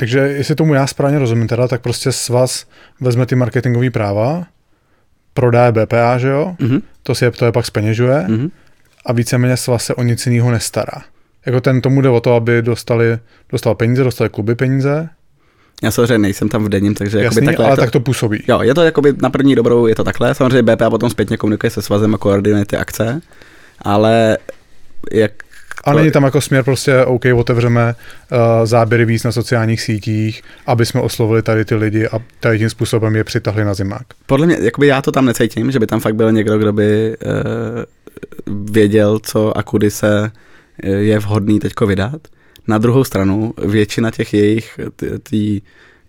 [0.00, 2.66] Takže jestli tomu já správně rozumím teda, tak prostě s vás
[3.00, 4.46] vezme ty marketingové práva,
[5.34, 6.56] prodá BPA, že jo?
[6.60, 6.82] Mm-hmm.
[7.02, 8.50] To si je, to je pak speněžuje mm-hmm.
[9.06, 11.02] a víceméně s vás se o nic jiného nestará.
[11.46, 13.18] Jako ten tomu jde o to, aby dostali,
[13.52, 15.08] dostal peníze, dostali kluby peníze.
[15.82, 18.44] Já samozřejmě nejsem tam v denním, takže Jasný, takhle ale to, tak to působí.
[18.48, 20.34] Jo, je to jakoby na první dobrou, je to takhle.
[20.34, 23.20] Samozřejmě BPA potom zpětně komunikuje se svazem a koordinuje ty akce.
[23.82, 24.38] ale
[25.12, 25.32] jak
[25.84, 30.86] a není tam jako směr prostě, OK, otevřeme uh, záběry víc na sociálních sítích, aby
[30.86, 34.02] jsme oslovili tady ty lidi a tady tím způsobem je přitahli na zimák.
[34.26, 37.16] Podle mě, jakoby já to tam necítím, že by tam fakt byl někdo, kdo by
[37.16, 37.34] uh,
[38.70, 40.30] věděl, co a kudy se
[40.82, 42.20] je vhodný teďko vydat.
[42.68, 44.80] Na druhou stranu, většina těch jejich
[45.22, 45.60] tý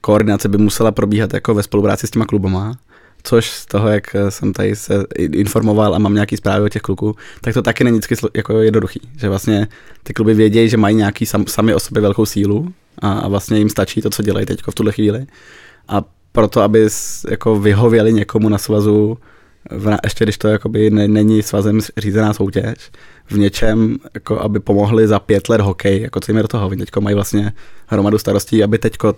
[0.01, 2.77] koordinace by musela probíhat jako ve spolupráci s těma klubama,
[3.23, 7.15] což z toho, jak jsem tady se informoval a mám nějaký zprávy o těch kluků,
[7.41, 8.99] tak to taky není vždycky jako jednoduchý.
[9.17, 9.67] Že vlastně
[10.03, 13.57] ty kluby vědějí, že mají nějaký sam, sami o sobě velkou sílu a, a vlastně
[13.57, 15.25] jim stačí to, co dělají teď v tuhle chvíli.
[15.87, 16.87] A proto, aby
[17.29, 19.17] jako vyhověli někomu na svazu,
[19.69, 22.91] v, ještě když to jakoby ne, není svazem řízená soutěž,
[23.31, 26.69] v něčem, jako aby pomohli za pět let hokej, jako co jim je do toho.
[26.69, 27.53] Teďko mají vlastně
[27.87, 29.13] hromadu starostí, aby teďko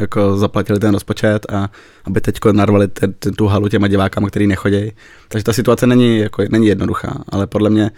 [0.00, 1.70] jako zaplatili ten rozpočet a
[2.04, 4.92] aby teďko narvali ten, ten, tu halu těma divákama, který nechodí.
[5.28, 7.90] Takže ta situace není, jako, není jednoduchá, ale podle mě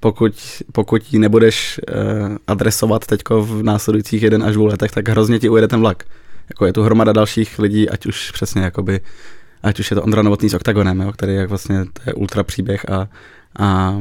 [0.00, 0.34] pokud,
[0.72, 5.48] pokud ji nebudeš uh, adresovat teďko v následujících jeden až dvou letech, tak hrozně ti
[5.48, 6.04] ujede ten vlak.
[6.48, 9.00] Jako je tu hromada dalších lidí, ať už přesně jakoby,
[9.62, 12.42] ať už je to Ondra Novotný s Octagonem, jo, který jak vlastně to je ultra
[12.42, 13.08] příběh a,
[13.58, 13.98] a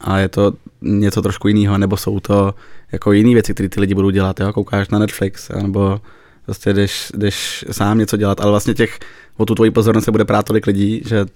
[0.00, 0.52] a je to
[0.82, 2.54] něco trošku jiného, nebo jsou to
[2.92, 4.52] jako jiné věci, které ty lidi budou dělat, jo?
[4.52, 6.00] koukáš na Netflix, nebo
[6.44, 8.98] prostě jdeš, jdeš sám něco dělat, ale vlastně těch,
[9.36, 11.26] o tu tvoji pozornost se bude prát tolik lidí, že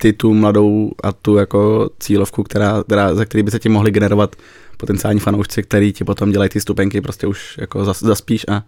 [0.00, 3.90] ty tu mladou a tu jako cílovku, která, která, za který by se ti mohli
[3.90, 4.36] generovat
[4.76, 8.62] potenciální fanoušci, který ti potom dělají ty stupenky, prostě už jako zaspíš a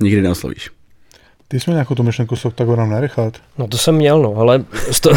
[0.00, 0.70] nikdy neoslovíš.
[1.54, 3.34] Ty jsi měl nějakou tu myšlenku s Octagonem nerychat?
[3.58, 5.10] No to jsem měl, no, ale z, to,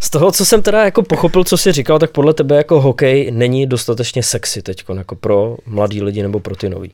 [0.00, 3.30] z toho, co jsem teda jako pochopil, co jsi říkal, tak podle tebe jako hokej
[3.30, 6.92] není dostatečně sexy teď, jako pro mladý lidi nebo pro ty nový.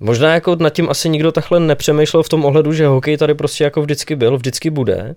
[0.00, 3.64] Možná jako nad tím asi nikdo takhle nepřemýšlel v tom ohledu, že hokej tady prostě
[3.64, 5.14] jako vždycky byl, vždycky bude.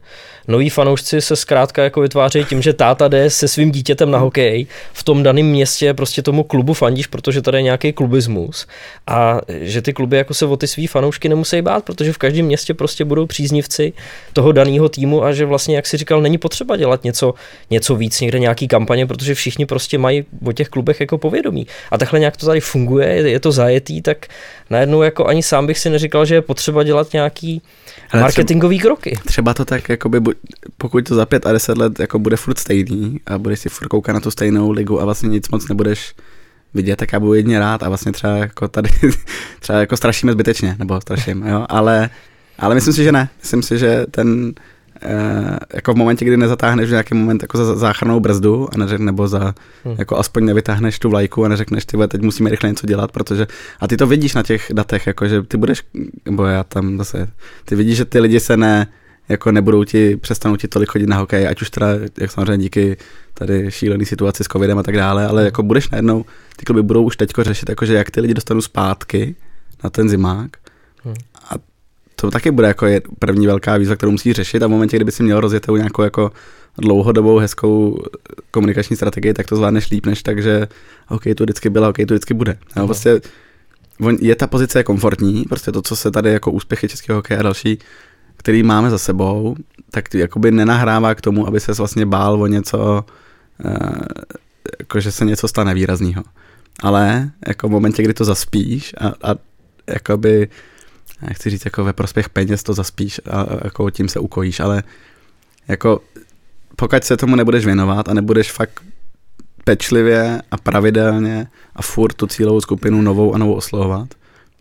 [0.48, 4.68] Noví fanoušci se zkrátka jako vytvářejí tím, že táta jde se svým dítětem na hokej
[4.94, 8.68] v tom daném městě prostě tomu klubu fandíš, protože tady je nějaký klubismus
[9.08, 12.46] a že ty kluby jako se o ty svý fanoušky nemusí bát, protože v každém
[12.46, 13.94] městě prostě budou příznivci
[14.34, 17.34] toho daného týmu a že vlastně, jak si říkal, není potřeba dělat něco,
[17.70, 21.68] něco víc, někde nějaký kampaně, protože všichni prostě mají o těch klubech jako povědomí.
[21.92, 24.28] A takhle nějak to tady funguje, je to zajetý, tak
[24.72, 27.62] najednou jako ani sám bych si neříkal, že je potřeba dělat nějaký
[28.12, 29.20] Ale marketingový třeba, kroky.
[29.26, 30.22] Třeba to tak, jakoby,
[30.78, 33.88] pokud to za pět a deset let jako bude furt stejný a budeš si furt
[33.88, 36.14] koukat na tu stejnou ligu a vlastně nic moc nebudeš
[36.74, 38.90] vidět, tak já budu jedině rád a vlastně třeba jako tady
[39.60, 42.10] třeba jako strašíme zbytečně, nebo straším, jo, ale,
[42.60, 43.30] ale myslím si, že ne.
[43.42, 44.54] Myslím si, že ten,
[45.06, 49.00] Uh, jako v momentě, kdy nezatáhneš v nějaký moment jako za záchrannou brzdu a neřek,
[49.00, 49.56] nebo za,
[49.86, 49.96] hmm.
[49.98, 53.48] jako aspoň nevytáhneš tu vlajku a neřekneš, ty teď musíme rychle něco dělat, protože,
[53.80, 55.84] a ty to vidíš na těch datech, jako že ty budeš,
[56.26, 57.28] nebo já tam zase,
[57.66, 58.88] ty vidíš, že ty lidi se ne,
[59.30, 61.88] jako nebudou ti, přestanou ti tolik chodit na hokej, ať už teda,
[62.20, 62.98] jak samozřejmě díky
[63.34, 66.26] tady šílený situaci s covidem a tak dále, ale jako budeš najednou,
[66.58, 69.36] ty kluby budou už teďko řešit, jakože jak ty lidi dostanou zpátky
[69.84, 70.52] na ten zimák
[71.04, 71.16] hmm.
[72.22, 72.88] To taky bude jako
[73.20, 76.32] první velká výzva, kterou musí řešit a v momentě, kdyby si měl rozjetou nějakou jako
[76.78, 78.04] dlouhodobou hezkou
[78.52, 80.68] komunikační strategii, tak to zvládneš líp, než tak, že
[81.10, 82.58] OK, to vždycky byla, OK, to vždycky bude.
[82.76, 83.22] No, prostě
[84.20, 87.80] je ta pozice komfortní, prostě to, co se tady jako úspěchy českého hokeje a další,
[88.38, 89.56] který máme za sebou,
[89.92, 93.06] tak jakoby nenahrává k tomu, aby se vlastně bál o něco,
[93.66, 94.06] eh,
[94.80, 96.24] jako že se něco stane výrazného.
[96.84, 99.36] Ale jako v momentě, kdy to zaspíš a, a
[99.88, 100.50] jakoby
[101.34, 104.84] chci říct, jako ve prospěch peněz to zaspíš a jako tím se ukojíš, ale
[105.68, 106.02] jako
[106.76, 108.82] pokud se tomu nebudeš věnovat a nebudeš fakt
[109.64, 114.08] pečlivě a pravidelně a furt tu cílovou skupinu novou a novou oslovovat,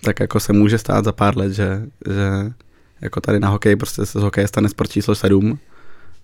[0.03, 2.53] tak jako se může stát za pár let, že, že
[3.01, 5.59] jako tady na hokej prostě se z hokeje stane sport číslo 7,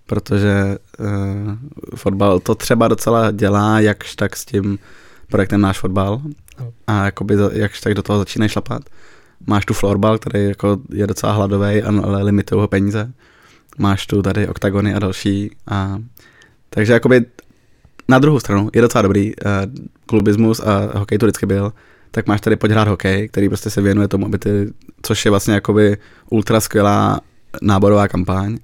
[0.05, 1.07] protože uh,
[1.95, 4.79] fotbal to třeba docela dělá, jakž tak s tím
[5.27, 6.21] projektem náš fotbal
[6.87, 8.81] a jakoby jakž tak do toho začínají šlapat
[9.47, 13.11] máš tu florbal, který jako je docela hladový, ale limitují ho peníze.
[13.77, 15.51] Máš tu tady oktagony a další.
[15.67, 16.01] A,
[16.69, 17.25] takže jakoby
[18.07, 19.51] na druhou stranu je docela dobrý uh,
[20.05, 21.73] klubismus a hokej to vždycky byl,
[22.11, 25.31] tak máš tady pojď hrát hokej, který prostě se věnuje tomu, aby ty, což je
[25.31, 25.97] vlastně jakoby
[26.29, 27.19] ultra skvělá
[27.61, 28.57] náborová kampaň,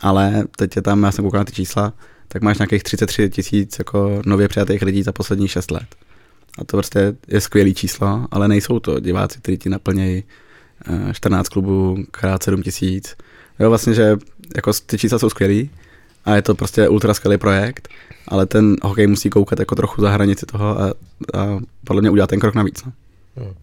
[0.00, 1.92] ale teď je tam, já jsem koukal na ty čísla,
[2.28, 5.96] tak máš nějakých 33 tisíc jako nově přijatých lidí za poslední 6 let.
[6.58, 10.24] A to prostě je skvělý číslo, ale nejsou to diváci, kteří ti naplnějí
[11.12, 13.16] 14 eh, klubů krát 7 tisíc.
[13.58, 14.16] Jo, vlastně, že
[14.56, 15.70] jako ty čísla jsou skvělý
[16.24, 17.88] a je to prostě ultra skvělý projekt,
[18.28, 20.86] ale ten hokej musí koukat jako trochu za hranici toho a,
[21.34, 22.84] a podle mě udělat ten krok navíc.
[22.84, 22.92] No.
[23.36, 23.54] Hmm.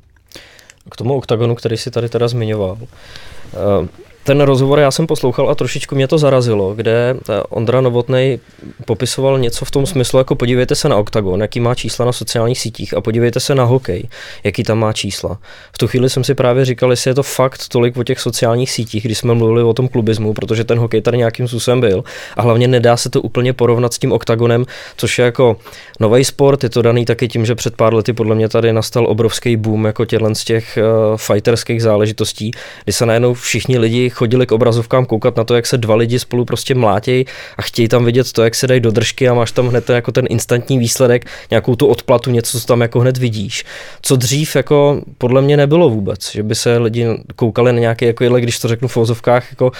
[0.91, 3.87] K tomu oktagonu, který si tady teda zmiňoval, uh,
[4.25, 7.15] ten rozhovor já jsem poslouchal a trošičku mě to zarazilo, kde
[7.49, 8.39] Ondra Novotnej
[8.85, 12.59] popisoval něco v tom smyslu, jako podívejte se na OKTAGON, jaký má čísla na sociálních
[12.59, 14.03] sítích a podívejte se na hokej,
[14.43, 15.37] jaký tam má čísla.
[15.73, 18.71] V tu chvíli jsem si právě říkal, jestli je to fakt tolik o těch sociálních
[18.71, 22.03] sítích, když jsme mluvili o tom klubismu, protože ten hokej tady nějakým způsobem byl
[22.37, 24.65] a hlavně nedá se to úplně porovnat s tím OKTAGONem,
[24.97, 25.57] což je jako
[25.99, 29.07] nový sport, je to daný taky tím, že před pár lety podle mě tady nastal
[29.07, 32.51] obrovský boom jako těchto z těch uh, fighterských záležitostí,
[32.83, 36.19] kdy se najednou všichni lidi chodili k obrazovkám koukat na to, jak se dva lidi
[36.19, 37.25] spolu prostě mlátějí
[37.57, 39.95] a chtějí tam vidět to, jak se dají do držky a máš tam hned ten,
[39.95, 43.65] jako ten instantní výsledek, nějakou tu odplatu, něco, co tam jako hned vidíš.
[44.01, 48.29] Co dřív jako podle mě nebylo vůbec, že by se lidi koukali na nějaký, jako
[48.29, 49.71] když to řeknu v vozovkách, jako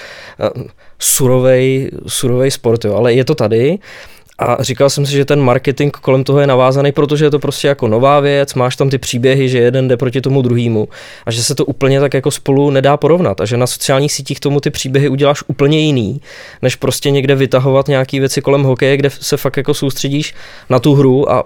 [0.56, 0.64] uh,
[0.99, 2.95] surovej, surovej sport, jo.
[2.95, 3.80] ale je to tady.
[4.40, 7.68] A říkal jsem si, že ten marketing kolem toho je navázaný, protože je to prostě
[7.68, 10.88] jako nová věc, máš tam ty příběhy, že jeden jde proti tomu druhému
[11.26, 14.40] a že se to úplně tak jako spolu nedá porovnat a že na sociálních sítích
[14.40, 16.22] tomu ty příběhy uděláš úplně jiný,
[16.62, 20.34] než prostě někde vytahovat nějaké věci kolem hokeje, kde se fakt jako soustředíš
[20.70, 21.44] na tu hru a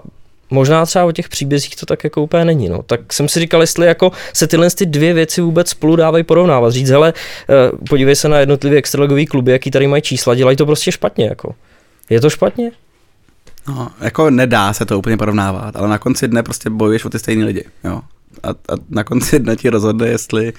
[0.50, 2.68] možná třeba o těch příbězích to tak jako úplně není.
[2.68, 2.82] No.
[2.82, 6.72] Tak jsem si říkal, jestli jako se tyhle ty dvě věci vůbec spolu dávají porovnávat.
[6.72, 7.12] Říct, hele,
[7.48, 11.26] eh, podívej se na jednotlivé extraligový kluby, jaký tady mají čísla, dělají to prostě špatně.
[11.26, 11.54] Jako.
[12.10, 12.70] Je to špatně?
[13.68, 17.18] No, jako nedá se to úplně porovnávat, ale na konci dne prostě bojuješ o ty
[17.18, 18.02] stejné lidi, jo.
[18.42, 20.52] A, a na konci dne ti rozhodne, jestli,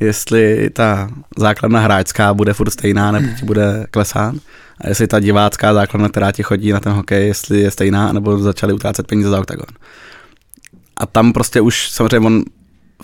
[0.00, 4.34] jestli ta základna hráčská bude furt stejná, nebo ti bude klesát.
[4.80, 8.38] A jestli ta divácká základna, která ti chodí na ten hokej, jestli je stejná, nebo
[8.38, 9.66] začali utrácet peníze za oktagon.
[10.96, 12.42] A tam prostě už samozřejmě on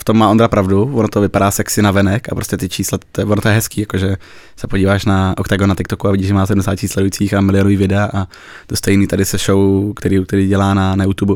[0.00, 2.98] v tom má Ondra pravdu, ono to vypadá sexy na venek a prostě ty čísla,
[3.12, 4.16] to, ono to je hezký, jakože
[4.56, 7.76] se podíváš na Octagon na TikToku a vidíš, že má 70 tisíc sledujících a milionový
[7.76, 8.26] videa a
[8.66, 11.34] to stejný tady se show, který, který dělá na, na YouTube.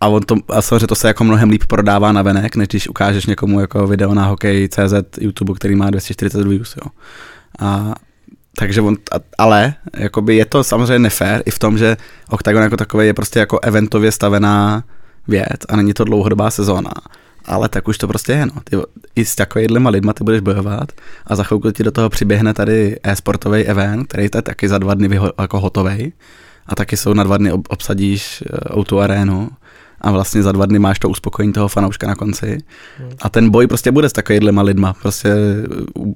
[0.00, 2.88] A, on to, a samozřejmě to se jako mnohem líp prodává na venek, než když
[2.88, 6.90] ukážeš někomu jako video na hokej CZ YouTube, který má 240 views, jo.
[7.58, 7.94] A,
[8.56, 8.96] takže on,
[9.38, 11.96] ale jakoby je to samozřejmě nefér i v tom, že
[12.28, 14.84] Octagon jako takový je prostě jako eventově stavená
[15.28, 16.90] věc a není to dlouhodobá sezóna.
[17.44, 18.52] Ale tak už to prostě je, no.
[18.64, 18.76] Ty,
[19.16, 20.92] I s takovýhlema lidma ty budeš bojovat
[21.26, 24.94] a za chvilku ti do toho přiběhne tady e-sportový event, který je taky za dva
[24.94, 26.12] dny vyho, jako hotový
[26.66, 28.44] a taky jsou na dva dny obsadíš
[28.76, 29.50] uh, o arénu
[30.00, 32.58] a vlastně za dva dny máš to uspokojení toho fanouška na konci.
[32.98, 33.10] Hmm.
[33.22, 34.92] A ten boj prostě bude s takovýhlema lidma.
[34.92, 35.34] Prostě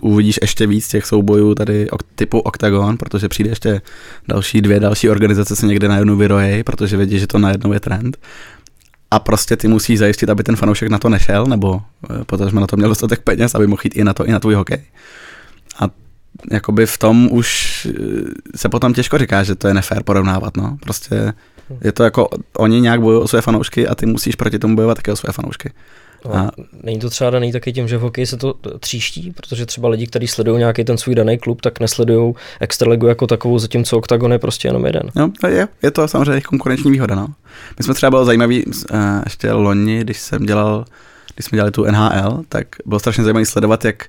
[0.03, 3.83] uvidíš ještě víc těch soubojů tady typu Octagon, protože přijde ještě
[4.29, 8.17] další dvě další organizace se někde najednou vyrojí, protože vidí, že to najednou je trend
[9.15, 12.66] a prostě ty musíš zajistit, aby ten fanoušek na to nešel, nebo eh, protože na
[12.66, 14.82] to měl dostatek peněz, aby mohl jít i na to, i na tvůj hokej.
[15.78, 15.85] A
[16.51, 17.49] jakoby v tom už
[17.91, 17.99] eh,
[18.57, 20.78] se potom těžko říká, že to je nefér porovnávat, no.
[20.81, 21.32] Prostě
[21.81, 24.95] je to jako, oni nějak bojují o své fanoušky a ty musíš proti tomu bojovat
[24.95, 25.70] také o své fanoušky.
[26.25, 26.51] No, a
[26.83, 30.07] není to třeba daný taky tím, že v hokeji se to tříští, protože třeba lidi,
[30.07, 34.39] kteří sledují nějaký ten svůj daný klub, tak nesledují extraligu jako takovou, zatímco OKTAGON je
[34.39, 35.11] prostě jenom jeden.
[35.15, 37.15] No, to je, je to samozřejmě konkurenční výhoda.
[37.15, 37.27] No.
[37.79, 38.73] My jsme třeba bylo zajímavý, uh,
[39.25, 40.85] ještě loni, když jsem dělal,
[41.35, 44.05] když jsme dělali tu NHL, tak bylo strašně zajímavé sledovat, jak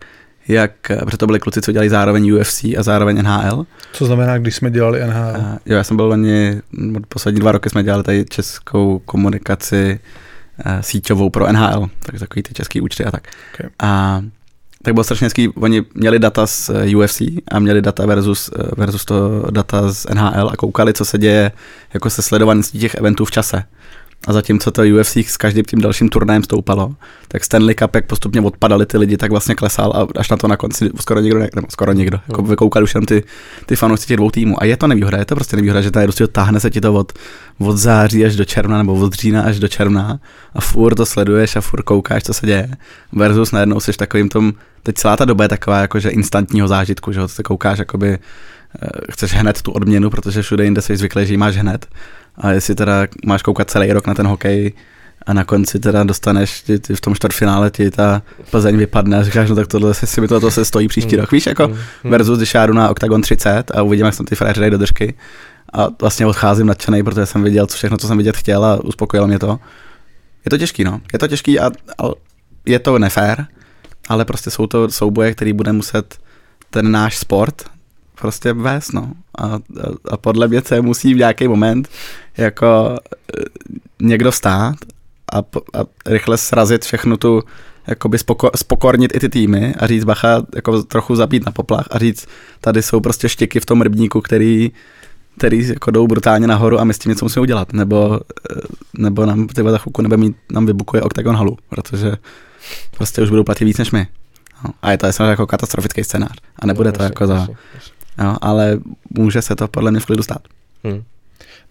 [0.47, 3.65] jak, protože to byli kluci, co dělali zároveň UFC a zároveň NHL.
[3.93, 5.39] Co znamená, když jsme dělali NHL?
[5.39, 6.61] Uh, jo, já jsem byl loni,
[7.09, 9.99] poslední dva roky jsme dělali tady českou komunikaci
[10.81, 13.27] síťovou pro NHL, tak takový ty český účty a tak.
[13.53, 13.69] Okay.
[13.79, 14.21] A
[14.85, 17.21] tak bylo strašně hezký, oni měli data z eh, UFC
[17.51, 21.51] a měli data versus, eh, versus to data z NHL a koukali, co se děje
[21.93, 23.63] jako se sledovaností těch eventů v čase.
[24.27, 26.95] A zatímco to UFC s každým tím dalším turnajem stoupalo,
[27.27, 30.47] tak Stanley Cup, jak postupně odpadali ty lidi, tak vlastně klesal a až na to
[30.47, 33.23] na konci skoro nikdo, ne, nebo skoro nikdo, jako vykoukali už jen ty,
[33.65, 34.61] ty fanoušci těch dvou týmů.
[34.61, 36.93] A je to nevýhoda, je to prostě nevýhoda, že tady prostě táhne se ti to
[36.93, 37.13] od,
[37.57, 40.19] od září až do června, nebo od října až do června
[40.53, 42.69] a furt to sleduješ a furt koukáš, co se děje.
[43.11, 44.53] Versus najednou jsi takovým tom,
[44.83, 49.33] teď celá ta doba je taková jakože instantního zážitku, že ho koukáš, jakoby eh, chceš
[49.33, 51.87] hned tu odměnu, protože všude jinde jsi zvyklý, že ji máš hned
[52.37, 54.73] a jestli teda máš koukat celý rok na ten hokej
[55.25, 58.21] a na konci teda dostaneš, ty, ty v tom čtvrtfinále ti ta
[58.51, 61.21] Plzeň vypadne a říkáš, no tak tohle si mi to, to se stojí příští mm.
[61.21, 61.75] rok, víš, jako mm.
[62.03, 64.77] versus když já jdu na Octagon 30 a uvidím, jak jsem ty frajeři dají do
[64.77, 65.13] držky
[65.73, 69.27] a vlastně odcházím nadšený, protože jsem viděl co všechno, co jsem vidět chtěl a uspokojilo
[69.27, 69.59] mě to.
[70.45, 71.01] Je to těžký, no.
[71.13, 72.03] Je to těžký a, a
[72.65, 73.47] je to nefér,
[74.09, 76.17] ale prostě jsou to souboje, který bude muset
[76.69, 77.63] ten náš sport
[78.21, 79.11] prostě vést, no.
[79.37, 79.59] A, a,
[80.09, 81.89] a podle mě se musí v nějaký moment
[82.37, 82.97] jako
[83.39, 83.43] e,
[83.99, 84.75] někdo stát
[85.33, 87.43] a, a rychle srazit všechnu tu,
[87.87, 91.99] jakoby spoko, spokornit i ty týmy a říct bacha, jako trochu zabít na poplach a
[91.99, 92.27] říct,
[92.61, 94.71] tady jsou prostě štiky v tom rybníku, který
[95.37, 98.19] který jako jdou brutálně nahoru a my s tím něco musíme udělat, nebo,
[98.51, 98.61] e,
[98.97, 102.11] nebo nám tyhle za chvilku nebe mít, nám vybukuje Octagon halu, protože
[102.97, 104.07] prostě už budou platit víc než my.
[104.63, 104.71] No.
[104.81, 106.37] A je to samozřejmě jako katastrofický scénář.
[106.59, 107.47] A nebude to jako za...
[108.23, 108.79] Jo, ale
[109.17, 110.41] může se to podle mě v klidu stát.
[110.83, 111.03] Hmm.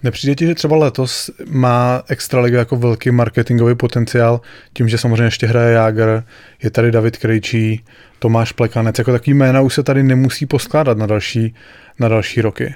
[0.03, 4.41] Nepřijde ti, že třeba letos má Extraliga jako velký marketingový potenciál,
[4.73, 6.23] tím, že samozřejmě ještě hraje Jágr,
[6.63, 7.85] je tady David Krejčí,
[8.19, 11.55] Tomáš Plekanec, jako takový jména už se tady nemusí poskládat na další,
[11.99, 12.75] na další roky.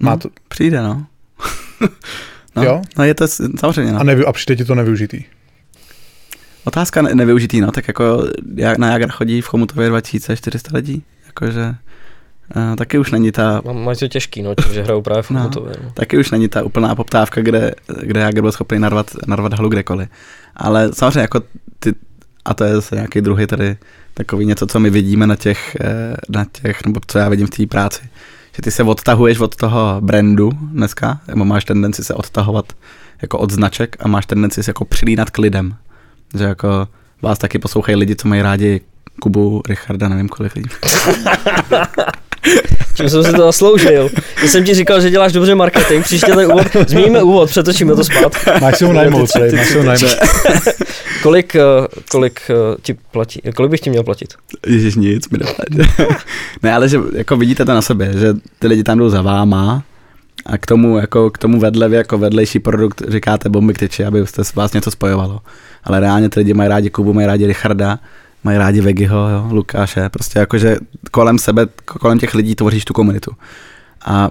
[0.00, 0.28] Má no, to...
[0.48, 1.06] Přijde, no.
[2.56, 2.64] no.
[2.64, 2.82] Jo?
[2.98, 3.28] No je to
[3.58, 4.00] samozřejmě, no.
[4.00, 5.24] A, nevy, a přijde ti to nevyužitý?
[6.64, 8.28] Otázka ne- nevyužitý, no, tak jako
[8.78, 11.74] na Jagra chodí v Chomutově 2400 lidí, jakože
[12.56, 13.62] Uh, taky už není ta...
[13.72, 15.66] Mají to těžký, no, tím, že hrajou právě v no, no.
[15.94, 20.08] Taky už není ta úplná poptávka, kde, kde Jager byl schopný narvat, narvat halu kdekoliv.
[20.56, 21.40] Ale samozřejmě jako
[21.78, 21.92] ty,
[22.44, 23.76] a to je zase nějaký druhý tady
[24.14, 27.50] takový něco, co my vidíme na těch, eh, na těch nebo co já vidím v
[27.50, 28.02] té práci,
[28.56, 32.72] že ty se odtahuješ od toho brandu dneska, nebo máš tendenci se odtahovat
[33.22, 35.76] jako od značek a máš tendenci se jako přilínat k lidem.
[36.38, 36.88] Že jako
[37.22, 38.80] vás taky poslouchají lidi, co mají rádi
[39.20, 40.70] Kubu, Richarda, nevím kolik lidí.
[42.94, 44.10] Čím jsem si to zasloužil.
[44.42, 48.04] Já jsem ti říkal, že děláš dobře marketing, příště ten úvod, změníme úvod, přetočíme to
[48.04, 48.50] zpátky.
[48.60, 50.10] Máš si ho najmout, máš si ho najmout.
[51.22, 51.60] kolik, eh,
[52.10, 54.34] kolik eh, ti platí, kolik bych ti měl platit?
[54.66, 55.38] Ježiš, nic mi
[56.62, 59.82] Ne, ale že jako vidíte to na sobě, že ty lidi tam jdou za váma,
[60.46, 64.04] a k tomu, jako, k tomu vedle vy jako vedlejší produkt říkáte bomby k tyči,
[64.04, 65.40] aby se vás něco spojovalo.
[65.84, 67.98] Ale reálně ty lidi mají rádi Kubu, mají rádi Richarda,
[68.46, 70.76] mají rádi Vegiho, jo, Lukáše, prostě jakože
[71.10, 73.30] kolem sebe, kolem těch lidí tvoříš tu komunitu.
[74.04, 74.30] A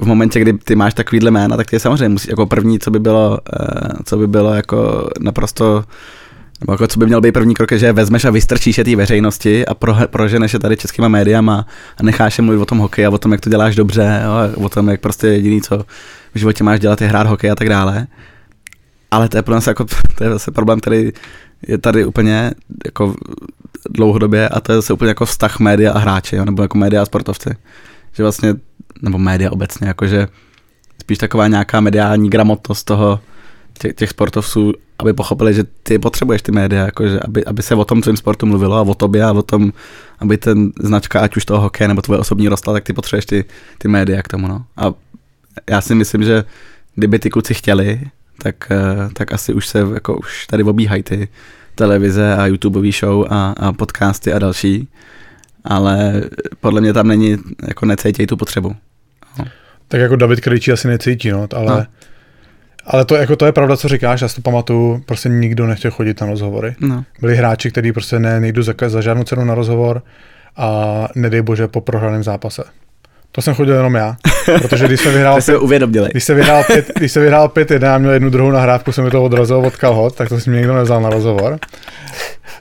[0.00, 2.98] v momentě, kdy ty máš takovýhle jména, tak ty samozřejmě musí, jako první, co by
[2.98, 5.84] bylo, eh, co by bylo jako naprosto
[6.60, 9.66] nebo jako co by měl být první krok, že vezmeš a vystrčíš je té veřejnosti
[9.66, 11.66] a pro, proženeš je tady českýma médiama
[11.98, 14.64] a necháš je mluvit o tom hokeji a o tom, jak to děláš dobře, jo,
[14.64, 15.84] o tom, jak prostě jediný, co
[16.34, 18.06] v životě máš dělat, je hrát hokej a tak dále.
[19.10, 19.84] Ale to je pro nás jako,
[20.18, 21.12] to je zase problém, který
[21.66, 22.50] je tady úplně
[22.84, 23.14] jako
[23.90, 27.02] dlouhodobě a to je zase úplně jako vztah média a hráči, jo, nebo jako média
[27.02, 27.50] a sportovci.
[28.12, 28.54] Že vlastně,
[29.02, 30.28] nebo média obecně, jakože
[31.00, 33.20] spíš taková nějaká mediální gramotnost toho,
[33.78, 37.84] těch, těch sportovců, aby pochopili, že ty potřebuješ ty média, jakože aby, aby se o
[37.84, 39.72] tom tvým sportu mluvilo a o tobě a o tom,
[40.18, 43.44] aby ten značka, ať už toho hokeje nebo tvoje osobní rostla, tak ty potřebuješ ty,
[43.78, 44.48] ty média k tomu.
[44.48, 44.64] No.
[44.76, 44.92] A
[45.70, 46.44] já si myslím, že
[46.94, 48.00] kdyby ty kluci chtěli,
[48.42, 51.28] tak, eh, tak asi už se jako už tady obíhají ty
[51.74, 54.88] televize a YouTubeový show a, a podcasty a další,
[55.64, 56.22] ale
[56.60, 57.36] podle mě tam není,
[57.68, 58.76] jako necítí tu potřebu.
[59.38, 59.44] No.
[59.88, 61.86] Tak jako David Krejčí asi necítí, no, ale, no.
[62.86, 65.90] ale to, jako to je pravda, co říkáš, já si to pamatuju, prostě nikdo nechtěl
[65.90, 66.74] chodit na rozhovory.
[66.80, 67.04] No.
[67.20, 70.02] Byli hráči, kteří prostě ne, nejdu za, za žádnou cenu na rozhovor
[70.56, 72.62] a nedej bože po prohraném zápase.
[73.32, 74.16] To jsem chodil jenom já,
[74.62, 78.12] protože když jsem vyhrál, pět, když jsem vyhrál pět, když jsem vyhrál pět jedna, měl
[78.12, 81.00] jednu druhou nahrávku, jsem mi to odrazil od kalhot, tak to si mě nikdo nevzal
[81.00, 81.58] na rozhovor.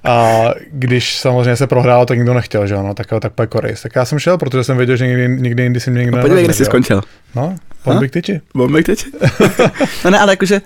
[0.03, 3.49] A když samozřejmě se prohrál, tak nikdo nechtěl, že ano, tak, tak pak.
[3.83, 6.21] Tak já jsem šel, protože jsem věděl, že nikdy, nikdy jindy si mě nikdo no,
[6.21, 7.01] Podívej, kde jsi skončil.
[7.35, 7.55] No,
[7.85, 8.41] bombik tyči.
[8.55, 9.11] Bombik tyči.
[10.05, 10.61] no ne, ale jakože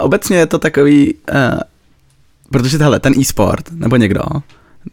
[0.00, 1.60] obecně je to takový, uh,
[2.52, 4.20] protože tohle, ten e-sport, nebo někdo,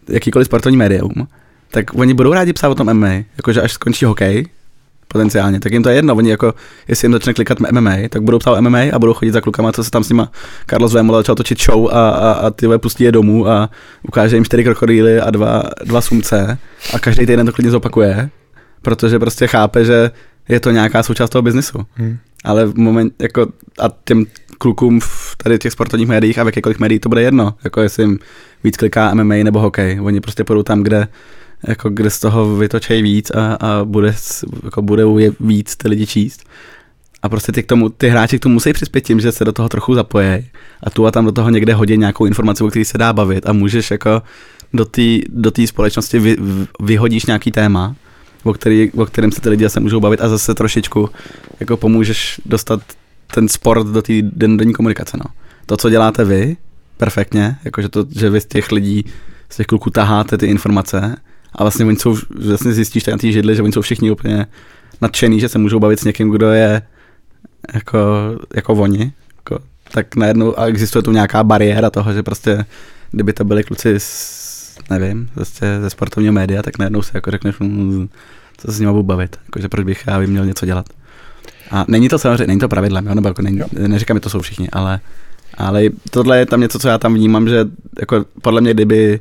[0.10, 1.28] jakýkoliv sportovní médium,
[1.74, 4.46] tak oni budou rádi psát o tom MMA, jakože až skončí hokej,
[5.08, 6.54] potenciálně, tak jim to je jedno, oni jako,
[6.88, 9.84] jestli jim začne klikat MMA, tak budou psát MMA a budou chodit za klukama, co
[9.84, 10.32] se tam s nima
[10.70, 13.70] Carlos Vémola začal točit show a, a, a ty pustí je domů a
[14.08, 16.58] ukáže jim čtyři krokodýly a dva, dva sumce
[16.94, 18.30] a každý týden to klidně zopakuje,
[18.82, 20.12] protože prostě chápe, že
[20.50, 21.80] je to nějaká součást toho biznesu.
[21.94, 22.18] Hmm.
[22.44, 23.48] Ale v moment, jako,
[23.80, 24.26] a těm
[24.58, 28.04] klukům v tady těch sportovních médiích a v jakýkoliv médiích to bude jedno, jako jestli
[28.04, 28.20] jim
[28.64, 30.00] víc kliká MMA nebo hokej.
[30.02, 31.08] Oni prostě půjdou tam, kde
[31.68, 34.16] jako kde z toho vytočej víc a, a bude,
[34.64, 36.44] jako budou je víc ty lidi číst.
[37.24, 39.52] A prostě ty, k tomu, ty hráči k tomu musí přispět tím, že se do
[39.52, 40.46] toho trochu zapojí
[40.84, 43.50] a tu a tam do toho někde hodí nějakou informaci, o který se dá bavit
[43.50, 44.22] a můžeš jako
[44.74, 46.38] do té do tý společnosti vy,
[46.80, 47.96] vyhodíš nějaký téma,
[48.44, 51.10] o, který, o kterém se ty lidi se můžou bavit a zase trošičku
[51.60, 52.82] jako pomůžeš dostat
[53.34, 55.18] ten sport do té denní komunikace.
[55.18, 55.26] No.
[55.66, 56.58] To, co děláte vy,
[56.98, 59.06] perfektně, jakože to, že vy z těch lidí,
[59.50, 61.16] z těch kluků taháte ty informace
[61.56, 64.48] a vlastně oni jsou, vlastně zjistíš na té židli, že oni jsou všichni úplně
[65.02, 66.82] nadšený, že se můžou bavit s někým, kdo je
[67.74, 68.00] jako,
[68.56, 69.14] jako oni.
[69.38, 69.60] Jako,
[69.92, 72.66] tak najednou a existuje tu nějaká bariéra toho, že prostě
[73.12, 77.56] kdyby to byli kluci z, nevím, prostě ze sportovního média, tak najednou si jako řekneš,
[77.60, 78.10] hm,
[78.58, 80.86] co se s nimi budu bavit, jakože proč bych já by měl něco dělat.
[81.72, 83.16] A není to samozřejmě, není to pravidlem, jo?
[83.16, 85.00] nebo jako není, neříkám, že to jsou všichni, ale,
[85.58, 87.66] ale tohle je tam něco, co já tam vnímám, že
[88.00, 89.20] jako podle mě, kdyby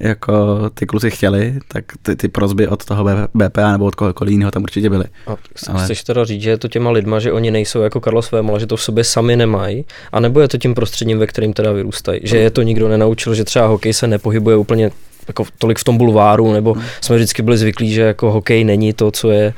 [0.00, 3.04] jako ty kluci chtěli, tak ty, ty prozby od toho
[3.34, 5.04] BPA nebo od kohokoliv jiného tam určitě byly.
[5.26, 5.36] A
[5.68, 5.84] Ale...
[5.84, 8.66] chceš teda říct, že je to těma lidma, že oni nejsou jako Carlos Vémola, že
[8.66, 12.20] to v sobě sami nemají, a nebo je to tím prostředím, ve kterým teda vyrůstají,
[12.24, 14.90] že je to nikdo nenaučil, že třeba hokej se nepohybuje úplně
[15.28, 19.10] jako tolik v tom bulváru, nebo jsme vždycky byli zvyklí, že jako hokej není to,
[19.10, 19.54] co je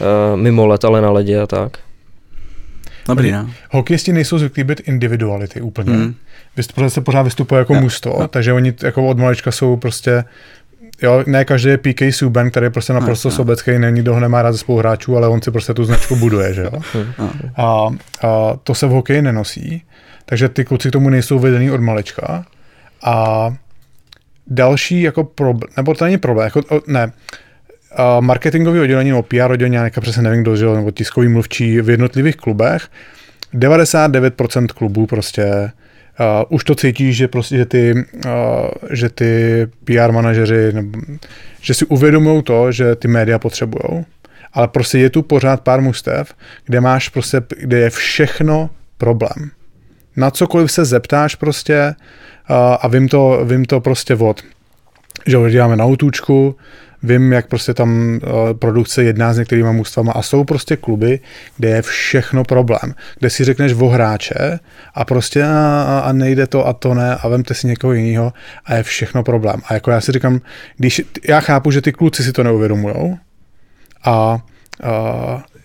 [0.00, 1.78] uh, mimo let, ale na ledě a tak.
[3.06, 3.50] Dobrý, no.
[3.70, 5.92] Hokejisti nejsou zvyklí být individuality úplně.
[5.92, 6.14] Hmm.
[6.56, 8.28] Vy se pořád vystupuje jako musto, no.
[8.28, 10.24] takže oni jako od malička jsou prostě
[11.02, 14.20] jo, ne každý je PK Subban, který je prostě naprosto no, sobecký, ne, nikdo ho
[14.20, 16.70] nemá rád ze spoluhráčů, ale on si prostě tu značku buduje, že jo.
[17.18, 17.32] No.
[17.56, 17.64] A,
[18.28, 19.82] a to se v hokeji nenosí,
[20.24, 22.44] takže ty kluci k tomu nejsou vedený od malečka.
[23.04, 23.48] A
[24.46, 27.12] další jako problém, nebo to není problém, jako, ne,
[28.20, 32.36] marketingový oddělení nebo PR oddělení, já přesně nevím kdo, že, nebo tiskový mluvčí v jednotlivých
[32.36, 32.88] klubech,
[33.54, 35.72] 99% klubů prostě
[36.20, 38.30] Uh, už to cítí, že prostě, že ty, uh,
[38.90, 40.98] že ty PR manažeři, nebo,
[41.60, 44.04] že si uvědomují to, že ty média potřebují.
[44.52, 49.50] Ale prostě je tu pořád pár mustev, kde máš prostě, kde je všechno problém.
[50.16, 51.94] Na cokoliv se zeptáš prostě
[52.50, 54.42] uh, a vím to, vím to prostě od,
[55.26, 56.56] že děláme na autůčku,
[57.02, 57.90] vím, jak prostě tam
[58.22, 61.20] uh, produkce jedná s některýma mužstvama a jsou prostě kluby,
[61.56, 64.58] kde je všechno problém, kde si řekneš o hráče
[64.94, 68.32] a prostě a, a nejde to a to ne a vemte si někoho jiného
[68.64, 69.60] a je všechno problém.
[69.68, 70.40] A jako já si říkám,
[70.76, 73.16] když já chápu, že ty kluci si to neuvědomujou
[74.04, 74.38] a, a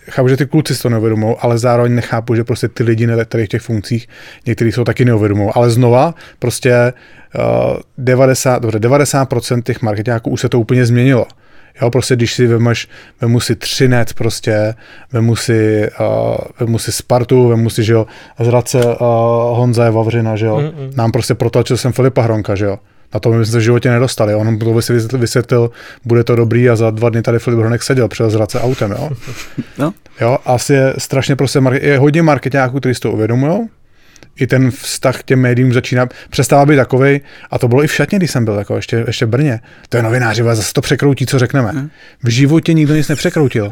[0.09, 3.15] chápu, že ty kluci si to neuvědomují, ale zároveň nechápu, že prostě ty lidi na
[3.15, 4.07] v těch funkcích,
[4.45, 5.51] někteří jsou taky neuvědomují.
[5.55, 6.93] Ale znova, prostě
[7.35, 11.25] uh, 90, dobře, 90% těch marketáků už se to úplně změnilo.
[11.81, 12.87] Jo, prostě když si vemeš,
[13.21, 14.73] vemu si Třinec prostě,
[15.11, 18.07] vemu si, uh, vemu si Spartu, vemu si, že jo,
[18.39, 18.93] z Hradce uh,
[19.57, 20.95] Honza Vavřina, že jo, mm-hmm.
[20.95, 22.77] nám prostě protlačil jsem Filipa Hronka, že jo.
[23.13, 24.35] Na to my jsme se v životě nedostali.
[24.35, 25.71] On to vysvětlil, vysvětlil,
[26.05, 28.91] bude to dobrý a za dva dny tady Filip Hronek seděl před zrace autem.
[28.91, 29.09] Jo?
[29.77, 29.93] No.
[30.21, 33.69] jo, asi je strašně prostě, je hodně marketáků, kteří si to uvědomují,
[34.39, 37.21] i ten vztah k těm médiím začíná, přestává být takovej,
[37.51, 39.59] a to bylo i v šatně, když jsem byl, jako ještě, ještě v Brně.
[39.89, 41.89] To je novináři, zase to překroutí, co řekneme.
[42.23, 43.69] V životě nikdo nic nepřekroutil.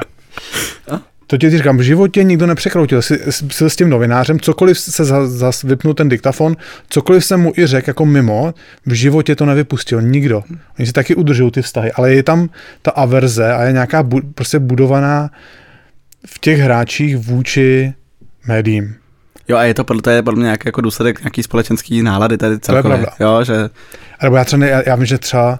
[1.27, 3.01] To ti říkám, v životě nikdo nepřekroutil.
[3.01, 6.57] Jsi, jsi s tím novinářem, cokoliv se za, za, vypnul ten diktafon,
[6.89, 8.53] cokoliv jsem mu i řekl jako mimo,
[8.85, 10.43] v životě to nevypustil nikdo.
[10.79, 12.49] Oni si taky udržují ty vztahy, ale je tam
[12.81, 15.29] ta averze a je nějaká bu, prostě budovaná
[16.25, 17.93] v těch hráčích vůči
[18.47, 18.95] médiím.
[19.47, 22.37] Jo, a je to podle, to je podle mě nějaký jako důsledek nějaký společenský nálady
[22.37, 22.97] tady celkově.
[22.97, 23.25] To je pravda.
[23.25, 23.69] Jo, že...
[24.23, 25.59] Nebo já, třeba, já, já vím, že třeba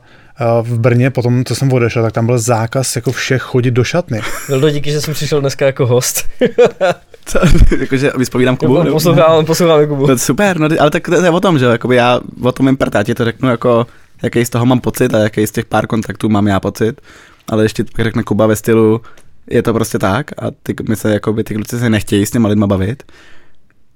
[0.62, 4.22] v Brně, potom, co jsem odešel, tak tam byl zákaz jako všech chodit do šatny.
[4.48, 6.30] to díky, že jsem přišel dneska jako host.
[7.26, 7.40] Co?
[7.80, 8.91] Jakože vyspovídám Kubu?
[8.91, 10.07] Poslouchám, poslouchám Kubu.
[10.07, 12.78] No, super, no, ale tak to je o tom, že jakoby já o tom jim
[13.03, 13.88] ti to řeknu jako,
[14.24, 17.02] jaký z toho mám pocit a jaký z těch pár kontaktů mám já pocit.
[17.48, 19.02] Ale ještě řekne Kuba ve stylu,
[19.49, 22.49] je to prostě tak a ty, my se, jakoby, ty kluci se nechtějí s těma
[22.49, 23.03] lidma bavit,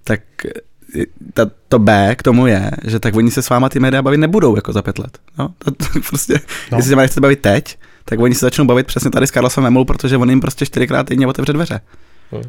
[0.04, 0.20] tak
[1.34, 4.18] ta, to B k tomu je, že tak oni se s váma ty média bavit
[4.18, 5.18] nebudou jako za pět let.
[5.38, 6.34] No, to, to prostě,
[6.72, 6.78] no.
[6.78, 9.64] jestli se má nechce bavit teď, tak oni se začnou bavit přesně tady s Carlosem
[9.64, 11.82] Vemou, protože on jim prostě čtyřikrát týdně otevře dveře.
[12.32, 12.44] Hmm.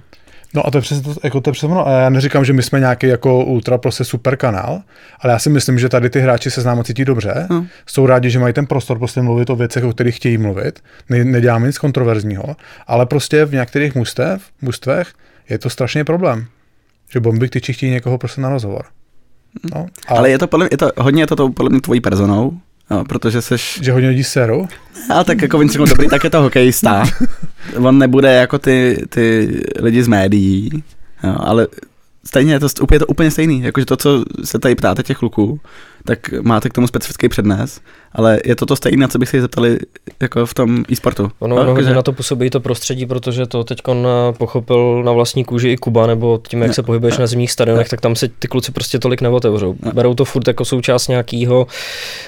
[0.54, 1.88] No a to je přesně to, jako to je přesně ono.
[1.88, 4.82] A já neříkám, že my jsme nějaký jako ultra prostě super kanál,
[5.20, 7.66] ale já si myslím, že tady ty hráči se s námi cítí dobře, hmm.
[7.86, 10.80] jsou rádi, že mají ten prostor prostě mluvit o věcech, o kterých chtějí mluvit.
[11.08, 12.56] Ne, neděláme nic kontroverzního,
[12.86, 15.12] ale prostě v některých mustev, mustvech
[15.48, 16.46] je to strašně problém.
[17.12, 18.84] Že bomby tyči chtějí někoho prostě na rozhovor.
[19.74, 20.14] No, a...
[20.14, 22.60] Ale je to, podle, je to hodně je to, to podle mě tvojí personou,
[22.90, 23.80] No, protože seš...
[23.82, 24.68] Že hodně lidí seru?
[25.14, 27.04] A tak jako oni dobrý, tak je to hokejista.
[27.76, 30.70] On nebude jako ty, ty lidi z médií,
[31.24, 31.68] jo, ale
[32.24, 35.60] stejně je to, úplně, to úplně stejný, jakože to, co se tady ptáte těch kluků,
[36.04, 37.80] tak máte k tomu specifický přednes,
[38.12, 39.78] ale je to to stejné, na co bych se zeptali
[40.20, 41.30] jako v tom e-sportu.
[41.38, 43.80] Ono, no, hodně na to působí to prostředí, protože to teď
[44.38, 47.52] pochopil na vlastní kůži i Kuba, nebo tím, jak ne, se pohybuješ ne, na zimních
[47.52, 49.74] stadionech, tak tam se ty kluci prostě tolik neotevřou.
[49.82, 49.92] Ne.
[49.94, 51.66] Berou to furt jako součást nějakého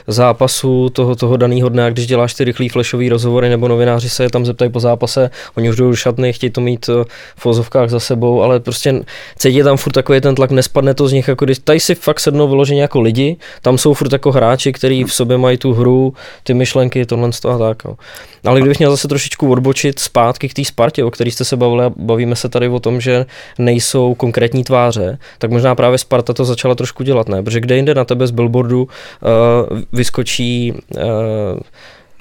[0.07, 4.29] zápasu toho, toho daného dne, a když děláš ty rychlý flashový rozhovory, nebo novináři se
[4.29, 7.05] tam zeptají po zápase, oni už jdou do šatny, chtějí to mít eh,
[7.37, 9.05] v vozovkách za sebou, ale prostě
[9.39, 12.21] cítí tam furt takový ten tlak, nespadne to z nich, jako když tady si fakt
[12.21, 16.15] sednou vyloženě jako lidi, tam jsou furt jako hráči, kteří v sobě mají tu hru,
[16.43, 17.83] ty myšlenky, tohle a tak.
[17.85, 17.97] Jo.
[18.45, 21.91] Ale kdybych měl zase trošičku odbočit zpátky k té Spartě, o který jste se bavili,
[21.97, 23.27] bavíme se tady o tom, že
[23.59, 27.43] nejsou konkrétní tváře, tak možná právě Sparta to začala trošku dělat, ne?
[27.43, 31.01] Protože kde jinde na tebe z billboardu uh, vyskočí uh,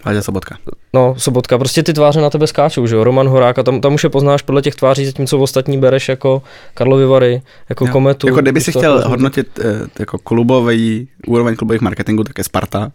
[0.06, 0.58] Váďa Sobotka.
[0.94, 3.94] No, Sobotka, prostě ty tváře na tebe skáčou, že jo, Roman Horák a tam, tam
[3.94, 6.42] už je poznáš podle těch tváří, zatímco ostatní bereš jako
[6.74, 7.92] Karlovy Vary, jako jo.
[7.92, 8.28] Kometu.
[8.28, 12.92] Jako kdyby si chtěl hodnotit eh, jako klubový, úroveň klubových marketingu, tak je Sparta,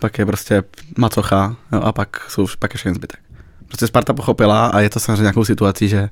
[0.00, 0.62] pak je prostě
[0.98, 3.20] Macocha jo, a pak, jsou, pak je všechny zbytek.
[3.66, 6.08] Prostě Sparta pochopila a je to samozřejmě nějakou situací, že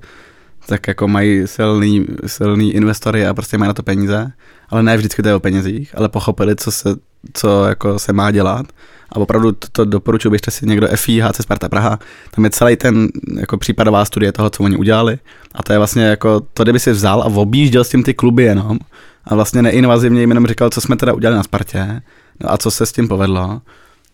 [0.66, 4.32] tak jako mají silný, silný investory a prostě mají na to peníze,
[4.68, 6.94] ale ne vždycky to je o penězích, ale pochopili, co se,
[7.32, 8.66] co jako se má dělat
[9.12, 11.98] a opravdu to, to doporučuji, běžte si někdo FI, HC Sparta Praha,
[12.30, 13.08] tam je celý ten
[13.38, 15.18] jako případová studie toho, co oni udělali
[15.54, 18.42] a to je vlastně jako to, kdyby si vzal a objížděl s tím ty kluby
[18.42, 18.78] jenom
[19.24, 22.02] a vlastně neinvazivně jim jenom říkal, co jsme teda udělali na Spartě
[22.40, 23.60] no a co se s tím povedlo,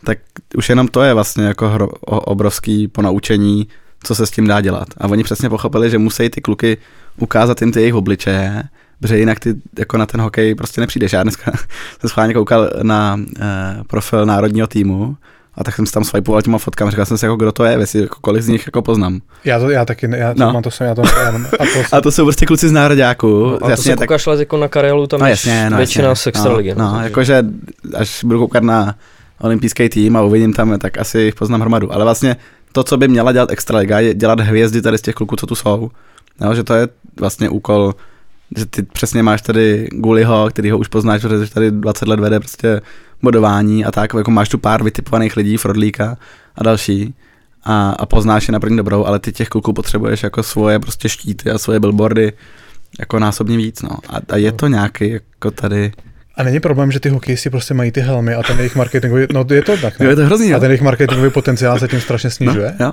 [0.05, 0.19] tak
[0.57, 3.69] už jenom to je vlastně jako hro, obrovský ponaučení,
[4.03, 4.89] co se s tím dá dělat.
[4.99, 6.77] A oni přesně pochopili, že musí ty kluky
[7.17, 8.63] ukázat jim ty jejich obličeje,
[9.03, 11.13] protože jinak ty jako na ten hokej prostě nepřijdeš.
[11.13, 11.53] Já dneska
[12.01, 13.43] jsem schválně koukal na uh,
[13.87, 15.17] profil národního týmu
[15.55, 17.79] a tak jsem si tam swipeoval těma fotkami, říkal jsem si, jako, kdo to je,
[17.79, 19.21] jestli jako, kolik z nich jako poznám.
[19.45, 20.53] Já, to, já taky, já No.
[20.53, 21.29] mám to jsem, já to, já,
[21.61, 23.59] a to, A to jsou prostě kluci z nároďáku.
[23.61, 24.39] No, a to se koukáš tak...
[24.39, 26.23] jako na Karelu, tam no, je jasně, no, většina jasně.
[26.23, 26.75] z extraligy.
[26.75, 27.45] No, no, jakože
[27.95, 28.95] až budu koukat na
[29.41, 31.93] olympijský tým a uvidím tam, tak asi jich poznám hromadu.
[31.93, 32.37] Ale vlastně
[32.73, 35.55] to, co by měla dělat extraliga, je dělat hvězdy tady z těch kluků, co tu
[35.55, 35.91] jsou.
[36.41, 36.89] No, že to je
[37.21, 37.95] vlastně úkol,
[38.57, 42.41] že ty přesně máš tady Guliho, který ho už poznáš, protože tady 20 let vede
[42.41, 42.81] prostě
[43.23, 46.17] bodování a tak, jako máš tu pár vytipovaných lidí, Frodlíka
[46.55, 47.15] a další
[47.65, 51.09] a, a poznáš je na první dobrou, ale ty těch kluků potřebuješ jako svoje prostě
[51.09, 52.33] štíty a svoje billboardy
[52.99, 53.91] jako násobně víc, no.
[54.09, 55.93] A, a je to nějaký jako tady
[56.35, 59.47] a není problém, že ty hokejisti prostě mají ty helmy a ten jejich marketingový, no
[59.51, 60.07] je to tak, ne?
[60.07, 62.75] Jo, je to hrozný, A ten jejich marketingový potenciál se tím strašně snižuje.
[62.81, 62.93] No, jo.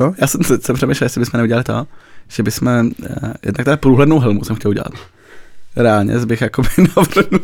[0.00, 1.86] No, já jsem, jsem přemýšlel, jestli bychom neudělali to,
[2.28, 4.92] že bychom, eh, jednak teda průhlednou helmu jsem chtěl udělat.
[5.76, 6.68] Reálně bych jako by.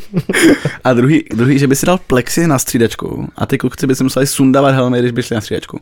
[0.84, 4.04] A druhý, druhý, že by si dal plexi na střídačku a ty kluci by si
[4.04, 5.80] museli sundávat helmy, když by šli na střídačku.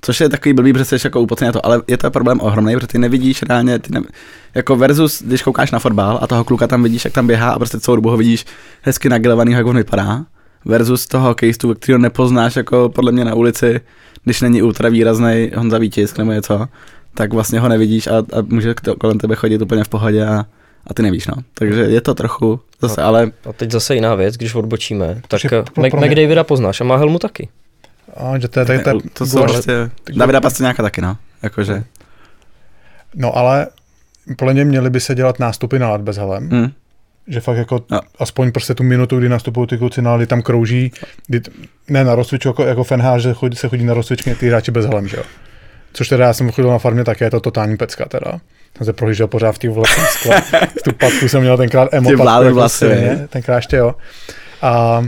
[0.00, 2.86] Což je takový blbý, protože jsi jako úplně to, ale je to problém ohromný, protože
[2.86, 4.00] ty nevidíš reálně, ty ne,
[4.54, 7.58] jako versus, když koukáš na fotbal a toho kluka tam vidíš, jak tam běhá a
[7.58, 8.44] prostě celou dobu ho vidíš
[8.82, 10.24] hezky nagilovaný, jak on vypadá,
[10.64, 13.80] versus toho hokejistu, kterého nepoznáš jako podle mě na ulici,
[14.24, 16.68] když není ultra výrazný Honza Vítisk nebo něco,
[17.18, 20.46] tak vlastně ho nevidíš a, a může to kolem tebe chodit úplně v pohodě a,
[20.86, 21.34] a ty nevíš, no.
[21.54, 25.56] Takže je to trochu zase, ale A teď zase jiná věc, když odbočíme, tak eh,
[25.56, 27.48] Mac, pro mě- McDavida poznáš a má helmu taky.
[28.16, 28.82] A, že to je, to, je,
[29.12, 29.72] to, jsou prostě,
[30.16, 31.16] Davida Pastrňáka taky, no.
[31.42, 31.84] Jakože,
[33.14, 33.66] No ale
[34.36, 36.48] podle mě měly by se dělat nástupy na led bez helem.
[36.52, 36.70] hm,
[37.26, 38.00] Že fakt jako No.
[38.18, 40.92] aspoň prostě tu minutu, kdy nastupují ty kluci na tam krouží,
[41.26, 41.40] kdy,
[41.88, 44.86] ne na rozcvičku, jako, jako FNH, že chodí, se chodí na rozcvičky ty hráči bez
[44.86, 45.22] helem, že jo.
[45.98, 48.32] Což teda já jsem chodil na farmě také, je to totální pecka teda.
[48.76, 50.42] Jsem se prohlížel pořád v těch vlasech skle.
[50.84, 53.28] tu patku jsem měl tenkrát emo patku, jako vlasy, silně, ne?
[53.30, 53.94] tenkrát ještě jo.
[54.62, 55.02] A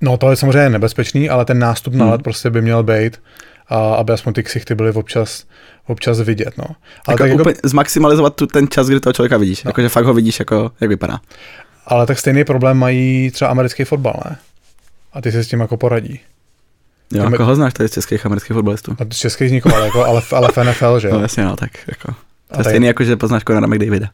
[0.00, 2.12] no to je samozřejmě nebezpečný, ale ten nástup na Hmm.
[2.12, 3.20] led prostě by měl být,
[3.68, 5.44] a aby aspoň ty ksichty byly občas,
[5.86, 6.64] občas vidět, no.
[7.06, 9.64] Ale jako, tak, jako, zmaximalizovat tu, ten čas, kdy toho člověka vidíš.
[9.64, 9.68] No.
[9.68, 11.20] Jakože fakt ho vidíš, jako, jak vypadá.
[11.86, 14.36] ale tak stejný problém mají třeba americký fotbal, ne?
[15.12, 16.20] A ty se s tím jako poradí.
[17.12, 18.96] Jo, Tam je- koho znáš tady z českých amerických fotbalistů?
[19.00, 21.22] A z českých nikoho, ale, jako, ale, ale v NFL, že No jo?
[21.22, 22.06] jasně, no, tak jako.
[22.08, 22.14] To
[22.54, 24.10] A je tak- stejný jako, že poznáš Conora McDavida.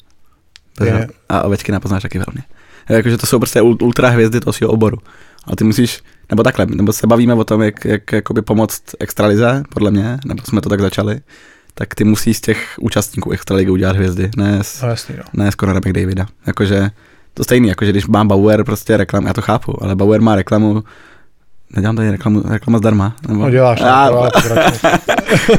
[0.79, 1.09] Bez Je.
[1.29, 2.41] A Ovečkina poznáš taky velmi.
[2.89, 4.99] Jakože to jsou prostě ul- ultra hvězdy toho svého oboru.
[5.47, 9.63] A ty musíš, nebo takhle, nebo se bavíme o tom, jak, jak jakoby pomoct extralize,
[9.75, 11.21] podle mě, nebo jsme to tak začali,
[11.75, 15.25] tak ty musíš z těch účastníků extraligy udělat hvězdy, ne z, No jasný, no.
[15.45, 16.27] ne z Conora McDavida.
[16.47, 16.91] Jakože
[17.35, 20.85] to stejný, jakože když má Bauer prostě reklamu, já to chápu, ale Bauer má reklamu,
[21.77, 23.17] nedělám tady reklamu, reklama zdarma.
[23.29, 24.91] Nebo, No děláš, no, a, pokračuj.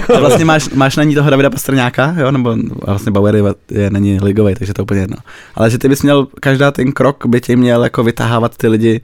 [0.15, 2.55] a vlastně máš, máš na ní toho Davida Pastrňáka, jo, nebo
[2.85, 5.17] vlastně Bauer je, je není ligový, takže to je úplně jedno.
[5.55, 9.01] Ale že ty bys měl, každá ten krok by tě měl jako vytahávat ty lidi,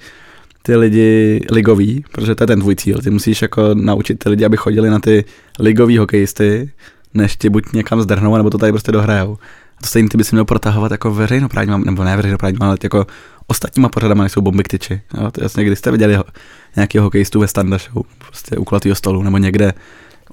[0.62, 3.00] ty lidi ligový, protože to je ten tvůj cíl.
[3.02, 5.26] Ty musíš jako naučit ty lidi, aby chodili na ty
[5.60, 6.72] ligový hokejisty,
[7.14, 9.38] než ti buď někam zdrhnou, nebo to tady prostě dohrajou.
[9.78, 13.06] A to stejně ty bys měl protahovat jako veřejnoprávníma, nebo ne veřejnoprávníma, ale jako
[13.52, 15.02] ostatníma pořadama, než jsou bomby k tyči.
[15.18, 16.23] Jo, to jasně, když jste viděli ho,
[16.76, 19.73] nějaký hokejistů ve standa show, prostě u kulatýho stolu, nebo někde,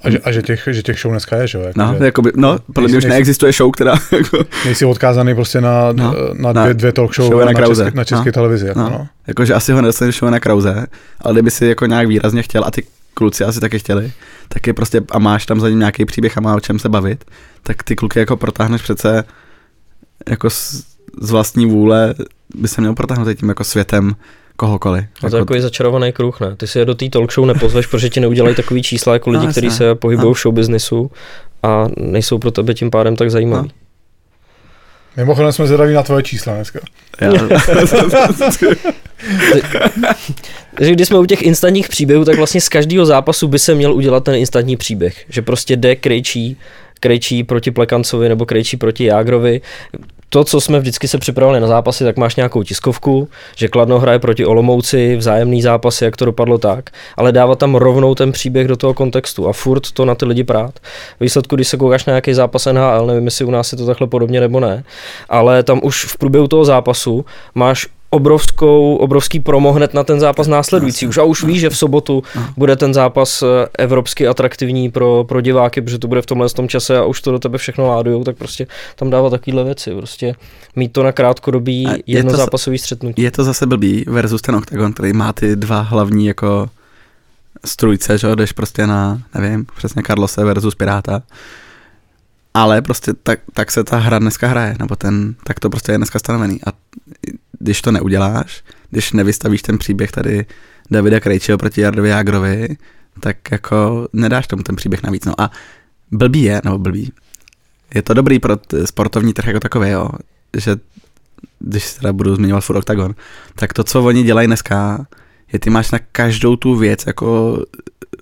[0.03, 1.63] A, že, a že, těch, že těch show dneska je, že jo?
[1.63, 5.35] Jako, No, že jakoby, no, podle mě už nejsi- neexistuje show, která jako, nejsi odkázaný
[5.35, 7.83] prostě na, No, na, dvě, dvě talk show, show na na, Krause.
[7.83, 8.31] české, na české No.
[8.31, 8.67] televizi.
[8.67, 8.89] Jako, No.
[8.89, 9.07] no.
[9.27, 10.85] jakože asi ho nedostaneš show na Krause,
[11.21, 12.83] ale kdyby si jako nějak výrazně chtěl a ty
[13.13, 14.11] kluci asi taky chtěli,
[14.47, 16.89] tak je prostě a máš tam za ním nějaký příběh a má o čem se
[16.89, 17.25] bavit,
[17.63, 19.23] tak ty kluky jako protáhneš přece
[20.29, 20.83] jako z,
[21.21, 22.13] z vlastní vůle
[22.55, 24.15] by se měl protáhnout tím jako světem
[24.55, 25.03] kohokoliv.
[25.03, 26.55] A to je Jako, takový začarovaný kruh, ne?
[26.55, 29.45] Ty si je do té talk show nepozveš, protože ti neudělají takový čísla jako lidi,
[29.45, 30.33] No, kteří se pohybují No.
[30.33, 31.11] v showbiznisu
[31.63, 33.67] a nejsou pro tebe tím pádem tak zajímaví.
[33.67, 33.73] No.
[35.17, 36.79] Mimochodem jsme zvědaví na tvoje čísla dneska.
[37.21, 37.31] já,
[40.75, 43.93] Takže když jsme u těch instantních příběhů, tak vlastně z každého zápasu by se měl
[43.93, 45.25] udělat ten instantní příběh.
[45.29, 46.57] Že prostě jde Krejčí,
[46.99, 49.61] Krejčí proti Plekancovi nebo Krejčí proti Jágrovi.
[50.29, 54.19] To, co jsme vždycky se připravili na zápasy, tak máš nějakou tiskovku, že Kladno hraje
[54.19, 58.77] proti Olomouci, vzájemný zápasy, jak to dopadlo tak, ale dávat tam rovnou ten příběh do
[58.77, 60.79] toho kontextu a furt to na ty lidi prát.
[61.19, 64.07] Výsledku, když se koukáš na nějaký zápas NHL, nevím, jestli u nás je to takhle
[64.07, 64.83] podobně nebo ne,
[65.29, 67.25] ale tam už v průběhu toho zápasu
[67.55, 71.07] máš obrovskou, obrovský promo hned na ten zápas následující.
[71.07, 72.23] Už a už ví, že v sobotu
[72.57, 76.67] bude ten zápas eh, evropsky atraktivní pro, pro diváky, protože to bude v tomhle tom
[76.67, 79.95] čase a už to do tebe všechno ládujou, tak prostě tam dávat takovéhle věci.
[79.95, 80.35] Prostě
[80.75, 83.21] mít to na krátkodobý jednozápasový střetnutí.
[83.21, 86.69] Je to zase blbý versus ten OKTAGON, který má ty dva hlavní jako
[87.65, 91.21] strujce, že jdeš prostě na, nevím, přesně Carlose versus Piráta.
[92.53, 95.97] Ale prostě tak, tak se ta hra dneska hraje, nebo ten, tak to prostě je
[95.97, 96.59] dneska stanovený.
[96.67, 96.69] A
[97.59, 100.45] když to neuděláš, když nevystavíš ten příběh tady
[100.91, 102.77] Davida Krejčího proti Jardovi Jágrovi,
[103.19, 105.25] tak jako nedáš tomu ten příběh navíc.
[105.25, 105.51] No a
[106.11, 107.13] blbý je, nebo blbý,
[107.95, 110.09] je to dobrý pro sportovní trh jako takový, jo,
[110.57, 110.75] že
[111.59, 113.15] když teda budu zmiňovat furt Octagon,
[113.55, 115.05] tak to, co oni dělají dneska,
[115.53, 117.59] je ty máš na každou tu věc jako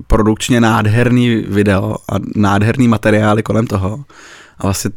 [0.08, 4.06] produkčně nádherný video a nádherný materiály kolem toho
[4.58, 4.92] a vlastně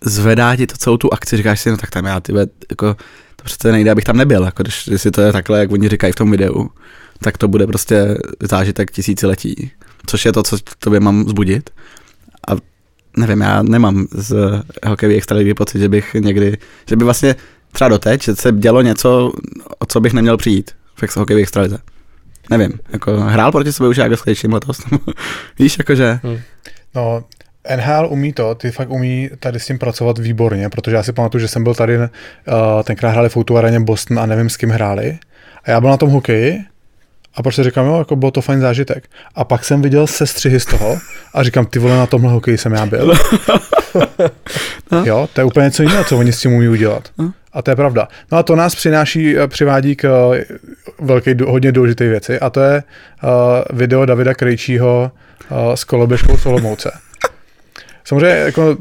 [0.00, 2.32] zvedá ti to celou tu akci, říkáš si, no tak tam já ty
[2.70, 2.94] jako
[3.36, 5.88] to přece nejde, abych tam nebyl, jako když, když si to je takhle, jak oni
[5.88, 6.70] říkají v tom videu,
[7.18, 9.70] tak to bude prostě zážitek tisíciletí,
[10.06, 11.70] což je to, co tobě mám zbudit.
[12.48, 12.52] A
[13.16, 17.36] nevím, já nemám z hokejové extraligy pocit, že bych někdy, že by vlastně
[17.72, 19.32] třeba doteď, že se dělo něco,
[19.78, 21.78] o co bych neměl přijít v hokejové extralize.
[22.50, 24.22] Nevím, jako hrál proti sobě už jako s
[24.52, 24.80] letos,
[25.58, 26.18] víš, jakože...
[26.22, 26.38] Hmm.
[26.94, 27.24] No,
[27.76, 31.40] NHL umí to, ty fakt umí tady s tím pracovat výborně, protože já si pamatuju,
[31.40, 32.06] že jsem byl tady, uh,
[32.84, 35.18] tenkrát hráli v areně Boston a nevím s kým hráli.
[35.64, 36.64] A já byl na tom hokeji
[37.34, 39.04] a prostě říkám, jo, jako byl to fajn zážitek.
[39.34, 40.98] A pak jsem viděl sestřihy z toho
[41.34, 43.14] a říkám, ty vole, na tomhle hokeji jsem já byl.
[44.92, 45.04] no.
[45.04, 47.08] Jo, to je úplně něco jiného, co oni s tím umí udělat.
[47.54, 48.08] A to je pravda.
[48.32, 50.36] No a to nás přináší, eh, přivádí k uh,
[51.06, 52.82] velké, hodně důležité věci a to je
[53.22, 53.30] uh,
[53.78, 55.10] video Davida Krejčího
[55.50, 56.92] uh, s koloběžkou Solomouce.
[58.04, 58.76] Samozřejmě jako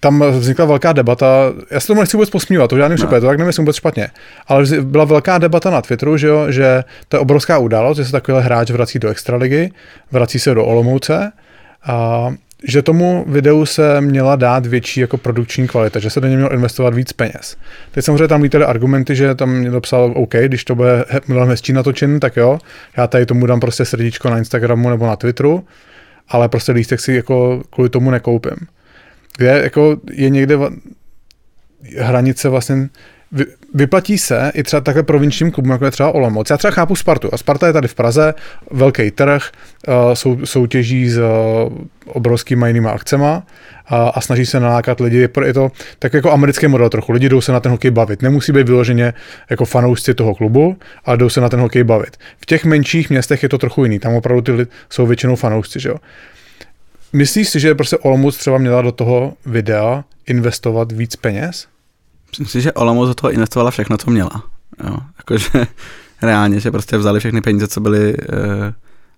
[0.00, 3.06] tam vznikla velká debata, já se tomu nechci vůbec posmívat, to žádný no.
[3.08, 4.08] to tak nemyslím vůbec špatně,
[4.46, 8.12] ale byla velká debata na Twitteru, že, jo, že to je obrovská událost, že se
[8.12, 9.70] takovýhle hráč vrací do extraligy,
[10.12, 11.32] vrací se do Olomouce
[11.82, 12.28] a
[12.64, 16.52] že tomu videu se měla dát větší jako produkční kvalita, že se do něj mělo
[16.52, 17.56] investovat víc peněz.
[17.90, 21.72] Teď samozřejmě tam lítaly argumenty, že tam někdo psal, OK, když to bude mnohem hezčí
[21.72, 22.58] natočen, tak jo,
[22.96, 25.64] já tady tomu dám prostě srdíčko na Instagramu nebo na Twitteru,
[26.28, 28.56] ale prostě lístek si jako kvůli tomu nekoupím.
[29.36, 30.58] Kde jako je někde
[31.98, 32.88] hranice vlastně
[33.32, 36.50] vy, vyplatí se i třeba takhle provinčním klubům, jako je třeba Olomouc.
[36.50, 37.28] Já třeba chápu Spartu.
[37.32, 38.34] A Sparta je tady v Praze,
[38.70, 39.50] velký trh,
[39.88, 41.24] uh, sou, soutěží s uh,
[42.06, 43.42] obrovskými jinými akcema
[43.86, 45.28] a, a snaží se nalákat lidi.
[45.44, 47.12] Je to tak jako americký model trochu.
[47.12, 48.22] Lidi jdou se na ten hokej bavit.
[48.22, 49.14] Nemusí být vyloženě
[49.50, 52.16] jako fanoušci toho klubu, ale jdou se na ten hokej bavit.
[52.40, 53.98] V těch menších městech je to trochu jiný.
[53.98, 55.80] Tam opravdu ty lidi jsou většinou fanoušci.
[55.80, 55.96] Že jo?
[57.12, 61.66] Myslíš si, že prostě Olomouc třeba měla do toho videa investovat víc peněz?
[62.30, 64.42] Myslím si, že Olomouc do toho investovala všechno, co měla.
[64.84, 64.96] Jo.
[65.18, 65.48] Jakože
[66.22, 68.16] reálně, že prostě vzali všechny peníze, co byly e,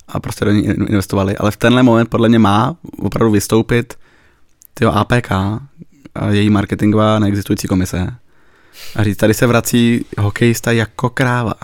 [0.09, 1.37] a prostě do ní investovali.
[1.37, 3.95] Ale v tenhle moment podle mě má opravdu vystoupit
[4.75, 5.33] tyjo, APK
[6.15, 8.07] a její marketingová neexistující komise
[8.97, 11.55] a říct, tady se vrací hokejista jako kráva.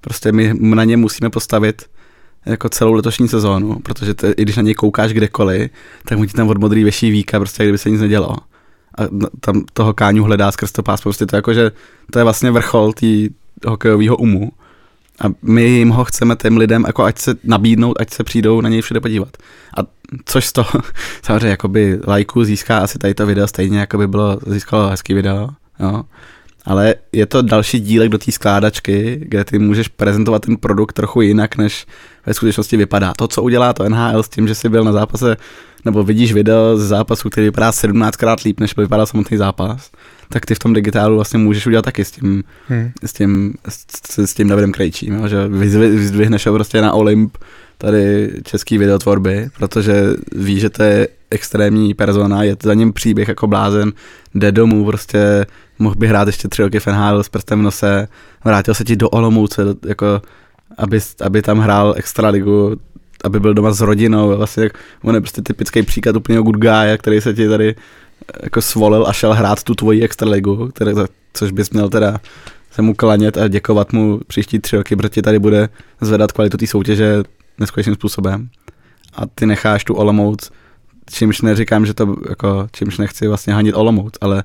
[0.00, 1.82] Prostě my na ně musíme postavit
[2.46, 5.70] jako celou letošní sezónu, protože te, i když na něj koukáš kdekoliv,
[6.04, 8.36] tak mu ti tam od modrý veší víka, prostě kdyby se nic nedělo
[8.98, 9.02] a
[9.40, 11.00] tam toho Káňu hledá skrz to pás.
[11.00, 11.70] Prostě to, jako, že
[12.12, 13.06] to je vlastně vrchol té
[13.66, 14.52] hokejového umu.
[15.20, 18.68] A my jim ho chceme těm lidem, jako ať se nabídnout, ať se přijdou na
[18.68, 19.36] něj všude podívat.
[19.78, 19.80] A
[20.24, 20.70] což z toho
[21.22, 25.48] samozřejmě jakoby lajku získá asi tady to video stejně, jako by bylo, získalo hezký video.
[25.80, 26.04] Jo.
[26.64, 31.20] Ale je to další dílek do té skládačky, kde ty můžeš prezentovat ten produkt trochu
[31.20, 31.86] jinak, než
[32.26, 33.14] ve skutečnosti vypadá.
[33.14, 35.36] To, co udělá to NHL s tím, že jsi byl na zápase
[35.84, 39.90] nebo vidíš video z zápasu, který vypadá 17krát líp, než vypadá samotný zápas,
[40.28, 42.90] tak ty v tom digitálu vlastně můžeš udělat taky s tím, hmm.
[43.04, 47.38] s tím, s, s tím Davidem Krejčím, že vyzdvihneš ho prostě na Olymp
[47.78, 50.04] tady český videotvorby, protože
[50.36, 53.92] víš, že to je extrémní persona, je za ním příběh jako blázen,
[54.34, 55.46] jde domů, prostě
[55.78, 58.08] mohl by hrát ještě tři roky v NHL s prstem v nose,
[58.44, 60.22] vrátil se ti do Olomouce, jako
[60.78, 62.76] aby, aby tam hrál extraligu,
[63.24, 64.70] aby byl doma s rodinou, vlastně
[65.02, 67.74] on je prostě typický příklad úplně good guy, který se ti tady
[68.42, 70.92] jako svolil a šel hrát tu tvoji extraligu, které,
[71.32, 72.20] což bys měl teda
[72.70, 75.68] se mu klanět a děkovat mu příští tři roky, protože tady bude
[76.00, 77.22] zvedat kvalitu té soutěže
[77.58, 78.48] neskutečným způsobem.
[79.14, 80.50] A ty necháš tu Olomouc,
[81.10, 84.44] čímž neříkám, že to, jako, čímž nechci vlastně hanit Olomouc, ale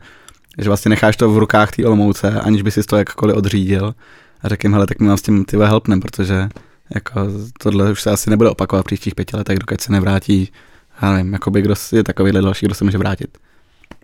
[0.58, 3.96] že vlastně necháš to v rukách té Olomouce, aniž by si to jakkoliv odřídil
[4.42, 6.50] a řekl jim, hele, tak my vám s tím ty helpnem, protože
[6.96, 7.22] jako
[7.60, 10.52] tohle už se asi nebude opakovat v příštích pěti letech, dokud se nevrátí,
[11.02, 13.38] já nevím, jakoby kdo je takovýhle další, kdo se může vrátit.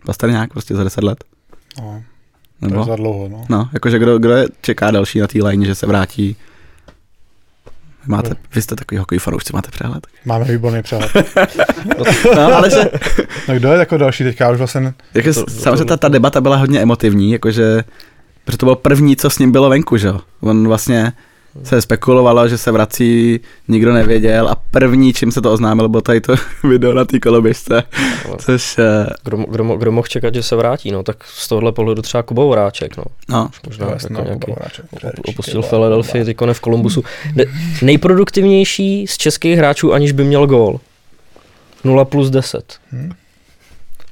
[0.06, 1.24] Pasterňák prostě za deset let.
[1.78, 2.02] No.
[2.60, 2.84] To je Nebo?
[2.84, 3.44] za dlouho, no.
[3.48, 6.36] No, jakože kdo, kdo je, čeká další na té line, že se vrátí.
[8.06, 10.06] Máte, vy jste takový hokej fanoušci, máte přehled.
[10.24, 11.10] Máme výborný přehled.
[12.36, 12.90] No, ale že,
[13.48, 14.50] No kdo je jako další teďka?
[14.50, 17.84] Už vlastně jako, To- to- samozřejmě ta, ta debata byla hodně emotivní, jakože,
[18.44, 20.20] protože to bylo první, co s ním bylo venku, že jo.
[20.40, 21.12] On vlastně
[21.62, 26.20] se spekulovalo, že se vrací, nikdo nevěděl a první, čím se to oznámilo, bylo tady
[26.20, 26.34] to
[26.68, 27.82] video na té koloběžce,
[28.38, 32.02] což, eh, Kdo, kdo, kdo mohl čekat, že se vrátí, no, tak z tohohle pohledu
[32.02, 33.04] třeba Kuba Horáček, no.
[33.28, 34.52] no, Možná No, jako jasno, nějaký,
[34.96, 37.04] především, opustil Philadelphia, teď v Kolumbusu.
[37.34, 37.44] Ne,
[37.82, 40.80] nejproduktivnější z českých hráčů, aniž by měl gól.
[41.84, 42.74] 0 plus 10.
[42.90, 43.12] Hmm.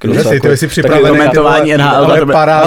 [0.01, 2.61] Kdo Ty jsi- jako- připravený, jako- komentování NHL, ale to paráda.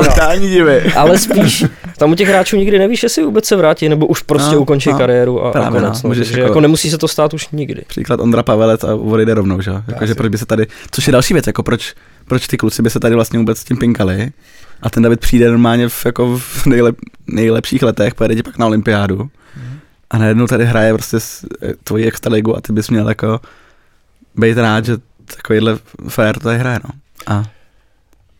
[0.97, 1.65] ale spíš,
[1.99, 4.91] tam u těch hráčů nikdy nevíš, jestli vůbec se vrátí, nebo už prostě No, ukončí
[4.91, 5.83] no, kariéru a, a konec.
[5.83, 7.83] no, No, můžeš jako- jako nemusí se to stát už nikdy.
[7.87, 9.71] Příklad Ondra Pavelec a odejde rovnou, že?
[9.71, 9.83] jo?
[9.89, 10.15] Jakože Asi.
[10.19, 11.95] proč by se tady, což je další věc, jako proč,
[12.29, 14.31] proč ty kluci by se tady vlastně vůbec s tím pinkali
[14.83, 16.97] a ten David přijde normálně v, jako v nejlep,
[17.27, 19.29] nejlepších letech, pojede ti pak na olympiádu
[20.11, 23.41] a najednou tady hraje prostě s, eh, tvoji extraligu a ty bys měl jako
[24.37, 24.97] být rád, že
[25.37, 25.79] takovýhle
[26.09, 26.91] fair tady hraje, no.
[27.29, 27.43] A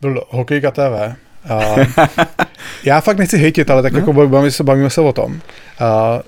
[0.01, 1.15] Byl hokejka TV.
[1.49, 1.75] A
[2.83, 3.99] já fakt nechci hejtit, ale tak No.
[3.99, 5.41] jako bavíme se, bavíme se o tom.
[5.79, 6.19] A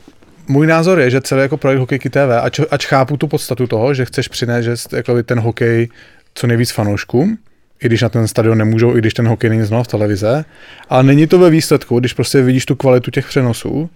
[0.48, 3.94] můj názor je, že celý jako projekt Hokejky TV, ač, ač chápu tu podstatu toho,
[3.94, 5.90] že chceš přinést že jako ten hokej
[6.34, 7.38] co nejvíc fanouškům,
[7.84, 10.46] i když na ten stadion nemůžou, i když ten hokej není znal v televize,
[10.90, 13.90] ale není to ve výsledku, když prostě vidíš tu kvalitu těch přenosů,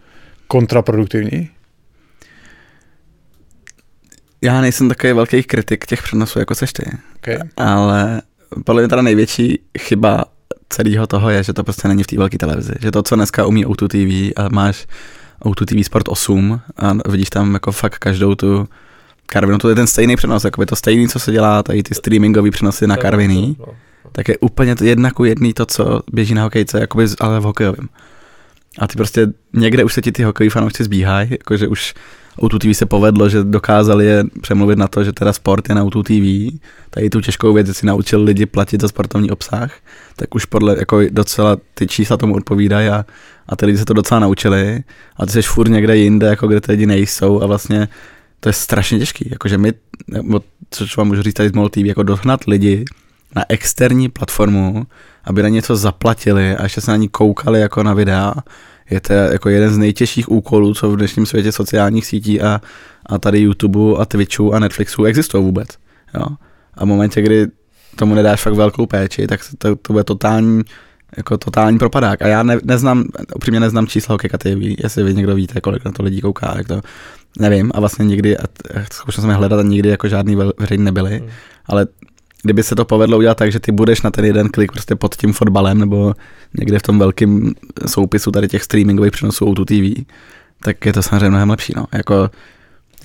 [0.48, 1.50] kontraproduktivní.
[4.42, 6.84] já nejsem takový velký kritik těch přenosů, jako seš ty.
[7.16, 7.40] Okay.
[7.58, 8.22] Ale
[8.64, 10.26] podle mě teda největší chyba
[10.70, 12.74] celého toho je, že to prostě není v té velké televizi.
[12.82, 14.88] Že to, co dneska umí O2 TV a máš
[15.44, 18.68] O2 TV Sport 8 a vidíš tam jako fakt každou tu
[19.26, 21.96] Karvinu, to je ten stejný přenos, jako by to stejný, co se dělá, tady ty
[21.96, 23.66] streamingový přenosy na Karviný, No,
[24.12, 27.44] tak je úplně to jedna ku jedný to, co běží na hokejce, jakoby, ale v
[27.44, 27.90] hokejovém.
[28.80, 31.94] A ty prostě někde už se ti ty hokejoví fanoušci zbíhají, jakože už
[32.38, 35.86] O2 TV se povedlo, že dokázali je přemluvit na to, že teda sport je na
[35.86, 36.60] O2 TV,
[36.90, 39.72] tady tu těžkou věc, že si naučil lidi platit za sportovní obsah,
[40.16, 43.06] tak už podle jako docela ty čísla tomu odpovídají a,
[43.50, 44.84] a ty lidi se to docela naučili.
[45.18, 47.88] A ty jsi furt někde jinde, jako kde ty lidi nejsou a vlastně
[48.40, 49.74] to je strašně těžký, jakože my,
[50.08, 52.86] nebo což vám můžu říct tady z MOL TV, jako dohnat lidi
[53.36, 54.86] na externí platformu,
[55.24, 58.34] aby na něco zaplatili a ještě se na ní koukali jako na videa,
[58.90, 62.62] je to jako jeden z nejtěžších úkolů, co v dnešním světě sociálních sítí a,
[63.06, 65.68] a tady YouTube a Twitchu a Netflixu existují vůbec.
[66.14, 66.26] Jo?
[66.74, 67.48] A v momentě, kdy
[67.96, 70.64] tomu nedáš fakt velkou péči, tak to, to bude totální,
[71.18, 72.22] jako totální propadák.
[72.22, 73.06] A já ne, neznám,
[73.36, 76.68] upřímně neznám čísla Hokejka TV, jestli vy někdo víte, kolik na to lidí kouká, jak
[76.68, 76.82] to,
[77.40, 77.72] nevím.
[77.76, 78.44] A vlastně nikdy, a,
[78.92, 81.30] zkoušel jsem je hledat a nikdy jako žádný veřejný nebyly, Hmm.
[81.66, 81.88] ale
[82.46, 85.16] kdyby se to povedlo udělat tak, že ty budeš na ten jeden klik prostě pod
[85.16, 86.14] tím fotbalem nebo
[86.60, 87.52] někde v tom velkém
[87.86, 90.06] soupisu tady těch streamingových přenosů O2 TV,
[90.64, 91.74] tak je to samozřejmě mnohem lepší.
[91.76, 91.86] No.
[91.94, 92.30] Jako,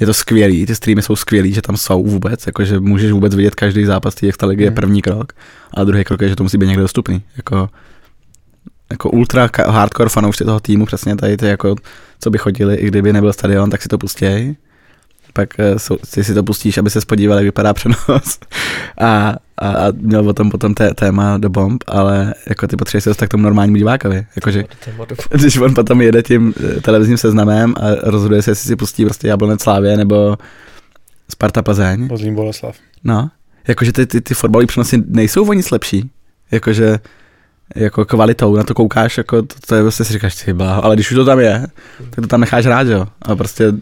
[0.01, 3.35] je to skvělý, ty streamy jsou skvělý, že tam jsou vůbec, jako, že můžeš vůbec
[3.35, 4.75] vidět každý zápas té extraligy je Mhm.
[4.77, 5.33] první krok,
[5.75, 7.23] a druhý krok je, že to musí být někde dostupný.
[7.37, 7.69] Jako,
[8.91, 11.75] jako ultra hardcore fanoušci toho týmu, přesně tady ty jako,
[12.21, 14.57] co by chodili, i kdyby nebyl stadion, tak si to pustěj.
[15.33, 15.75] Pak eh,
[16.15, 17.99] ty si to pustíš, aby se podíval, jak vypadá přenos.
[18.99, 23.05] A, a, a měl o tom potom té, téma do bomb, ale jako ty potřebuješ
[23.05, 24.27] se dostat k tomu normálnímu divákovi.
[24.37, 24.65] Jakože,
[25.31, 29.29] když on potom jede tím eh, televizním seznamem a rozhoduje se, jestli si pustí prostě
[29.29, 30.39] Jablonec Slávě nebo
[31.31, 32.09] Sparta Plzeň.
[32.09, 32.77] Pozlím Boleslav.
[33.05, 33.31] No,
[33.69, 36.11] jakože ty, ty, ty fotbalové přenosy nejsou o nic lepší.
[36.51, 36.99] Jakože
[37.77, 40.97] jako kvalitou, na to koukáš, jako to, to je prostě si říkáš, ty bláho, ale
[40.97, 41.67] když už to tam je,
[42.11, 43.07] tak to tam necháš rád, jo.
[43.23, 43.73] A prostě,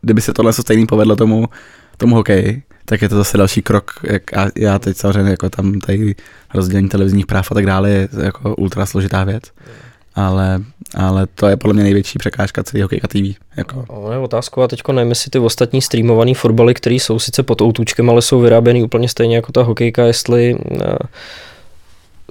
[0.00, 1.48] kdyby se tohle stejný povedlo tomu,
[1.96, 5.80] tomu hokeji, tak je to zase další krok, jak já, já teď samozřejmě jako tam
[5.80, 6.14] tady
[6.54, 9.44] rozdělení televizních práv a tak dále je jako ultra složitá věc.
[10.14, 10.60] Ale,
[10.94, 13.38] ale to je podle mě největší překážka celý hokejka TV.
[13.56, 13.84] Jako.
[13.88, 17.60] Ono je otázka, a teďko nevím, jestli ty ostatní streamované fotbaly, které jsou sice pod
[17.60, 20.80] outučkem, ale jsou vyráběny úplně stejně jako ta hokejka, jestli uh,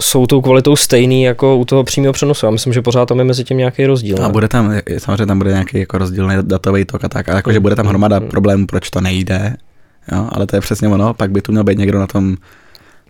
[0.02, 2.46] jsou tou kvalitou stejný jako u toho přímého přenosu.
[2.46, 4.26] Já myslím, že pořád tam je mezi tím nějaký rozdíl.
[4.26, 7.60] A bude tam, samozřejmě tam bude nějaký jako rozdílný datový tok a tak, ale jakože
[7.60, 8.28] bude tam hromada Mm.
[8.28, 9.56] problémů, proč to nejde,
[10.12, 12.36] jo, ale to je přesně ono, pak by tu měl být někdo na tom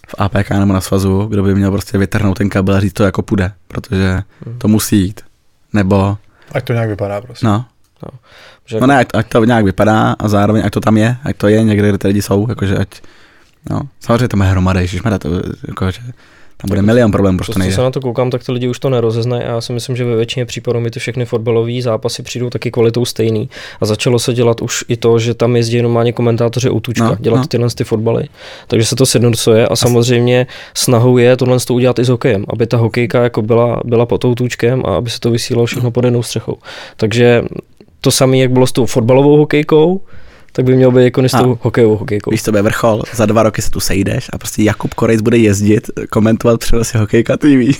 [0.07, 3.03] v APK nebo na svazu, kdo by měl prostě vytrhnout ten kabel a říct to
[3.03, 4.59] jako půjde, protože Mm.
[4.59, 5.21] to musí jít,
[5.73, 6.17] nebo,
[6.51, 7.45] Ať to nějak vypadá prostě.
[7.45, 7.65] no,
[8.65, 11.37] Že no ne, ať, ať to nějak vypadá a zároveň ať to tam je, ať
[11.37, 12.87] to je někde, kde ty lidi jsou, jakože ať,
[13.69, 15.29] no, samozřejmě tam je hromada, ježišmarja, to,
[15.67, 16.01] jakože,
[16.61, 17.75] Tam bude milion problémů, proč To, nejde.
[17.75, 20.05] se na to koukám, tak ty lidi už to nerozeznají a já si myslím, že
[20.05, 23.49] ve většině případů mi ty všechny fotbalové zápasy přijdou taky kvalitou stejný.
[23.81, 27.37] A začalo se dělat už i to, že tam jezdí normálně komentátoři Outučka, No, dělat
[27.37, 27.47] no.
[27.47, 28.23] tyhle ty fotbaly.
[28.67, 32.67] Takže se to sjednocuje a samozřejmě snahou je tohle to udělat i s hokejem, aby
[32.67, 36.23] ta hokejka jako byla, byla pod Outučkem a aby se to vysílalo všechno pod jednou
[36.23, 36.57] střechou.
[36.97, 37.43] Takže
[38.01, 40.01] to samé, jak bylo s tou fotbalovou hokejkou,
[40.57, 42.31] tak by mělo být jako s tou hokejovou hokejkou.
[42.31, 43.01] Víš, co bude vrchol?
[43.13, 47.37] Za dva roky se tu sejdeš a prostě Jakub Korejc bude jezdit, komentovat přenosy Hokejka
[47.37, 47.77] TV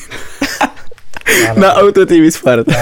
[1.55, 2.67] na Auto TV Sport.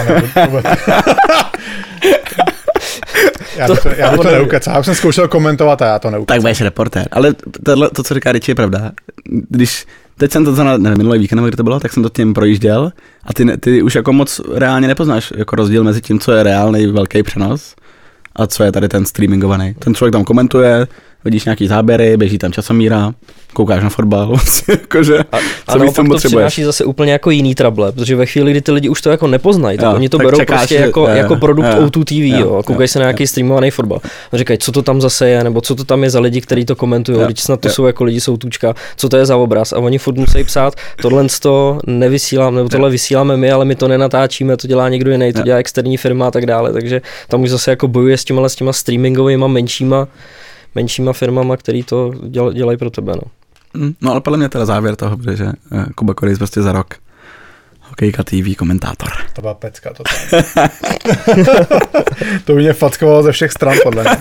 [3.57, 4.73] Já bych to, já bych to neukecal.
[4.73, 6.35] Já už jsem zkoušel komentovat a já to neukecal.
[6.35, 7.07] Tak budeš reportér.
[7.11, 8.91] Ale tohle, to, co říká Richie, je pravda.
[9.49, 9.85] Když
[10.17, 12.33] teď jsem to za nevím, minulý víkend, nebo kdy to bylo, tak jsem to tím
[12.33, 12.91] projížděl
[13.23, 16.87] a ty, ty už jako moc reálně nepoznáš jako rozdíl mezi tím, co je reálný
[16.87, 17.75] velký přenos
[18.35, 19.73] a co je tady ten streamingovaný.
[19.73, 20.87] Ten člověk tam komentuje,
[21.25, 23.13] vidíš nějaký záběry, běží tam časomíra,
[23.53, 24.35] koukáš na fotbal,
[24.69, 25.37] jakože, A,
[25.71, 26.21] co víc tam to potřebuješ.
[26.53, 29.27] přináší zase úplně jako jiný trable, protože ve chvíli, kdy ty lidi už to jako
[29.27, 31.87] nepoznají, tak Jo, oni to tak berou čekáš, prostě jako, jo, jako jo, produkt jo,
[31.87, 33.99] O2 TV, jo, jo, a koukají jo, se na nějaký streamovaný fotbal.
[34.31, 36.65] A říkají, co to tam zase je, nebo co to tam je za lidi, kteří
[36.65, 37.73] to komentují, Jo, když snad to jo.
[37.73, 39.73] jsou jako lidi soutůčka, co to je za obraz.
[39.73, 43.87] A oni furt musí psát, tohle to nevysíláme, nebo tohle vysíláme my, ale my to
[43.87, 45.45] nenatáčíme, to dělá někdo jiný, to Jo.
[45.45, 46.73] dělá externí firma a tak dále.
[46.73, 50.07] Takže tam už zase jako bojuje s těma, s těma streamingovými menšíma
[50.75, 53.13] menšíma firmama, který to děl, dělají pro tebe.
[53.15, 53.21] No.
[53.81, 56.71] Mm, No ale podle mě teda závěr toho bude, že eh, Kuba Korejc prostě za
[56.71, 56.93] rok
[57.81, 59.09] Hokejka TV komentátor.
[59.33, 60.03] To byla pecka, to
[62.45, 64.17] To by mě fackovalo ze všech stran, podle mě.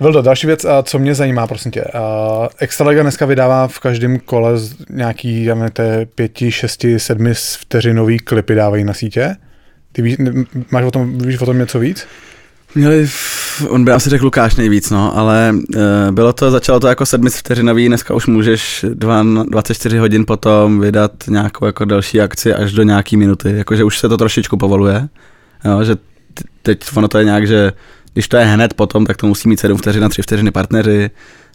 [0.00, 1.84] Vildo, další věc, a co mě zajímá, prosím tě.
[1.84, 5.70] A Extraliga dneska vydává v každém kole z- nějaký, já nevím,
[6.14, 9.36] pěti, šesti, sedmi vteřinový klipy dávají na sítě.
[9.92, 10.16] Ty víš,
[10.70, 12.06] máš o tom, víš o tom něco víc?
[12.74, 13.08] Měli,
[13.68, 17.30] on by asi řekl Lukáš nejvíc, no, ale uh, bylo to, začalo to jako 7
[17.30, 22.82] vteřinový, dneska už můžeš dva, 24 hodin potom vydat nějakou jako další akci až do
[22.82, 25.08] nějaký minuty, jakože už se to trošičku povoluje,
[25.64, 25.96] jo, že
[26.62, 27.72] teď ono to je nějak, že
[28.12, 31.10] když to je hned potom, tak to musí mít 7 vteřin a 3 vteřiny partneři,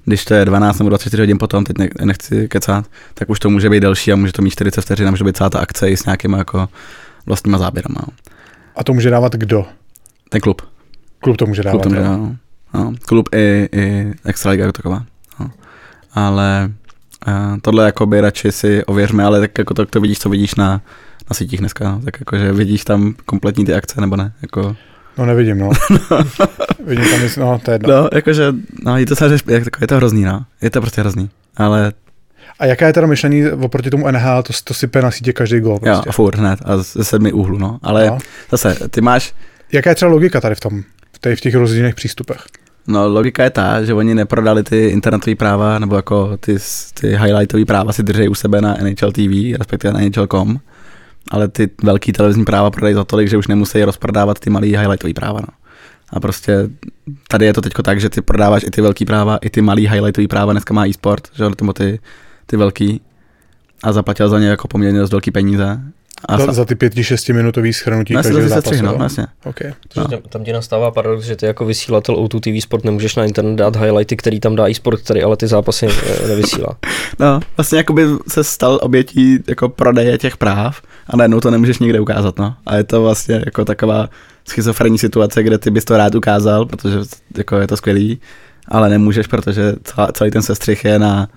[0.05, 3.49] když to je 12 nebo 24 hodin potom, teď ne, nechci kecat, tak už to
[3.49, 5.89] může být delší a může to mít 40 vteřin a může být celá ta akce
[5.89, 6.69] i s nějakýma jako
[7.25, 8.01] vlastníma záběrama.
[8.07, 8.13] jo.
[8.75, 9.65] A to může dávat kdo?
[10.29, 10.61] Ten klub.
[11.19, 11.81] Klub to může dávat.
[11.81, 12.05] Klub to jo?
[12.17, 12.35] no.
[12.73, 12.93] no.
[13.05, 15.03] Klub i, i Extraliga jako taková.
[15.39, 15.51] No.
[16.13, 16.71] Ale
[17.27, 20.71] uh, tohle jakoby radši si ověřme, ale tak jako to, to vidíš, co vidíš na,
[21.29, 22.01] na sítích dneska, no.
[22.05, 24.33] tak jakože vidíš tam kompletní ty akce, nebo ne?
[24.41, 24.75] Jako,
[25.17, 25.69] No nevidím, no.
[26.85, 27.89] Vidím tam, no to je jedno.
[28.01, 28.53] no, jakože,
[28.85, 30.45] no, je to, samozřejmě, jak, je to hrozný, no.
[30.61, 31.29] Je to prostě hrozný.
[31.57, 31.93] Ale
[32.59, 35.73] A jaká je teda myšlení oproti tomu NHL, to, to sype na sítě každý gol
[35.73, 36.09] jo, prostě.
[36.09, 37.79] a furt hned a ze sedmi úhlů, no.
[37.83, 38.17] Ale No.
[38.51, 39.33] zase, ty máš,
[39.71, 40.83] Jaká je třeba logika tady v tom,
[41.21, 42.45] těch, v těch rozdílných přístupech?
[42.87, 46.57] No, logika je ta, že oni neprodali ty internetové práva, nebo jako ty,
[46.99, 50.59] ty highlightové práva si drží u sebe na NHL TV, respektive na NHL.com,
[51.31, 55.13] ale ty velký televizní práva prodají za tolik, že už nemusí rozprodávat ty malý highlightové
[55.13, 55.39] práva.
[55.39, 55.53] No.
[56.09, 56.69] A prostě
[57.27, 59.87] tady je to teď tak, že ty prodáváš i ty velký práva, i ty malý
[59.87, 61.99] highlightové práva, dneska má e-sport, že ty,
[62.45, 63.01] ty velký
[63.83, 65.79] a zaplatil za ně jako poměrně dost velký peníze.
[66.25, 68.67] A Za, za ty pěti, šestiminutový schrnutí no, každého se zápasu.
[68.67, 68.97] střih, no, jo?
[68.97, 69.27] vlastně.
[69.45, 69.73] Okay.
[69.87, 73.25] Protože tam, tam ti nastává paradox, že ty jako vysílatel O2 TV Sport nemůžeš na
[73.25, 76.77] internet dát highlighty, který tam dá i sport, který ale ty zápasy eh, nevysílá.
[77.19, 81.99] No, vlastně jakoby se stal obětí jako prodeje těch práv a najednou to nemůžeš nikde
[81.99, 82.55] ukázat, no.
[82.65, 84.09] A je to vlastně jako taková
[84.47, 86.97] schizofrenní situace, kde ty bys to rád ukázal, protože
[87.37, 88.19] jako je to skvělý,
[88.67, 91.27] ale nemůžeš, protože celá, celý ten sestřih je na,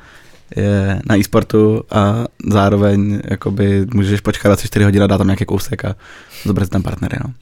[0.57, 5.85] je na e-sportu a zároveň jakoby můžeš počkat 24 hodin a dát tam nějaký kousek
[5.85, 5.97] a
[6.45, 7.33] zobrat tam partnery, no.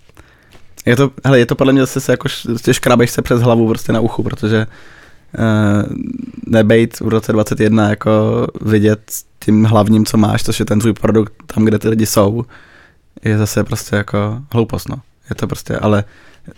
[0.87, 2.29] Je to, hele, je to podle mě zase se jako
[2.73, 4.67] škrabeš se přes hlavu prostě na uchu, protože
[5.39, 5.97] uh,
[6.47, 9.13] nebejt v roce 21 jako vidět
[9.45, 12.45] tím hlavním, co máš, což je ten tvůj produkt tam, kde ty lidi jsou,
[13.25, 14.97] je zase prostě jako hloupost, no.
[15.31, 16.05] Je to prostě, ale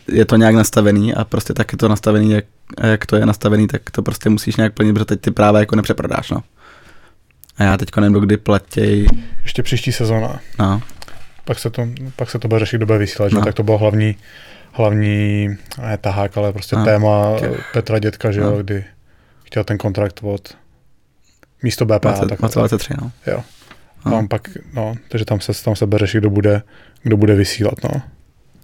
[0.09, 2.45] je to nějak nastavený a prostě tak je to nastavený, jak,
[2.83, 5.77] jak to je nastavený, tak to prostě musíš nějak plnit, protože teď ty práva jako
[5.77, 6.43] nepřeprodáš, no.
[7.59, 9.07] A já teďko nevím, kdy platěj,
[9.43, 10.41] Ještě příští sezóna.
[10.59, 10.83] no.
[11.45, 13.37] Pak se to, pak se to bude řešit, bude vysílat, že?
[13.37, 13.45] No.
[13.45, 14.17] tak to bylo hlavní,
[14.73, 15.49] hlavní,
[15.83, 16.85] ne tahák, ale prostě No.
[16.85, 18.57] téma Těch- Petra Dětka, že jo, No.
[18.63, 18.85] kdy
[19.45, 20.57] chtěl ten kontrakt od
[21.63, 21.99] místo BPA.
[21.99, 23.11] 20, tak, 23, no.
[23.27, 23.43] Jo.
[24.07, 24.13] No.
[24.13, 26.63] Tam pak, no, takže tam se, tam se bude řešit, kdo bude,
[27.03, 28.03] kdo bude vysílat, no.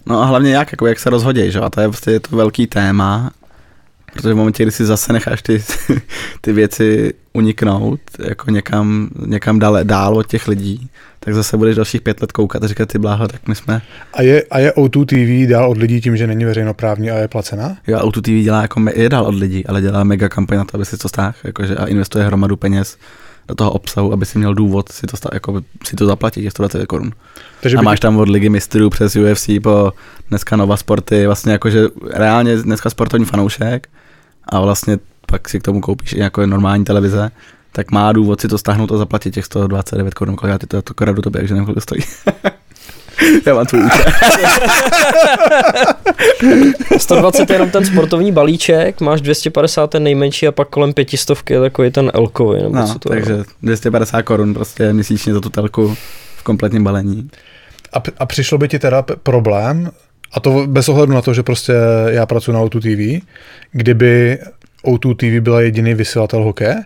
[0.08, 1.60] No a hlavně jak, jako jak se rozhodí, že?
[1.60, 3.30] A to je prostě je to velký téma,
[4.12, 5.62] protože v momentě, kdy si zase necháš ty,
[6.40, 10.90] ty věci uniknout, jako někam, někam dál, dál od těch lidí,
[11.20, 13.82] tak zase budeš dalších pět let koukat a říkat ty bláho, tak my jsme,
[14.12, 17.28] A je, a je O2 TV dál od lidí tím, že není veřejnoprávní a je
[17.28, 17.76] placená?
[17.86, 20.76] jo, Auto TV dělá jako, je dál od lidí, ale dělá mega kampaň na to,
[20.76, 22.98] aby si to stáhl, jakože a investuje hromadu peněz
[23.56, 26.86] toho obsahu, aby si měl důvod si to, sta- jako, si to zaplatit, těch 120
[26.86, 27.12] korun.
[27.60, 29.92] Takže A máš tam od ligy mistrů přes UFC po
[30.28, 33.88] dneska Nova Sporty, vlastně jakože reálně dneska sportovní fanoušek
[34.48, 37.30] a vlastně pak si k tomu koupíš i jako normální televize,
[37.72, 40.82] tak má důvod si to stáhnout a zaplatit těch 129 korun, kolik já ty to,
[40.82, 42.02] to kradu tobě, takže nevím, kolik to stojí.
[43.46, 44.06] já mám tvůj účet.
[46.98, 51.60] 120 je jenom ten sportovní balíček, máš 250 ten nejmenší a pak kolem pětistovky je
[51.60, 53.20] takový ten elkový, nebo No, co to je.
[53.20, 55.94] takže 250 korun prostě měsíčně za tu telku
[56.36, 57.30] v kompletním balení.
[57.92, 59.90] A, a přišlo by ti teda p- problém,
[60.32, 61.72] a to bez ohledu na to, že prostě
[62.08, 62.80] já pracuji na O2
[63.20, 63.26] TV,
[63.72, 64.38] kdyby
[64.86, 66.76] O2 TV byla jediný vysílatel hokeje?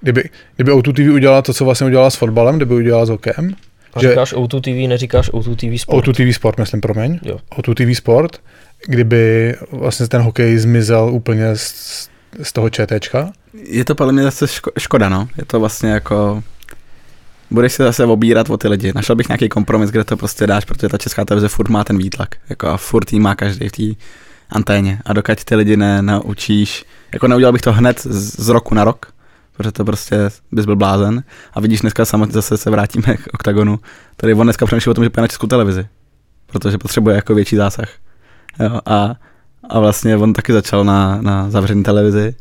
[0.00, 0.24] Kdyby,
[0.56, 3.54] kdyby O2 TV udělala to, co vlastně udělala s fotbalem, kdyby udělala s hokejem?
[3.94, 6.06] A že- říkáš O2 TV, neříkáš O2 TV Sport.
[6.08, 7.18] O2 TV Sport, myslím, promiň.
[7.22, 7.38] Jo.
[7.56, 8.40] O2 TV Sport,
[8.86, 12.08] kdyby vlastně ten hokej zmizel úplně z,
[12.42, 13.32] z toho ČTčka.
[13.64, 15.28] Je to podle mě zase ško- škoda, no.
[15.38, 16.42] Je to vlastně jako...
[17.50, 18.92] Budeš se zase obírat o ty lidi.
[18.94, 21.98] Našel bych nějaký kompromis, kde to prostě dáš, protože ta česká televize furt má ten
[21.98, 22.34] výtlak.
[22.48, 24.02] Jako a furt jí má každý v té
[24.50, 24.98] anténě.
[25.04, 28.84] A dokud ty lidi ne, naučíš, jako neudělal bych to hned z, z roku na
[28.84, 29.12] rok,
[29.60, 31.22] protože to prostě bys byl blázen.
[31.54, 33.78] A vidíš, dneska samotně zase se vrátíme k OKTAGONu.
[34.16, 35.86] Tady on dneska přemýšlí o tom, že půjde na českou televizi,
[36.46, 37.88] protože potřebuje jako větší zásah.
[38.60, 39.14] Jo, a,
[39.68, 42.34] a vlastně on taky začal na, na zavřené televizi,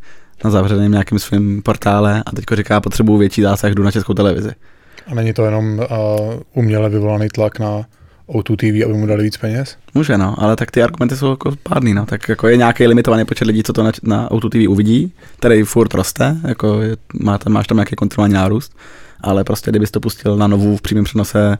[0.44, 4.52] na zavřeném nějakým svým portále a teďko říká, potřebuju větší zásah, jdu na českou televizi.
[5.08, 5.86] A není to jenom uh,
[6.54, 7.86] uměle vyvolaný tlak na
[8.30, 9.78] O2 TV, aby mu dali víc peněz?
[9.94, 12.06] Může, no, ale tak ty argumenty jsou jako pádný, no.
[12.06, 15.64] Tak jako je nějaký limitovaný počet lidí, co to na, na Auto TV uvidí, který
[15.64, 18.78] furt roste, jako je, má tam, máš tam nějaký kontrolní nárůst,
[19.22, 21.58] ale prostě kdybys to pustil na novou v přímém přenose,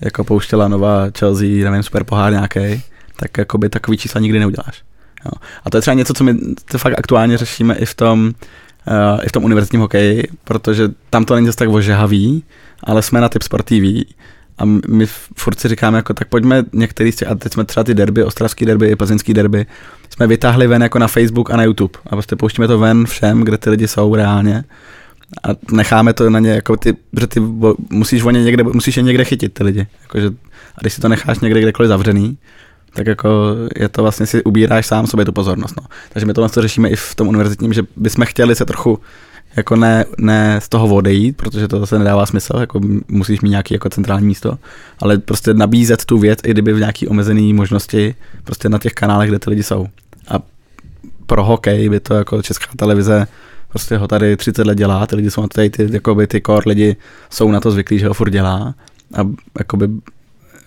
[0.00, 2.82] jako pouštěla nová Chelsea, nevím, super pohár nějaký,
[3.16, 4.82] tak jako by takový čísla nikdy neuděláš.
[5.24, 5.30] Jo.
[5.64, 6.34] A to je třeba něco, co my
[6.64, 8.32] to fakt aktuálně řešíme i v tom,
[8.86, 12.44] uh, i v tom univerzitním hokeji, protože tam to není zase tak ožehavý,
[12.84, 14.14] ale jsme na typ Sport TV
[14.58, 15.06] a my
[15.36, 18.24] furt si říkáme, jako tak pojďme některý z těch, a teď jsme třeba ty derby,
[18.24, 19.66] ostravský derby plzeňský derby,
[20.10, 23.40] jsme vytáhli ven jako na Facebook a na YouTube a prostě pouštíme to ven všem,
[23.40, 24.64] kde ty lidi jsou reálně
[25.44, 27.40] a necháme to na ně, jako ty, protože ty
[27.90, 30.26] musíš, o ně někde, musíš je někde chytit ty lidi, jakože,
[30.76, 32.38] a když si to necháš někde kdekoliv zavřený,
[32.94, 33.28] tak jako
[33.76, 35.74] je to vlastně si ubíráš sám sobě tu pozornost.
[35.76, 35.86] No.
[36.12, 38.98] Takže my tohle to řešíme i v tom univerzitním, že bychom chtěli se trochu
[39.56, 43.74] jako ne, ne z toho odejít, protože to zase nedává smysl, jako musíš mít nějaký
[43.74, 44.58] jako centrální místo,
[44.98, 48.14] ale prostě nabízet tu věc, i kdyby v nějaký omezený možnosti,
[48.44, 49.86] prostě na těch kanálech, kde ty lidi jsou.
[50.28, 50.34] A
[51.26, 53.26] pro hokej by to jako česká televize
[53.68, 56.62] prostě ho tady 30 let dělá, ty lidi jsou na tady, ty, jakoby ty core
[56.66, 56.96] lidi
[57.30, 58.74] jsou na to zvyklí, že ho furt dělá
[59.14, 59.20] a
[59.58, 59.88] jakoby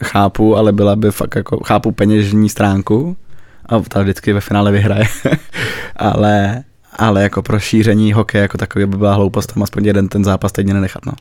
[0.03, 3.17] chápu, ale byla by fakt jako, chápu peněžní stránku
[3.65, 5.05] a ta vždycky ve finále vyhraje,
[5.95, 6.63] ale,
[6.97, 10.51] ale jako pro šíření hokeje jako takový by byla hloupost tam aspoň jeden ten zápas
[10.51, 11.13] teď nenechat, no.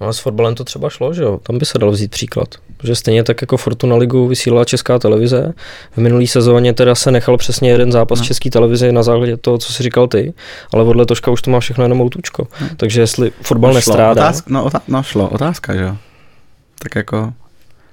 [0.00, 1.40] No a s fotbalem to třeba šlo, že jo?
[1.42, 2.48] Tam by se dal vzít příklad.
[2.76, 5.52] Protože stejně tak jako Fortuna ligu vysílala česká televize.
[5.92, 8.22] V minulý sezóně teda se nechal přesně jeden zápas No.
[8.22, 8.26] no.
[8.26, 10.34] české televize na základě toho, co si říkal ty,
[10.72, 12.48] ale od letoška už to má všechno jenom outučko.
[12.60, 12.66] No.
[12.76, 15.96] Takže jestli fotbal šlo, nestrádá, Otázka, no, otá- no šlo, otázka, že jo.
[16.82, 17.32] Tak jako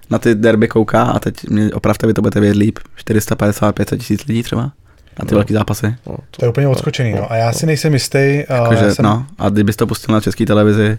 [0.10, 2.80] na ty derby kouká a teď mě opravdu vy to budete vědět líp.
[3.10, 4.72] 450-500 tisíc lidí třeba
[5.20, 5.38] na ty No.
[5.38, 5.96] velké zápasy.
[6.08, 7.32] no, To je úplně odskočený, no.
[7.32, 8.18] A já si nejsem jistý.
[8.50, 10.98] a Jakože, jsem, no, a kdybys to pustil na české televizi,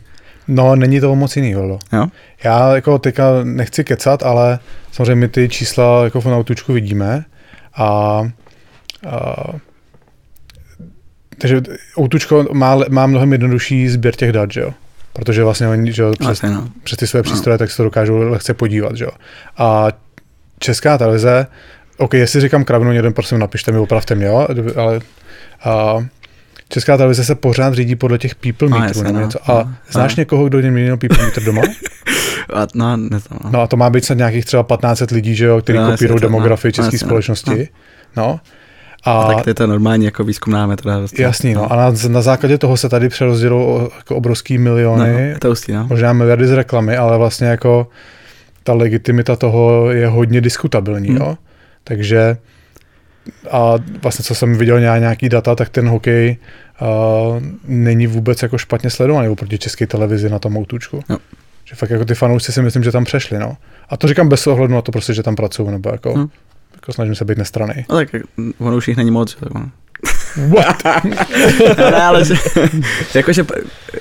[0.48, 1.78] no, není to moc jiný, jo?
[2.44, 4.58] Já jako teďka nechci kecat, ale
[4.92, 7.24] samozřejmě my ty čísla jako v Nautučku vidíme
[7.76, 7.86] a,
[9.10, 9.36] a
[11.38, 11.60] takže
[11.98, 14.74] Outučko má, má mnohem jednodušší sběr těch dat, že jo?
[15.12, 16.68] Protože vlastně oni, že jo, přes, Vlastně, no.
[16.84, 19.10] přes ty své přístroje, tak se to dokážou lehce podívat, že jo?
[19.58, 19.88] A
[20.58, 21.46] česká televize,
[21.96, 24.46] OK, jestli říkám kravinu, jeden prosím napište mi, opravte mě, jo?
[24.76, 25.00] Ale
[25.64, 25.96] a,
[26.68, 29.50] Česká televize se pořád řídí podle těch people A, meterů no, něco.
[29.50, 30.20] A no, znáš no.
[30.20, 31.62] někoho, kdo měl people meter doma?
[32.54, 33.50] A, no, neznám, no.
[33.52, 36.20] No a to má být snad nějakých třeba 1500 lidí, že jo, kteří No, kopírují
[36.22, 37.06] no, demografii no, české no.
[37.06, 37.68] společnosti.
[38.16, 38.40] No.
[39.04, 40.98] A, A, tak to je to normální jako výzkumná metoda.
[40.98, 41.24] Vlastně.
[41.24, 41.72] jasný, no.
[41.72, 45.72] A na, na základě toho se tady přerozdělou jako obrovský no, miliony, je to hustý,
[45.72, 45.86] no.
[45.86, 47.88] možná miliardy z reklamy, ale vlastně jako
[48.62, 51.16] ta legitimita toho je hodně diskutabilní, Hmm.
[51.16, 51.36] jo.
[51.88, 52.36] Takže
[53.50, 56.36] a vlastně co jsem viděl nějak- nějaký data, tak ten hokej
[56.80, 61.00] uh, není vůbec jako špatně sledovaný oproti české televizi na tom outučku.
[61.10, 61.16] Jo.
[61.64, 63.56] Že fakt jako ty fanoušci si myslím, že tam přešli, no.
[63.88, 66.28] A to říkám bez ohledu na to prostě, že tam pracuju, nebo jako, Hmm.
[66.74, 67.74] jako snažím se být nestraný.
[67.90, 68.08] No tak
[68.58, 69.30] ono už jich není moc.
[69.30, 69.70] že jo, no.
[70.48, 70.82] What?
[71.78, 72.34] ne, ale že,
[73.14, 73.44] jakože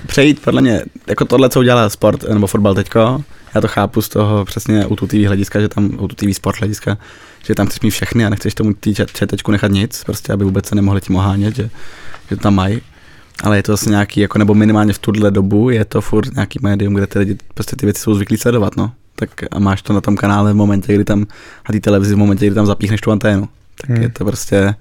[0.07, 3.23] přejít podle mě, jako tohle, co udělá sport nebo fotbal teďko,
[3.55, 6.35] já to chápu z toho přesně u tu TV hlediska, že tam u tu TV
[6.35, 6.97] sport hlediska,
[7.45, 10.43] že tam chceš mít všechny a nechceš tomu tý čet- četečku nechat nic, prostě aby
[10.43, 11.69] vůbec se nemohli tím ohánět, že,
[12.29, 12.81] že to tam mají.
[13.43, 16.59] Ale je to zase nějaký, jako nebo minimálně v tuhle dobu je to furt nějaký
[16.61, 18.91] médium, kde ty lidi prostě ty věci jsou zvyklí sledovat, no.
[19.15, 21.25] Tak a máš to na tom kanále v momentě, kdy tam,
[21.65, 23.49] a té televizi v momentě, kdy tam zapíchneš tu anténu.
[23.81, 23.95] Tak Hmm.
[23.95, 24.03] hmm.
[24.03, 24.75] je to prostě, jako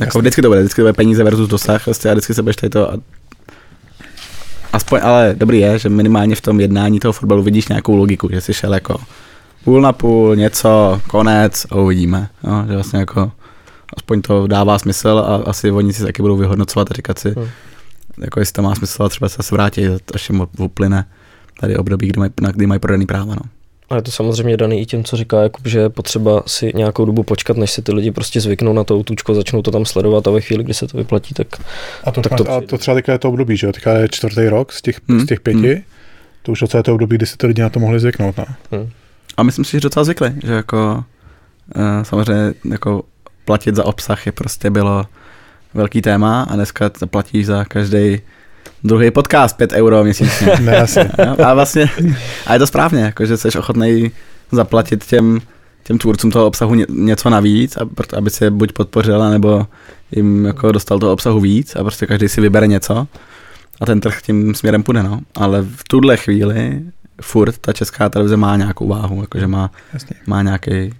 [0.00, 0.20] Jasně.
[0.20, 2.70] vždycky to bude, vždycky to bude peníze versus dosah, prostě a vždycky se budeš tady
[2.70, 2.96] to a
[4.72, 8.40] aspoň, ale dobrý je, že minimálně v tom jednání toho fotbalu vidíš nějakou logiku, že
[8.40, 8.96] jsi šel jako
[9.64, 12.28] půl na půl, něco, konec a uvidíme.
[12.44, 13.32] Jo, že vlastně jako
[13.96, 17.46] aspoň to dává smysl a asi oni si taky budou vyhodnocovat a říkat si, Hmm.
[18.24, 21.04] jako jestli to má smysl a třeba se vrátit, až jim uplyne
[21.60, 23.34] tady období, kdy mají, na kdy mají prodaný práva.
[23.34, 23.42] No.
[23.90, 27.04] A je to samozřejmě daný i tím, co říká Jakub, že je potřeba si nějakou
[27.04, 30.26] dobu počkat, než si ty lidi prostě zvyknou na to autůčko, začnou to tam sledovat
[30.26, 31.46] a ve chvíli, kdy se to vyplatí, tak
[32.04, 33.72] A to, Tak to- to, a to třeba teďka je to období, že jo?
[33.72, 35.84] Teďka je čtvrtý rok z těch, Hmm, z těch pěti.
[36.42, 38.34] To už docela je to období, kdy si ty lidi na to mohli zvyknout.
[38.72, 38.88] No.
[39.36, 41.04] A myslím si, že docela zvykli, že jako
[41.76, 43.02] uh, samozřejmě jako
[43.44, 45.04] platit za obsah je prostě bylo
[45.74, 48.20] velký téma a dneska zaplatíš za každý
[48.84, 50.46] druhý podcast 5 euro měsíčně.
[50.60, 51.00] Ne, asi.
[51.00, 51.90] Jo, a vlastně,
[52.46, 54.10] a je to správně, jako, že jsi ochotný
[54.52, 55.40] zaplatit těm,
[55.84, 59.66] těm tvůrcům toho obsahu ně, něco navíc, a, proto- aby si je buď podpořil, nebo
[60.10, 63.06] jim jako dostal toho obsahu víc a prostě každý si vybere něco
[63.80, 65.20] a ten trh tím směrem půjde, no.
[65.34, 66.82] Ale v tuhle chvíli
[67.22, 70.16] furt ta česká televize má nějakou váhu, jakože má, Jasně.
[70.26, 70.94] má nějaký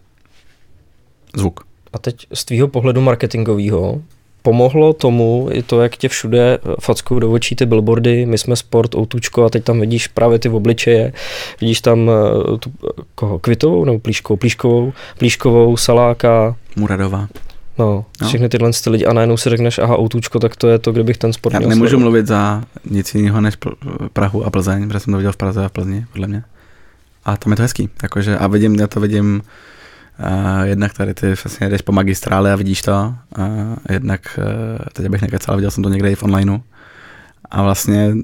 [1.36, 1.60] zvuk.
[1.92, 4.02] A teď z tvýho pohledu marketingového
[4.48, 8.94] pomohlo tomu i to, jak tě všude fackou do očí ty billboardy, my jsme sport,
[8.94, 11.12] outučko a teď tam vidíš právě ty obličeje,
[11.60, 17.28] vidíš tam eh, tu, eh, koho, Kvitovou nebo Plíškovou, Plíškovou, Plíškovou, Saláka, Muradová.
[17.78, 18.28] no, No.
[18.28, 21.18] všechny tyhle ty lidi a najednou si řekneš, aha, outučko, tak to je to, kdybych
[21.18, 22.02] ten sport Já nemůžu sledovat.
[22.02, 23.54] mluvit za nic jiného než
[24.12, 26.42] Prahu a Plzeň, protože jsem to viděl v Praze a v Plzni, podle mě.
[27.24, 29.50] A tam je to hezký, jakože a vidím, já to vidím uh,
[30.64, 33.14] jednak tady ty vlastně jdeš po magistrále a vidíš to, a
[33.90, 36.58] jednak, uh, teď bych nekecal, viděl jsem to někde i v onlineu.
[37.50, 38.14] A vlastně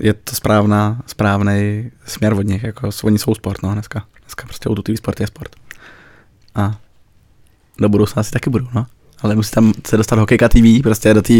[0.00, 4.04] je to správná, správný směr od nich, jako oni jsou sport, no, dneska.
[4.22, 5.56] Dneska prostě autotivý sport je sport.
[6.54, 6.78] A
[7.78, 8.86] do budoucna asi taky budou, no.
[9.22, 11.34] Ale musí tam se dostat hokejka TV, prostě do té,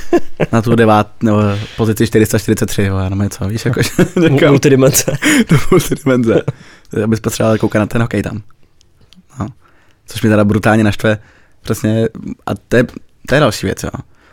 [0.52, 1.42] na tu devát, nebo
[1.76, 3.80] pozici 443, jo, nebo něco, víš, jako,
[4.28, 5.04] Mu- Multidimenze.
[5.50, 6.42] do multidimenze.
[7.04, 8.42] Abys potřeboval koukat na ten hokej tam.
[10.08, 11.18] Což mi teda brutálně naštve.
[11.62, 12.08] Přesně,
[12.46, 12.84] a to je,
[13.26, 13.90] to je další věc, jo.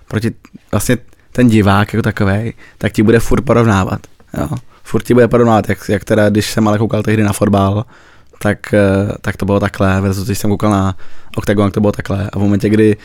[0.08, 0.32] Proti,
[0.72, 0.98] vlastně
[1.32, 4.00] ten divák jako takový, tak ti bude furt porovnávat,
[4.38, 4.50] jo.
[4.84, 7.86] Furt ti bude porovnávat, jak, jak teda, když jsem ale koukal tehdy na fotbal,
[8.40, 10.98] tak, eh, tak to bylo takhle, versus když jsem koukal na
[11.36, 12.30] Octagon, to bylo takhle.
[12.34, 12.98] A v momentě, kdy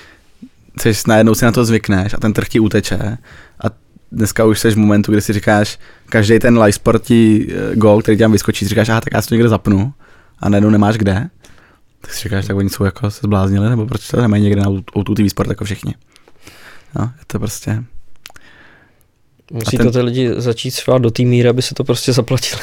[0.78, 3.18] jsi najednou si na to zvykneš a ten trh ti uteče
[3.64, 3.70] a
[4.12, 5.78] dneska už jsi v momentu, kdy si říkáš,
[6.08, 9.28] každý ten live sportí eh, gol, který tam vyskočí, si říkáš, aha, tak já si
[9.28, 9.92] to někde zapnu
[10.38, 11.28] a najednou nemáš kde,
[12.00, 14.66] tak si říkáš, tak oni jsou jako se zbláznili, nebo proč to nemají někde na
[14.70, 15.94] O2 TV Sport jako všichni.
[16.94, 17.84] No, je to prostě,
[19.52, 22.62] Musí ten- to ty lidi začít švát do té míry, aby se to prostě zaplatili.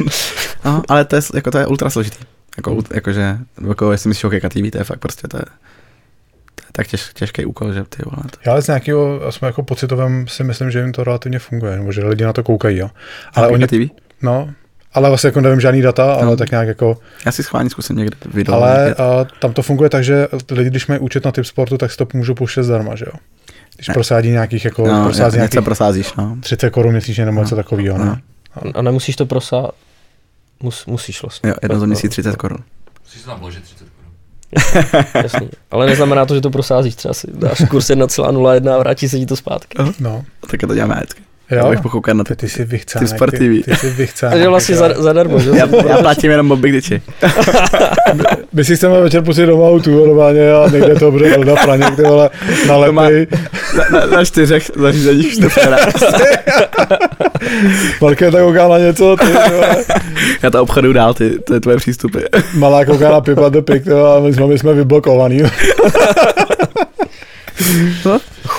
[0.64, 2.18] no, ale to je, jako to je ultra složitý.
[2.56, 3.38] Jako, ult- jakože,
[3.68, 5.42] jako jestli myslíš Hokejka TV, to je fakt prostě, to je,
[6.54, 9.46] to je tak těž, těžký úkol, že ty vole, to, Já ale z nějakého, aspoň
[9.46, 12.78] jako pocitovém si myslím, že jim to relativně funguje, nebo že lidi na to koukají,
[12.78, 12.90] jo.
[13.34, 13.90] Ale oni, TV?
[14.22, 14.50] no,
[14.94, 16.36] ale vlastně jako nevím žádný data, ale No.
[16.36, 18.54] tak nějak jako, Já si schválně zkusím někde video.
[18.54, 21.90] ale a, tam to funguje tak, že lidi, když mají účet na typ sportu, tak
[21.90, 23.12] si to můžou pouštět zdarma, že jo.
[23.76, 23.94] Když Ne.
[23.94, 26.36] prosádí nějakých jako, no, prosází nějakých prosázíš, no.
[26.40, 27.42] 30 korun měsíčně nebo No.
[27.42, 28.04] něco takového, No.
[28.04, 28.20] ne?
[28.74, 29.70] A nemusíš to prosát.
[30.62, 31.50] Mus, musíš vlastně.
[31.50, 32.58] Jo, jedno za měsíc 30 korun.
[33.04, 35.04] Musíš se tam vložit 30 korun.
[35.22, 35.50] Jasný.
[35.70, 36.94] Ale neznamená to, že to prosázíš.
[36.94, 39.78] Třeba si dáš kurz 1,01 a vrátí se ti to zpátky.
[40.00, 40.24] No.
[40.50, 40.94] Tak to děláme
[41.48, 41.54] vždycky.
[41.54, 42.46] Já Jo, bych pokoukal na ty, ty.
[42.46, 43.08] ty jsi vychcánek.
[43.08, 44.32] Ty Sport Ty, ty jsi vychcánek.
[44.32, 45.50] Takže vlastně za, zadarmo, že?
[45.50, 47.02] Já, já platím jenom Bobby Diči.
[48.52, 52.02] My si chceme večer pustit doma autu normálně a někde to bude na praně, ty
[52.02, 52.30] vole,
[52.68, 53.26] nalepej.
[53.76, 55.76] Na, na, na čtyřech zařízeních štefera.
[58.00, 59.76] Marké tak kouká na něco, ty vole.
[60.42, 62.18] Já to obchodu dál, ty, to je tvoje přístupy.
[62.54, 65.42] Malá kouká na Pipa the Pig, ty vole, a my jsme, my jsme vyblokovaný.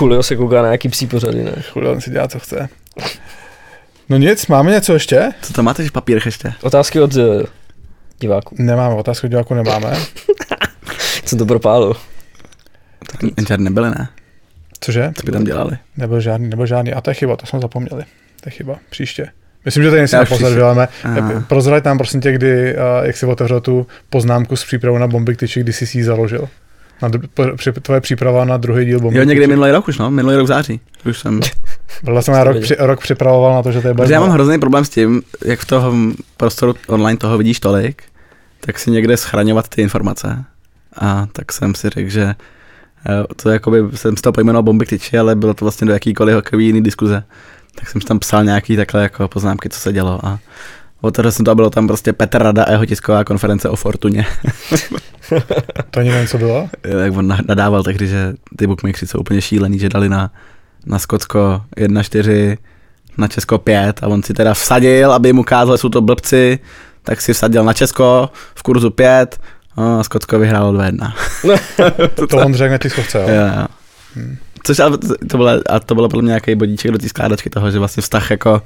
[0.01, 1.51] Julio se kouká na nějaký psí pořady, ne?
[1.71, 2.69] Chudě, on si dělá, co chce.
[4.09, 5.31] No nic, máme něco ještě?
[5.41, 6.53] Co to máte v papírech ještě?
[6.61, 7.43] Otázky od uh,
[8.19, 8.55] diváků.
[8.59, 9.97] Nemáme, otázku diváku nemáme.
[11.25, 11.95] Co to propálil?
[13.11, 14.09] Tak žádný nebyly, ne?
[14.79, 15.11] Cože?
[15.15, 15.77] Co by tam dělali?
[15.97, 16.93] Nebyl žádný, nebyl žádný.
[16.93, 18.03] A to je chyba, to jsme zapomněli.
[18.41, 19.27] To je chyba, příště.
[19.65, 20.87] Myslím, že tady něco nepozorujeme.
[21.03, 21.43] Aha.
[21.47, 25.35] Prozrať nám prosím tě, kdy, a jak si otevřel tu poznámku s přípravou na bomby
[25.35, 26.49] tyči, kdy jsi si ji založil.
[27.01, 27.09] Na,
[27.55, 30.45] při, tvoje příprava na druhý díl bomby Jo, někdy minulý rok už, no, minulý rok
[30.45, 30.79] v září.
[31.05, 31.39] Už jsem,
[32.03, 34.29] Byla jsem já rok, při, rok připravoval na to, že to je protože já mám
[34.29, 38.03] hrozný problém s tím, jak v tom prostoru online toho vidíš tolik,
[38.59, 40.43] tak si někde schraňovat ty informace.
[40.97, 42.35] A tak jsem si řekl, že
[43.09, 45.93] Jo, to jakoby jsem z toho pojmenoval bomby k tyči, ale bylo to vlastně do
[45.93, 47.23] jakýkoliv hokejový jiný diskuze.
[47.75, 50.39] Tak jsem si tam psal nějaký takhle jako poznámky, co se dělo a
[51.01, 54.25] Otevřel jsem to a bylo tam prostě Petr Rada a jeho tisková konference o Fortuně.
[55.91, 56.69] To ani nevím, co bylo.
[57.03, 60.31] Jak on nadával tehdy, že ty bookmakers jsou úplně šílený, že dali na,
[60.85, 62.57] na Skotsko 1-4,
[63.17, 66.59] na Česko 5 a on si teda vsadil, aby mu ukázal, že jsou to blbci,
[67.03, 69.39] tak si vsadil na Česko v kurzu 5
[69.77, 71.13] a Skotsko vyhrálo 2-1.
[72.29, 73.27] To on řekl na tiskovce, jo.
[73.29, 73.67] Jo, jo.
[74.63, 74.97] Což ale
[75.29, 78.01] to bylo, a to bylo podle mě nějaký bodíček do té skládačky toho, že vlastně
[78.01, 78.61] vztah jako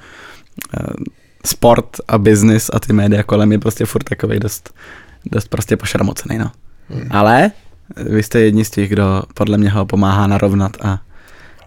[1.45, 4.74] sport a business a ty média kolem je prostě furt takový dost,
[5.26, 6.52] dost prostě pošramocený, no.
[6.90, 7.07] Hmm.
[7.10, 7.52] Ale
[7.95, 10.99] vy jste jedni z těch, kdo podle mě ho pomáhá narovnat a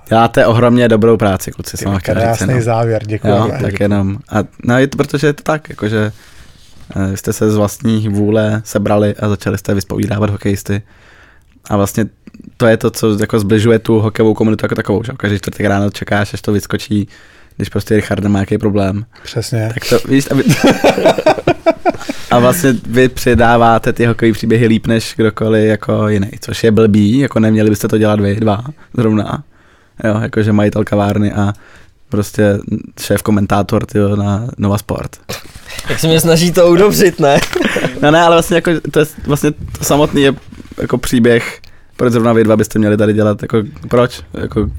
[0.09, 2.63] děláte ohromně dobrou práci, kluci, jsem chtěl říct, Krásný no.
[2.63, 3.29] závěr, děkuji.
[3.29, 4.19] Jo, tak jenom.
[4.29, 6.13] A, no je to protože je to tak, jakože
[6.97, 10.83] eh, jste se z vlastní vůle sebrali a začali jste vyspovídávat hokejisty.
[11.71, 12.07] A vlastně
[12.57, 15.03] to je to, co jako zbližuje tu hokejovou komunitu jako takovou.
[15.03, 15.13] Že?
[15.17, 17.09] Každý čtvrtek ráno čekáš, až to vyskočí,
[17.57, 19.05] když prostě Richard má nějaký problém.
[19.23, 19.71] Přesně.
[19.75, 20.45] Tak to víš, aby...
[22.31, 27.19] A vlastně vy předáváte ty hokejové příběhy líp než kdokoliv jako jiný, což je blbý,
[27.19, 28.65] jako neměli byste to dělat vy dva
[28.97, 29.45] zrovna.
[30.05, 31.53] Jo, jakože majitel kavárny a
[32.09, 32.59] prostě
[33.01, 35.17] šéf komentátor tyjo, na Nova Sport.
[35.89, 37.39] Tak se mě snaží to udobřit, ne?
[38.03, 40.35] No ne, ale vlastně jako, to je vlastně to samotný je
[40.81, 41.61] jako příběh,
[41.97, 44.21] proč zrovna vy dva byste měli tady dělat, jako proč?
[44.35, 44.71] Jako,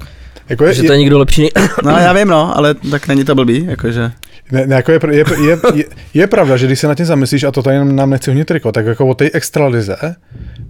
[0.48, 1.48] Jako je, Že to je nikdo lepší.
[1.84, 4.12] no já vím no, ale tak není to blbý, jakože.
[4.52, 5.84] Ne, ne, jako je, je, je, je,
[6.14, 8.72] je, pravda, že když se na tím zamyslíš, a to tady nám nechci hodně triko,
[8.72, 9.96] tak jako o té extralize,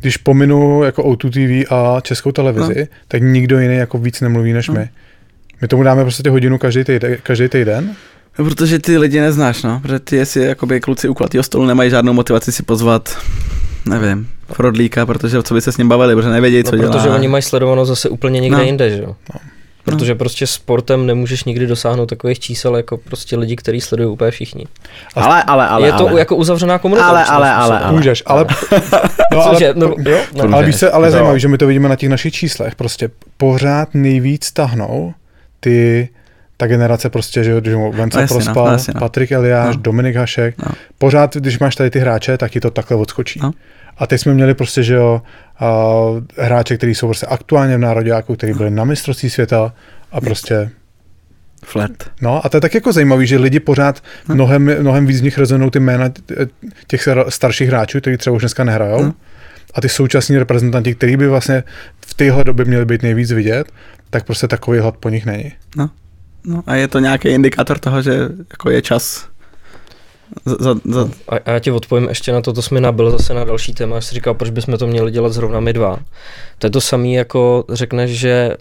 [0.00, 2.86] když pominu jako O2 TV a českou televizi, no.
[3.08, 4.74] tak nikdo jiný jako víc nemluví než no.
[4.74, 4.88] my.
[5.60, 7.94] My tomu dáme prostě hodinu každý týden, každý týden.
[8.38, 11.90] No, protože ty lidi neznáš, no, protože ty jestli jakoby kluci u kulatého stolu nemají
[11.90, 13.18] žádnou motivaci si pozvat,
[13.88, 16.92] nevím, Frodlíka, protože co by se s ním bavili, protože nevědí, No, co dělá.
[16.92, 18.64] protože oni mají sledovanost zase úplně někde No.
[18.64, 19.16] jinde, že jo?
[19.84, 24.66] Protože prostě sportem nemůžeš nikdy dosáhnout takových čísel jako prostě lidi, kteří sledují úplně všichni.
[25.14, 26.18] Ale, ale, ale, je to ale.
[26.18, 27.06] jako uzavřená komunita.
[27.08, 27.82] Ale, ale, ale, způsobem.
[27.88, 27.96] ale.
[27.96, 28.46] Můžeš, ale...
[29.32, 29.72] No, ale, Cože?
[29.76, 30.18] No, jo?
[30.34, 30.54] No.
[30.56, 31.10] ale víš se, ale Jo.
[31.12, 32.74] zajímavý, že my to vidíme na těch našich číslech.
[32.74, 35.14] Prostě pořád nejvíc tahnou
[35.60, 36.08] ty
[36.56, 39.00] ta generace prostě, že jo, že Venca No no, Prospal, no jasně, no.
[39.00, 39.82] Patrik Eliáš, No.
[39.82, 40.72] Dominik Hašek, No.
[40.98, 43.40] pořád, když máš tady ty hráče, tak ti to takhle odskočí.
[43.42, 43.52] No.
[43.98, 45.22] A teď jsme měli prostě, že jo,
[46.38, 49.72] hráče, kteří jsou prostě aktuálně v nároďáku, kteří byli na mistrovství světa
[50.12, 50.70] a prostě,
[51.64, 51.90] Flat.
[52.22, 54.34] no a to je tak jako zajímavý, že lidi pořád, No.
[54.34, 56.10] mnohem, mnohem víc z nich rezonují ty jména
[56.86, 59.02] těch star- starších hráčů, kteří třeba už dneska nehrajou.
[59.02, 59.14] No.
[59.74, 61.64] A ty současní reprezentanti, kteří by vlastně
[62.06, 63.72] v téhle době měli být nejvíc vidět,
[64.10, 65.52] tak prostě takový hlad po nich není.
[66.46, 68.18] No a je to nějaký indikátor toho, že
[68.50, 69.28] jako je čas
[70.44, 73.10] za, za, za A, a já ti odpovím ještě na to, to jsi mi nabil
[73.10, 75.98] zase na další téma, jsi říkal, proč bychom to měli dělat zrovna my dva.
[76.58, 78.56] To je to samé, jako řekneš, že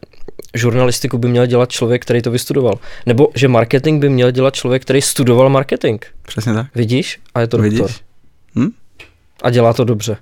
[0.53, 2.80] žurnalistiku by měl dělat člověk, který to vystudoval.
[3.06, 6.06] Nebo že marketing by měl dělat člověk, který studoval marketing.
[6.22, 6.76] přesně tak.
[6.76, 7.19] Vidíš?
[7.35, 7.72] A je to doktor.
[7.72, 8.02] Vidíš?
[8.56, 8.69] Hm?
[9.44, 10.18] A dělá to dobře.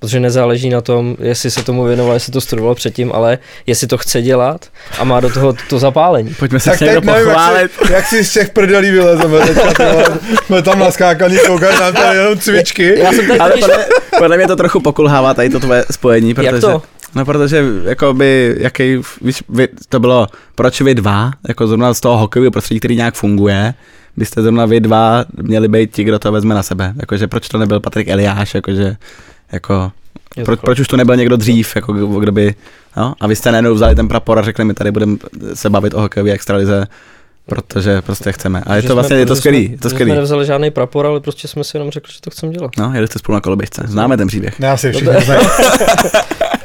[0.00, 3.98] Protože nezáleží na tom, jestli se tomu věnoval, jestli to studoval předtím, ale jestli to
[3.98, 4.66] chce dělat
[4.98, 6.34] a má do toho to zapálení.
[6.34, 9.38] Pojďme se Tak s někdo teď nevím, jak si, jak si z těch prdelí vylezeme.
[9.46, 9.84] Teďka,
[10.46, 12.98] jsme tam naskákaní, koukáš na to jenom cvičky.
[12.98, 13.86] Já jsem teď Ale podle,
[14.18, 16.48] podle mě to trochu pokulhává tady to tvoje spojení, protože...
[16.48, 16.82] Jak to?
[17.14, 22.18] No protože jakoby, jaký, víš, vy, to bylo, proč vy dva, jako zrovna z toho
[22.18, 23.74] hokejového prostředí, který nějak funguje,
[24.16, 26.92] byste zrovna vy dva měli být ti, kdo to vezme na sebe.
[27.00, 28.96] Jakože proč to nebyl Patrik Eliáš, jakože,
[29.52, 29.92] jako,
[30.36, 32.54] Je proč, už to nebyl někdo dřív, jako kdo by,
[32.96, 35.16] no, a vy jste najednou vzali ten prapor a řekli mi, tady budeme
[35.54, 36.86] se bavit o hokejové extralize,
[37.46, 38.62] protože prostě chceme.
[38.66, 40.10] A je to vlastně, je to skvělý, je to skvělý.
[40.10, 42.70] Jsme nevzali žádný prapor, ale prostě jsme si jenom řekli, že to chceme dělat.
[42.78, 43.82] No, jeli jste spolu na koloběžce.
[43.86, 44.58] Známe ten příběh.
[44.58, 45.34] Ne, asi No všichni.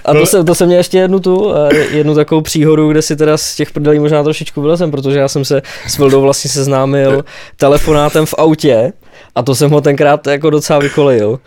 [0.05, 3.15] A to jsem, to jsem měl ještě jednu tu, eh, jednu takovou příhodu, kde si
[3.15, 7.25] teda z těch prdelí možná trošičku vylezem, protože já jsem se s Vildou vlastně seznámil
[7.57, 8.93] telefonátem v autě
[9.35, 11.39] a to jsem ho tenkrát jako docela vykolejil.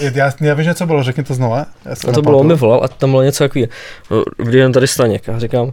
[0.00, 1.66] Já, já vím, že co bylo, řekni to znova.
[2.06, 3.68] Já to bylo, on mi volal a tam bylo něco takového.
[4.10, 5.28] No, kdy jen tady Staněk.
[5.28, 5.72] A říkám,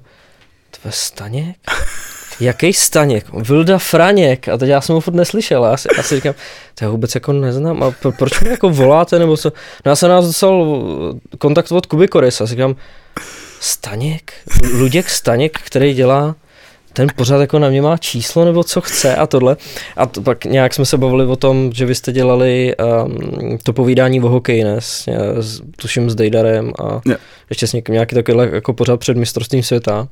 [0.72, 1.57] tve Staněk?
[2.40, 3.26] Jaký Staněk?
[3.34, 4.48] Vilda Franěk.
[4.48, 5.66] A teď já jsem ho furt neslyšel.
[5.66, 6.34] A já si, já si říkám,
[6.76, 7.84] to já vůbec jako neznám.
[7.84, 9.20] A pro, proč mi jako voláte?
[9.20, 9.53] Nebo co?
[9.86, 10.84] No já jsem nás dostal
[11.34, 12.76] eh, kontakt od Kuby Koris a říkám,
[13.60, 14.34] Staněk?
[14.74, 16.36] Luděk Staněk, který dělá
[16.95, 19.57] ten pořád jako na mě má číslo nebo co chce a tohle.
[19.97, 23.73] A to pak nějak jsme se bavili o tom, že vy jste dělali um, to
[23.73, 24.76] povídání o hokeji, ne?
[24.80, 25.09] S,
[25.39, 27.15] s, tuším s Dejdarem a Jo.
[27.49, 30.07] ještě s někým nějaký takovýhle jako pořád před mistrovstvím světa.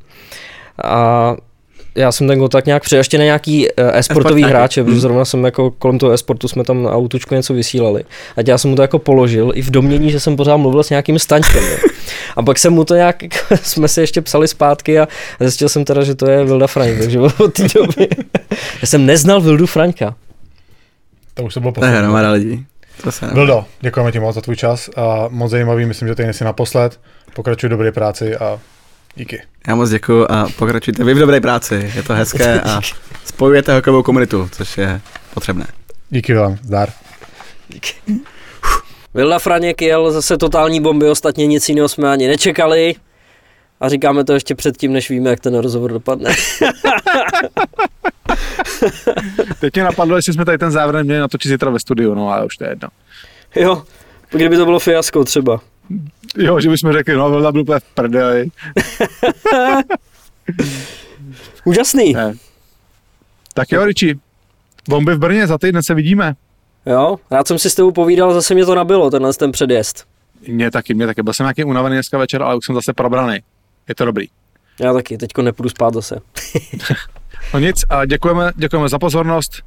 [0.84, 1.36] A
[1.96, 5.02] já jsem ten kontakt nějak přijel ještě na nějaký uh, e-sportový hráče, protože Hmm.
[5.02, 8.04] zrovna jsem jako kolem toho e-sportu jsme tam na autučku něco vysílali.
[8.38, 10.90] A já jsem mu to jako položil i v domění, že jsem pořád mluvil s
[10.90, 11.64] nějakým staňkem.
[11.64, 11.78] jo.
[12.36, 15.08] A pak jsem mu to nějak, jako, jsme se ještě psali zpátky a
[15.40, 18.08] zjistil jsem teda, že to je Vilda Frank, takže od té doby.
[18.82, 20.16] já jsem neznal Vildu Franka.
[21.34, 21.98] To už to bylo To je poslední.
[22.04, 22.66] hromada lidí.
[23.04, 23.28] To se.
[23.34, 27.00] Vildo, děkujeme ti moc za tvůj čas a moc zajímavý, myslím, že tady nejsi naposled.
[27.34, 28.60] Pokračuj v dobré práci a
[29.16, 29.42] díky.
[29.68, 31.92] Já moc děkuji a pokračujte vy v dobré práci.
[31.96, 32.82] Je to hezké a
[33.26, 35.02] spojujete hokejovou komunitu, což je
[35.34, 35.68] potřebné.
[36.10, 36.90] Díky vám, zdar.
[39.14, 42.96] Vilda Franěk jel zase totální bomby, ostatně nic jiného jsme ani nečekali.
[43.80, 46.36] A říkáme to ještě předtím, než víme, jak ten rozhovor dopadne.
[49.60, 52.46] Teď mě napadlo, jestli jsme tady ten závěr měli natočit zítra ve studiu, no ale
[52.46, 52.90] už to je jedno.
[53.56, 53.84] jo,
[54.30, 55.60] kdyby to bylo fiasko třeba.
[56.38, 58.46] Jo, že bychom řekli, no, Vilda byl úplně v prdeli.
[61.66, 62.14] Úžasný.
[62.14, 62.34] Ne.
[63.54, 64.20] Tak jo, Riči,
[64.90, 66.36] bomby v Brně, za týden se vidíme.
[66.86, 70.06] Jo, rád jsem si s tebou povídal, zase mě to nabilo, tenhle ten předjezd.
[70.48, 71.24] Mě taky, mě taky.
[71.24, 73.40] Byl jsem nějaký unavený dneska večer, ale už jsem zase probraný.
[73.90, 74.28] Je to dobrý.
[74.80, 76.16] Já taky, teďko nepůjdu spát zase.
[77.54, 79.64] No nic, a děkujeme, děkujeme za pozornost.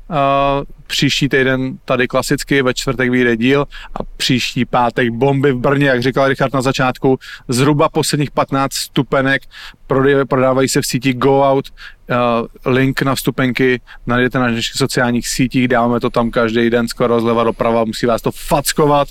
[0.86, 6.03] Příští týden tady klasicky, ve čtvrtek vyjde díl a příští pátek bomby v Brně, jak
[6.03, 9.43] říkal Richard na začátku, zhruba posledních 15 stupenek
[10.28, 11.73] prodávají se v síti Go Out.
[12.66, 17.44] Link na vstupenky najdete na našich sociálních sítích, dáváme to tam každý den skoro zleva
[17.44, 19.09] doprava, musí vás to fackovat.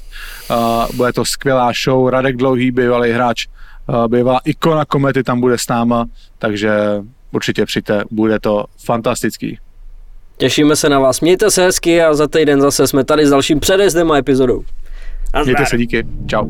[0.94, 3.48] Bude to skvělá show, Radek Dlouhý, bývalý hráč,
[4.08, 6.06] bývalá ikona komety tam bude s náma,
[6.40, 6.72] takže
[7.32, 9.60] určitě přijďte, bude to fantastický.
[10.38, 13.60] Těšíme se na vás, mějte se hezky a za týden zase jsme tady s dalším
[13.60, 14.64] předjezdem a epizodou.
[15.34, 15.46] Nazdar.
[15.46, 16.48] Mějte se, díky, čau.